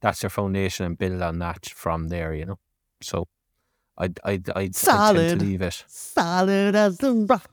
that's 0.01 0.23
your 0.23 0.31
foundation 0.31 0.87
and 0.87 0.99
build 0.99 1.21
on 1.23 1.39
that 1.41 1.67
from 1.67 2.09
there. 2.09 2.33
You 2.35 2.47
know, 2.47 2.59
so 3.01 3.27
I'd 3.99 4.21
I'd 4.25 4.49
I'd, 4.51 4.57
I'd 4.57 4.75
tend 4.75 4.77
Solid. 4.77 5.39
to 5.39 5.45
leave 5.45 5.63
it. 5.63 5.85
Solid 5.89 6.77
as 6.77 6.99
the 6.99 7.13
rock. 7.13 7.51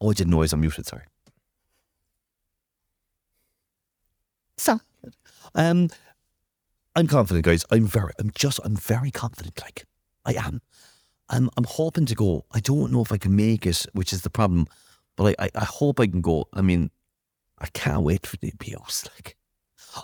Oh, 0.00 0.10
I 0.10 0.14
didn't 0.14 0.30
know 0.30 0.38
I 0.38 0.40
was 0.40 0.52
unmuted. 0.52 0.86
Sorry. 0.86 1.04
Solid. 4.62 4.80
Um, 5.56 5.88
I'm 6.94 7.08
confident, 7.08 7.44
guys. 7.44 7.64
I'm 7.70 7.84
very. 7.86 8.12
I'm 8.20 8.30
just. 8.34 8.60
I'm 8.64 8.76
very 8.76 9.10
confident. 9.10 9.60
Like 9.60 9.84
I 10.24 10.34
am. 10.34 10.60
I'm. 11.28 11.50
I'm 11.56 11.64
hoping 11.64 12.06
to 12.06 12.14
go. 12.14 12.44
I 12.52 12.60
don't 12.60 12.92
know 12.92 13.02
if 13.02 13.10
I 13.10 13.18
can 13.18 13.34
make 13.34 13.66
it, 13.66 13.86
which 13.92 14.12
is 14.12 14.22
the 14.22 14.30
problem. 14.30 14.66
But 15.16 15.34
I. 15.40 15.46
I, 15.46 15.50
I 15.56 15.64
hope 15.64 15.98
I 15.98 16.06
can 16.06 16.20
go. 16.20 16.46
I 16.52 16.62
mean, 16.62 16.90
I 17.58 17.66
can't 17.72 18.02
wait 18.02 18.26
for 18.26 18.36
the 18.36 18.52
POs. 18.58 19.08
Like, 19.16 19.36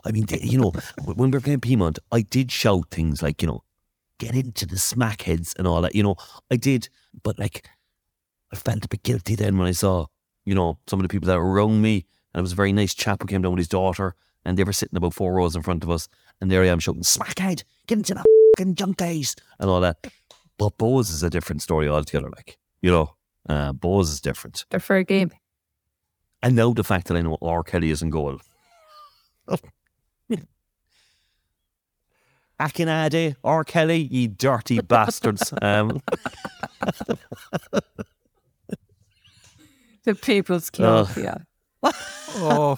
I 0.05 0.11
mean, 0.13 0.27
they- 0.27 0.41
you 0.43 0.59
know, 0.59 0.73
when 1.05 1.31
we 1.31 1.37
were 1.37 1.41
playing 1.41 1.61
Peamount, 1.61 1.99
I 2.13 2.21
did 2.21 2.53
shout 2.53 2.91
things 2.91 3.23
like, 3.23 3.41
you 3.41 3.49
know, 3.49 3.63
get 4.19 4.35
into 4.35 4.67
the 4.67 4.77
smackheads 4.77 5.55
and 5.59 5.67
all 5.67 5.81
that. 5.81 5.95
You 5.95 6.03
know, 6.03 6.17
I 6.51 6.57
did, 6.57 6.91
but 7.23 7.39
like, 7.39 7.67
I 8.53 8.57
felt 8.57 8.85
a 8.85 8.89
bit 8.89 9.03
guilty 9.03 9.35
then 9.35 9.57
when 9.57 9.67
I 9.67 9.71
saw, 9.73 10.05
you 10.45 10.55
know, 10.55 10.79
some 10.89 10.99
of 11.01 11.05
the 11.05 11.09
people 11.09 11.29
that 11.29 11.39
were 11.39 11.51
around 11.51 11.81
me. 11.81 12.05
And 12.35 12.41
it 12.41 12.43
was 12.43 12.53
a 12.53 12.57
very 12.57 12.73
nice 12.73 12.93
chap 12.93 13.23
who 13.23 13.27
came 13.29 13.41
down 13.41 13.53
with 13.53 13.61
his 13.61 13.69
daughter, 13.69 14.15
and 14.49 14.57
they 14.57 14.65
were 14.65 14.73
sitting 14.73 14.97
about 14.97 15.13
four 15.13 15.35
rows 15.35 15.55
in 15.55 15.61
front 15.61 15.85
of 15.85 15.91
us. 15.91 16.09
And 16.41 16.51
there 16.51 16.63
I 16.63 16.69
am 16.69 16.79
shouting, 16.79 17.03
smackhead, 17.03 17.65
get 17.87 17.99
into 17.99 18.15
the 18.15 18.25
fucking 18.57 18.77
junk 18.77 18.97
days, 18.97 19.37
and 19.61 19.69
all 19.69 19.83
that. 19.83 19.99
But 20.57 20.79
Bohs 20.79 21.11
is 21.11 21.23
a 21.23 21.29
different 21.29 21.61
story 21.61 21.87
altogether. 21.87 22.31
Like, 22.31 22.57
you 22.81 22.91
know, 22.91 23.15
uh, 23.47 23.75
Bohs 23.75 24.05
is 24.05 24.23
different. 24.23 24.65
They're 24.71 24.81
fair 24.81 25.03
game. 25.03 25.33
And 26.43 26.57
now 26.57 26.73
the 26.73 26.83
fact 26.83 27.09
that 27.09 27.17
I 27.19 27.21
know 27.21 27.37
R. 27.43 27.63
Kelly 27.63 27.91
is 27.91 28.01
in 28.01 28.09
goal. 28.09 28.41
Akinade, 32.59 33.37
R. 33.45 33.65
Kelly, 33.65 33.99
ye 34.11 34.29
dirty 34.29 34.81
bastards. 34.89 35.53
Um, 35.61 36.01
The 40.05 40.15
people's 40.15 40.71
club. 40.71 41.09
Ugh. 41.11 41.19
Yeah. 41.23 41.37
Oh, 41.83 42.77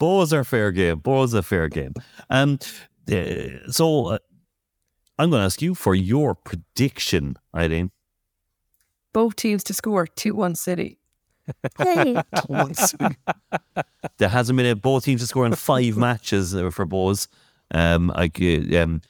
Bohs 0.00 0.32
are 0.32 0.44
fair 0.44 0.72
game. 0.72 1.00
Bohs 1.00 1.34
are 1.34 1.42
fair 1.42 1.68
game. 1.68 1.94
Um, 2.30 2.58
uh, 3.10 3.70
so 3.70 4.06
uh, 4.06 4.18
I'm 5.18 5.30
going 5.30 5.40
to 5.40 5.44
ask 5.44 5.62
you 5.62 5.74
for 5.74 5.94
your 5.94 6.34
prediction, 6.34 7.36
Eileen. 7.54 7.90
Both 9.12 9.36
teams 9.36 9.62
to 9.64 9.74
score 9.74 10.06
two 10.16 10.34
one 10.34 10.54
City. 10.54 10.98
there 14.18 14.28
hasn't 14.28 14.56
been 14.56 14.66
a 14.66 14.74
both 14.74 15.04
teams 15.04 15.20
to 15.20 15.26
score 15.26 15.46
in 15.46 15.54
five 15.54 15.96
matches 15.96 16.54
uh, 16.54 16.70
for 16.70 16.86
Bohs. 16.86 17.28
Um, 17.70 18.10
I, 18.14 18.30
uh, 18.40 18.82
um, 18.82 19.02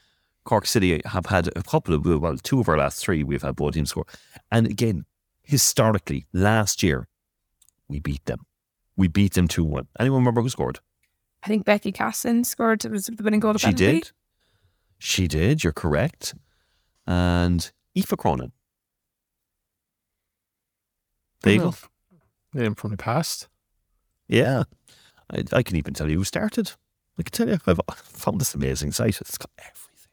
Cork 0.44 0.66
City 0.66 1.00
have 1.06 1.26
had 1.26 1.48
a 1.56 1.62
couple 1.62 1.94
of 1.94 2.04
well, 2.20 2.36
two 2.36 2.60
of 2.60 2.68
our 2.68 2.76
last 2.76 3.02
three 3.02 3.22
we've 3.22 3.42
had 3.42 3.56
both 3.56 3.74
teams 3.74 3.90
score, 3.90 4.06
and 4.50 4.66
again, 4.66 5.04
historically, 5.42 6.26
last 6.32 6.82
year 6.82 7.08
we 7.88 8.00
beat 8.00 8.24
them. 8.26 8.40
We 8.97 9.09
beat 9.09 9.34
them 9.34 9.49
two 9.49 9.64
one. 9.64 9.88
Anyone 9.99 10.20
remember 10.20 10.40
who 10.42 10.49
scored? 10.49 10.80
I 11.42 11.49
think 11.49 11.64
Becky 11.64 11.92
Casson 11.92 12.45
scored. 12.45 12.84
It 12.84 12.90
was 12.90 13.07
the 13.07 13.22
winning 13.22 13.40
goal. 13.40 13.51
of 13.53 13.61
She 13.61 13.66
penalty. 13.66 13.84
did. 14.01 14.11
She 14.99 15.28
did. 15.28 15.62
You're 15.64 15.72
correct. 15.72 16.34
And 17.07 17.70
Aoife 17.97 18.16
Cronin. 18.16 18.53
There 21.42 21.53
you 21.53 21.61
go. 21.61 21.74
name 22.55 22.74
from 22.74 22.90
the 22.92 22.97
past. 22.97 23.49
Yeah. 24.28 24.64
I, 25.30 25.45
I 25.53 25.62
can 25.62 25.76
even 25.76 25.92
tell 25.95 26.11
you 26.11 26.18
who 26.18 26.24
started. 26.24 26.72
I 27.18 27.22
can 27.22 27.32
tell 27.32 27.49
you, 27.49 27.59
I've 27.66 27.80
found 27.97 28.40
this 28.40 28.55
amazing 28.55 28.92
site. 28.92 29.20
It's 29.20 29.36
got 29.38 29.51
everything. 29.59 30.11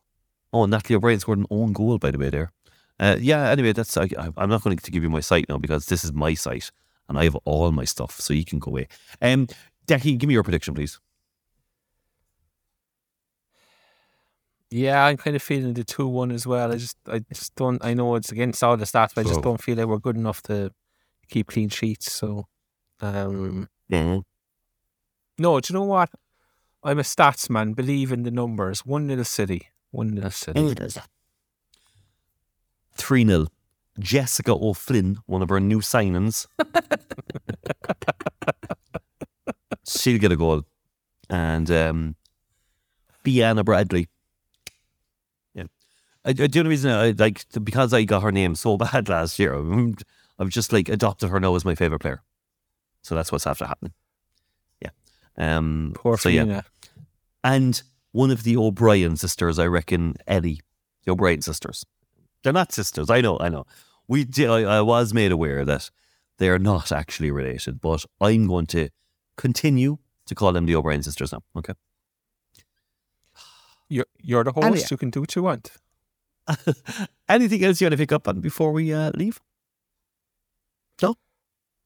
Oh, 0.53 0.63
and 0.63 0.71
Natalie 0.71 0.97
O'Brien 0.97 1.19
scored 1.19 1.39
an 1.39 1.45
own 1.49 1.71
goal, 1.73 1.97
by 1.97 2.11
the 2.11 2.17
way, 2.17 2.29
there. 2.29 2.51
Uh, 2.99 3.15
yeah, 3.19 3.49
anyway, 3.49 3.71
that's 3.73 3.95
I, 3.97 4.09
I- 4.17 4.29
I'm 4.37 4.49
not 4.49 4.63
going 4.63 4.77
to 4.77 4.91
give 4.91 5.01
you 5.03 5.09
my 5.09 5.21
site 5.21 5.47
now 5.49 5.57
because 5.57 5.85
this 5.85 6.03
is 6.03 6.11
my 6.13 6.33
site 6.33 6.71
and 7.11 7.19
I 7.19 7.25
have 7.25 7.35
all 7.43 7.69
my 7.73 7.83
stuff, 7.83 8.19
so 8.21 8.33
you 8.33 8.45
can 8.45 8.57
go 8.59 8.69
away. 8.71 8.87
Um, 9.21 9.47
Decky, 9.85 10.17
give 10.17 10.27
me 10.29 10.33
your 10.33 10.43
prediction, 10.43 10.73
please. 10.73 10.97
Yeah, 14.69 15.03
I'm 15.05 15.17
kind 15.17 15.35
of 15.35 15.41
feeling 15.43 15.73
the 15.73 15.83
two 15.83 16.07
one 16.07 16.31
as 16.31 16.47
well. 16.47 16.71
I 16.71 16.77
just, 16.77 16.95
I 17.05 17.19
just 17.33 17.53
don't. 17.55 17.83
I 17.83 17.93
know 17.93 18.15
it's 18.15 18.31
against 18.31 18.63
all 18.63 18.77
the 18.77 18.85
stats, 18.85 19.13
but 19.13 19.21
I 19.21 19.23
just 19.23 19.41
don't 19.43 19.61
feel 19.61 19.75
like 19.77 19.87
we're 19.87 19.97
good 19.97 20.15
enough 20.15 20.41
to 20.43 20.71
keep 21.29 21.47
clean 21.47 21.67
sheets. 21.69 22.09
So, 22.11 22.47
um, 23.01 23.67
Mhm. 23.91 24.23
no, 25.37 25.59
do 25.59 25.73
you 25.73 25.79
know 25.79 25.83
what? 25.85 26.09
I'm 26.83 26.99
a 26.99 27.03
stats 27.03 27.49
man. 27.49 27.73
Believe 27.73 28.13
in 28.13 28.23
the 28.23 28.31
numbers. 28.31 28.85
One 28.85 29.07
nil 29.07 29.25
city. 29.25 29.67
One 29.91 30.11
nil 30.15 30.31
city. 30.31 30.59
3 32.95 33.25
0. 33.25 33.47
Jessica 33.99 34.53
O'Flynn, 34.53 35.19
one 35.25 35.41
of 35.41 35.49
her 35.49 35.59
new 35.59 35.79
signings. 35.79 36.47
She'll 39.87 40.19
get 40.19 40.31
a 40.31 40.37
goal. 40.37 40.63
And 41.29 41.69
um, 41.71 42.15
Bianna 43.23 43.63
Bradley. 43.63 44.07
Yeah. 45.53 45.65
I, 46.25 46.29
I, 46.29 46.33
the 46.33 46.59
only 46.59 46.69
reason 46.69 46.91
I 46.91 47.11
like, 47.11 47.45
because 47.63 47.93
I 47.93 48.03
got 48.03 48.23
her 48.23 48.31
name 48.31 48.55
so 48.55 48.77
bad 48.77 49.09
last 49.09 49.39
year, 49.39 49.55
I've 50.39 50.49
just 50.49 50.73
like 50.73 50.89
adopted 50.89 51.29
her 51.29 51.39
now 51.39 51.55
as 51.55 51.65
my 51.65 51.75
favourite 51.75 52.01
player. 52.01 52.21
So 53.01 53.15
that's 53.15 53.31
what's 53.31 53.47
after 53.47 53.65
happening. 53.65 53.93
Yeah. 54.81 54.89
Um, 55.37 55.93
Poor 55.95 56.17
so 56.17 56.29
yeah. 56.29 56.61
And 57.43 57.81
one 58.11 58.29
of 58.29 58.43
the 58.43 58.57
O'Brien 58.57 59.15
sisters, 59.15 59.57
I 59.57 59.65
reckon, 59.65 60.15
Ellie, 60.27 60.61
the 61.05 61.11
O'Brien 61.11 61.41
sisters. 61.41 61.85
They're 62.43 62.53
not 62.53 62.71
sisters. 62.71 63.09
I 63.09 63.21
know. 63.21 63.37
I 63.39 63.49
know. 63.49 63.65
We 64.07 64.23
did, 64.25 64.49
I, 64.49 64.61
I 64.63 64.81
was 64.81 65.13
made 65.13 65.31
aware 65.31 65.63
that 65.65 65.89
they 66.37 66.49
are 66.49 66.59
not 66.59 66.91
actually 66.91 67.31
related, 67.31 67.79
but 67.81 68.03
I'm 68.19 68.47
going 68.47 68.65
to 68.67 68.89
continue 69.37 69.97
to 70.25 70.35
call 70.35 70.51
them 70.53 70.65
the 70.65 70.75
O'Brien 70.75 71.03
sisters 71.03 71.31
now. 71.31 71.43
Okay. 71.55 71.73
You're, 73.89 74.05
you're 74.21 74.43
the 74.43 74.51
host. 74.51 74.65
Anyway. 74.65 74.83
You 74.89 74.97
can 74.97 75.09
do 75.09 75.19
what 75.21 75.35
you 75.35 75.43
want. 75.43 75.71
Anything 77.29 77.63
else 77.63 77.79
you 77.81 77.85
want 77.85 77.91
to 77.93 77.97
pick 77.97 78.11
up 78.11 78.27
on 78.27 78.39
before 78.41 78.71
we 78.71 78.93
uh, 78.93 79.11
leave? 79.15 79.39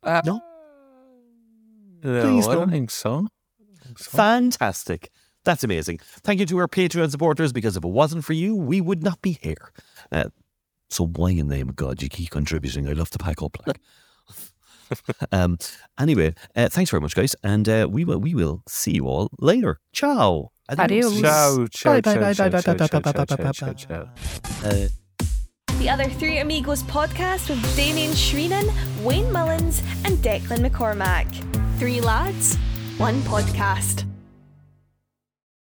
Uh, 0.04 0.22
No? 0.24 0.42
No, 2.04 2.22
Please 2.22 2.48
I 2.48 2.52
don't 2.52 2.60
don't. 2.62 2.70
think 2.70 2.92
so. 2.92 3.28
Think 3.84 3.98
so. 3.98 4.12
Fantastic. 4.12 5.10
That's 5.44 5.64
amazing. 5.64 6.00
Thank 6.04 6.40
you 6.40 6.46
to 6.46 6.58
our 6.60 6.68
Patreon 6.68 7.10
supporters 7.10 7.52
because 7.52 7.76
if 7.76 7.84
it 7.84 7.90
wasn't 7.90 8.24
for 8.24 8.34
you, 8.34 8.56
we 8.56 8.80
would 8.82 9.02
not 9.02 9.22
be 9.24 9.40
here. 9.42 9.72
Uh, 10.12 10.26
so 10.90 11.08
why 11.08 11.32
in 11.32 11.48
the 11.48 11.56
name 11.56 11.70
of 11.70 11.76
God 11.76 12.02
you 12.02 12.10
keep 12.10 12.30
contributing? 12.30 12.88
I 12.88 12.94
love 12.94 13.10
to 13.12 13.18
pack 13.18 13.42
up 13.42 13.58
like. 13.66 13.80
um. 15.32 15.58
Anyway, 16.00 16.36
uh, 16.56 16.70
thanks 16.70 16.92
very 16.92 17.02
much, 17.02 17.16
guys, 17.16 17.36
and 17.44 17.68
uh, 17.68 17.88
we 17.90 18.06
will 18.06 18.20
we 18.20 18.36
will 18.36 18.62
see 18.68 18.92
you 18.92 19.08
all 19.08 19.30
later. 19.40 19.80
Ciao. 19.94 20.52
Adios. 20.70 21.22
Ciao, 21.22 21.68
ciao, 21.68 22.02
Bye, 22.02 22.02
bye, 22.02 22.34
ciao, 22.34 22.50
bye, 22.50 22.62
ciao, 22.62 22.74
bye, 22.74 22.88
ciao, 22.88 23.00
bye, 23.00 23.12
ciao, 23.14 23.36
bye, 23.36 23.74
bye, 23.88 24.06
bye. 24.62 24.90
The 25.80 25.90
other 25.90 26.06
Three 26.06 26.38
Amigos 26.40 26.84
podcast 26.84 27.50
with 27.50 27.76
Damien 27.76 28.12
Shreenan, 28.12 28.72
Wayne 29.04 29.32
Mullins, 29.32 29.84
and 30.06 30.18
Declan 30.20 30.68
McCormack. 30.68 31.28
Three 31.78 32.00
lads, 32.00 32.56
one 32.98 33.22
podcast. 33.22 34.06